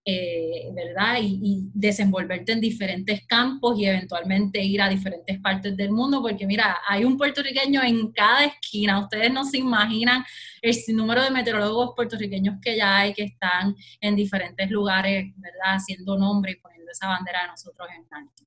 eh, 0.04 0.72
¿verdad? 0.74 1.20
Y, 1.22 1.70
desenvolverte 1.72 2.54
en 2.54 2.60
diferentes 2.60 3.28
campos 3.28 3.78
y 3.78 3.86
eventualmente 3.86 4.60
ir 4.64 4.82
a 4.82 4.90
diferentes 4.90 5.40
partes 5.40 5.78
del 5.78 5.92
mundo, 5.92 6.20
porque 6.20 6.48
mira, 6.48 6.80
hay 6.88 7.06
un 7.06 7.16
puertorriqueño 7.16 7.84
en 7.84 8.12
cada 8.12 8.46
esquina, 8.46 9.00
ustedes 9.00 9.32
no 9.32 9.46
se 9.46 9.60
imaginan 9.60 10.26
el 10.64 10.76
número 10.96 11.22
de 11.22 11.30
meteorólogos 11.30 11.92
puertorriqueños 11.96 12.56
que 12.60 12.76
ya 12.76 12.98
hay, 12.98 13.14
que 13.14 13.26
están 13.26 13.76
en 14.02 14.16
diferentes 14.16 14.68
lugares, 14.72 15.32
¿verdad? 15.36 15.76
Haciendo 15.76 16.18
nombre 16.18 16.54
y 16.54 16.56
poniendo 16.56 16.92
esa 16.92 17.08
bandera 17.08 17.44
de 17.44 17.48
nosotros 17.50 17.88
en 17.96 18.04
alto. 18.10 18.44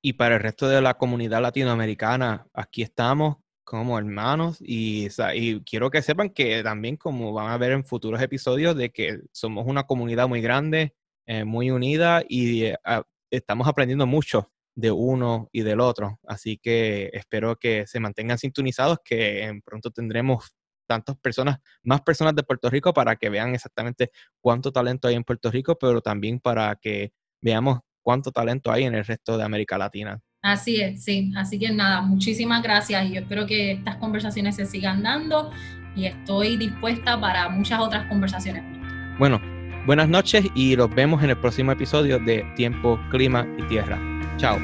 Y 0.00 0.12
para 0.12 0.36
el 0.36 0.40
resto 0.40 0.68
de 0.68 0.80
la 0.80 0.94
comunidad 0.94 1.42
latinoamericana, 1.42 2.46
aquí 2.54 2.82
estamos 2.82 3.38
como 3.66 3.98
hermanos 3.98 4.58
y, 4.60 5.08
y, 5.34 5.60
quiero 5.64 5.90
que 5.90 6.00
sepan 6.00 6.30
que 6.30 6.62
también 6.62 6.96
como 6.96 7.32
van 7.32 7.50
a 7.50 7.58
ver 7.58 7.72
en 7.72 7.84
futuros 7.84 8.22
episodios 8.22 8.76
de 8.76 8.90
que 8.90 9.18
somos 9.32 9.66
una 9.66 9.82
comunidad 9.88 10.28
muy 10.28 10.40
grande, 10.40 10.94
eh, 11.26 11.44
muy 11.44 11.72
unida 11.72 12.22
y 12.28 12.62
eh, 12.66 12.76
estamos 13.28 13.66
aprendiendo 13.66 14.06
mucho 14.06 14.52
de 14.76 14.92
uno 14.92 15.48
y 15.50 15.62
del 15.62 15.80
otro. 15.80 16.20
Así 16.28 16.58
que 16.58 17.10
espero 17.12 17.56
que 17.56 17.88
se 17.88 17.98
mantengan 17.98 18.38
sintonizados, 18.38 18.98
que 19.04 19.60
pronto 19.64 19.90
tendremos 19.90 20.54
tantas 20.86 21.16
personas, 21.16 21.58
más 21.82 22.02
personas 22.02 22.36
de 22.36 22.44
Puerto 22.44 22.70
Rico 22.70 22.94
para 22.94 23.16
que 23.16 23.30
vean 23.30 23.52
exactamente 23.52 24.12
cuánto 24.40 24.70
talento 24.70 25.08
hay 25.08 25.16
en 25.16 25.24
Puerto 25.24 25.50
Rico, 25.50 25.76
pero 25.76 26.00
también 26.00 26.38
para 26.38 26.76
que 26.76 27.12
veamos 27.40 27.80
cuánto 28.00 28.30
talento 28.30 28.70
hay 28.70 28.84
en 28.84 28.94
el 28.94 29.04
resto 29.04 29.36
de 29.36 29.42
América 29.42 29.76
Latina. 29.76 30.20
Así 30.46 30.80
es, 30.80 31.02
sí. 31.02 31.32
Así 31.34 31.58
que 31.58 31.72
nada, 31.72 32.02
muchísimas 32.02 32.62
gracias 32.62 33.04
y 33.06 33.14
yo 33.14 33.20
espero 33.20 33.46
que 33.46 33.72
estas 33.72 33.96
conversaciones 33.96 34.54
se 34.54 34.64
sigan 34.64 35.02
dando 35.02 35.50
y 35.96 36.06
estoy 36.06 36.56
dispuesta 36.56 37.20
para 37.20 37.48
muchas 37.48 37.80
otras 37.80 38.06
conversaciones. 38.06 38.62
Bueno, 39.18 39.40
buenas 39.86 40.08
noches 40.08 40.46
y 40.54 40.76
nos 40.76 40.94
vemos 40.94 41.20
en 41.24 41.30
el 41.30 41.36
próximo 41.36 41.72
episodio 41.72 42.20
de 42.20 42.44
Tiempo, 42.54 42.96
Clima 43.10 43.44
y 43.58 43.62
Tierra. 43.64 43.98
Chao. 44.36 44.56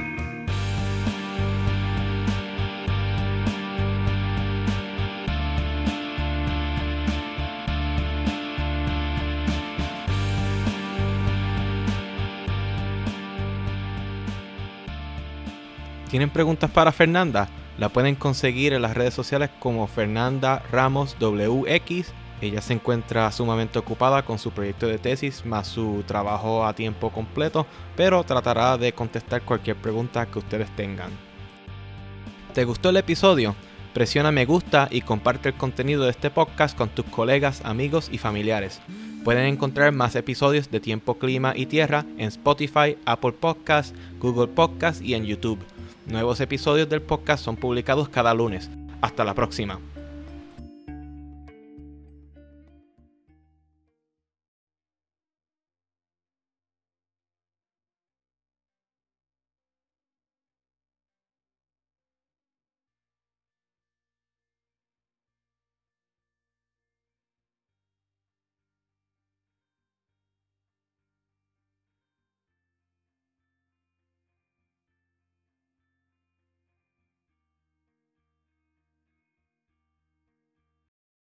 ¿Tienen 16.13 16.29
preguntas 16.29 16.71
para 16.71 16.93
Fernanda? 16.93 17.49
La 17.79 17.89
pueden 17.89 18.17
conseguir 18.17 18.75
en 18.75 18.83
las 18.83 18.95
redes 18.95 19.15
sociales 19.15 19.49
como 19.59 19.87
Fernanda 19.87 20.63
Ramos 20.71 21.17
WX. 21.19 22.13
Ella 22.43 22.61
se 22.61 22.75
encuentra 22.75 23.33
sumamente 23.33 23.79
ocupada 23.79 24.23
con 24.23 24.39
su 24.39 24.51
proyecto 24.51 24.87
de 24.87 24.99
tesis 24.99 25.47
más 25.47 25.69
su 25.69 26.05
trabajo 26.07 26.67
a 26.67 26.75
tiempo 26.75 27.09
completo, 27.09 27.67
pero 27.97 28.23
tratará 28.25 28.77
de 28.77 28.93
contestar 28.93 29.41
cualquier 29.41 29.77
pregunta 29.77 30.27
que 30.27 30.41
ustedes 30.41 30.69
tengan. 30.77 31.11
¿Te 32.53 32.67
gustó 32.67 32.91
el 32.91 32.99
episodio? 32.99 33.57
Presiona 33.95 34.31
me 34.31 34.45
gusta 34.45 34.89
y 34.91 35.01
comparte 35.01 35.49
el 35.49 35.55
contenido 35.55 36.05
de 36.05 36.11
este 36.11 36.29
podcast 36.29 36.77
con 36.77 36.91
tus 36.91 37.07
colegas, 37.07 37.63
amigos 37.65 38.11
y 38.13 38.19
familiares. 38.19 38.83
Pueden 39.25 39.47
encontrar 39.47 39.93
más 39.93 40.15
episodios 40.15 40.71
de 40.71 40.81
Tiempo, 40.81 41.17
Clima 41.17 41.55
y 41.57 41.65
Tierra 41.65 42.05
en 42.19 42.29
Spotify, 42.29 42.99
Apple 43.07 43.33
Podcasts, 43.33 43.95
Google 44.19 44.49
Podcasts 44.49 45.01
y 45.01 45.15
en 45.15 45.25
YouTube. 45.25 45.59
Nuevos 46.07 46.41
episodios 46.41 46.89
del 46.89 47.01
podcast 47.01 47.45
son 47.45 47.57
publicados 47.57 48.09
cada 48.09 48.35
lunes. 48.35 48.71
Hasta 49.01 49.25
la 49.25 49.35
próxima. 49.35 49.79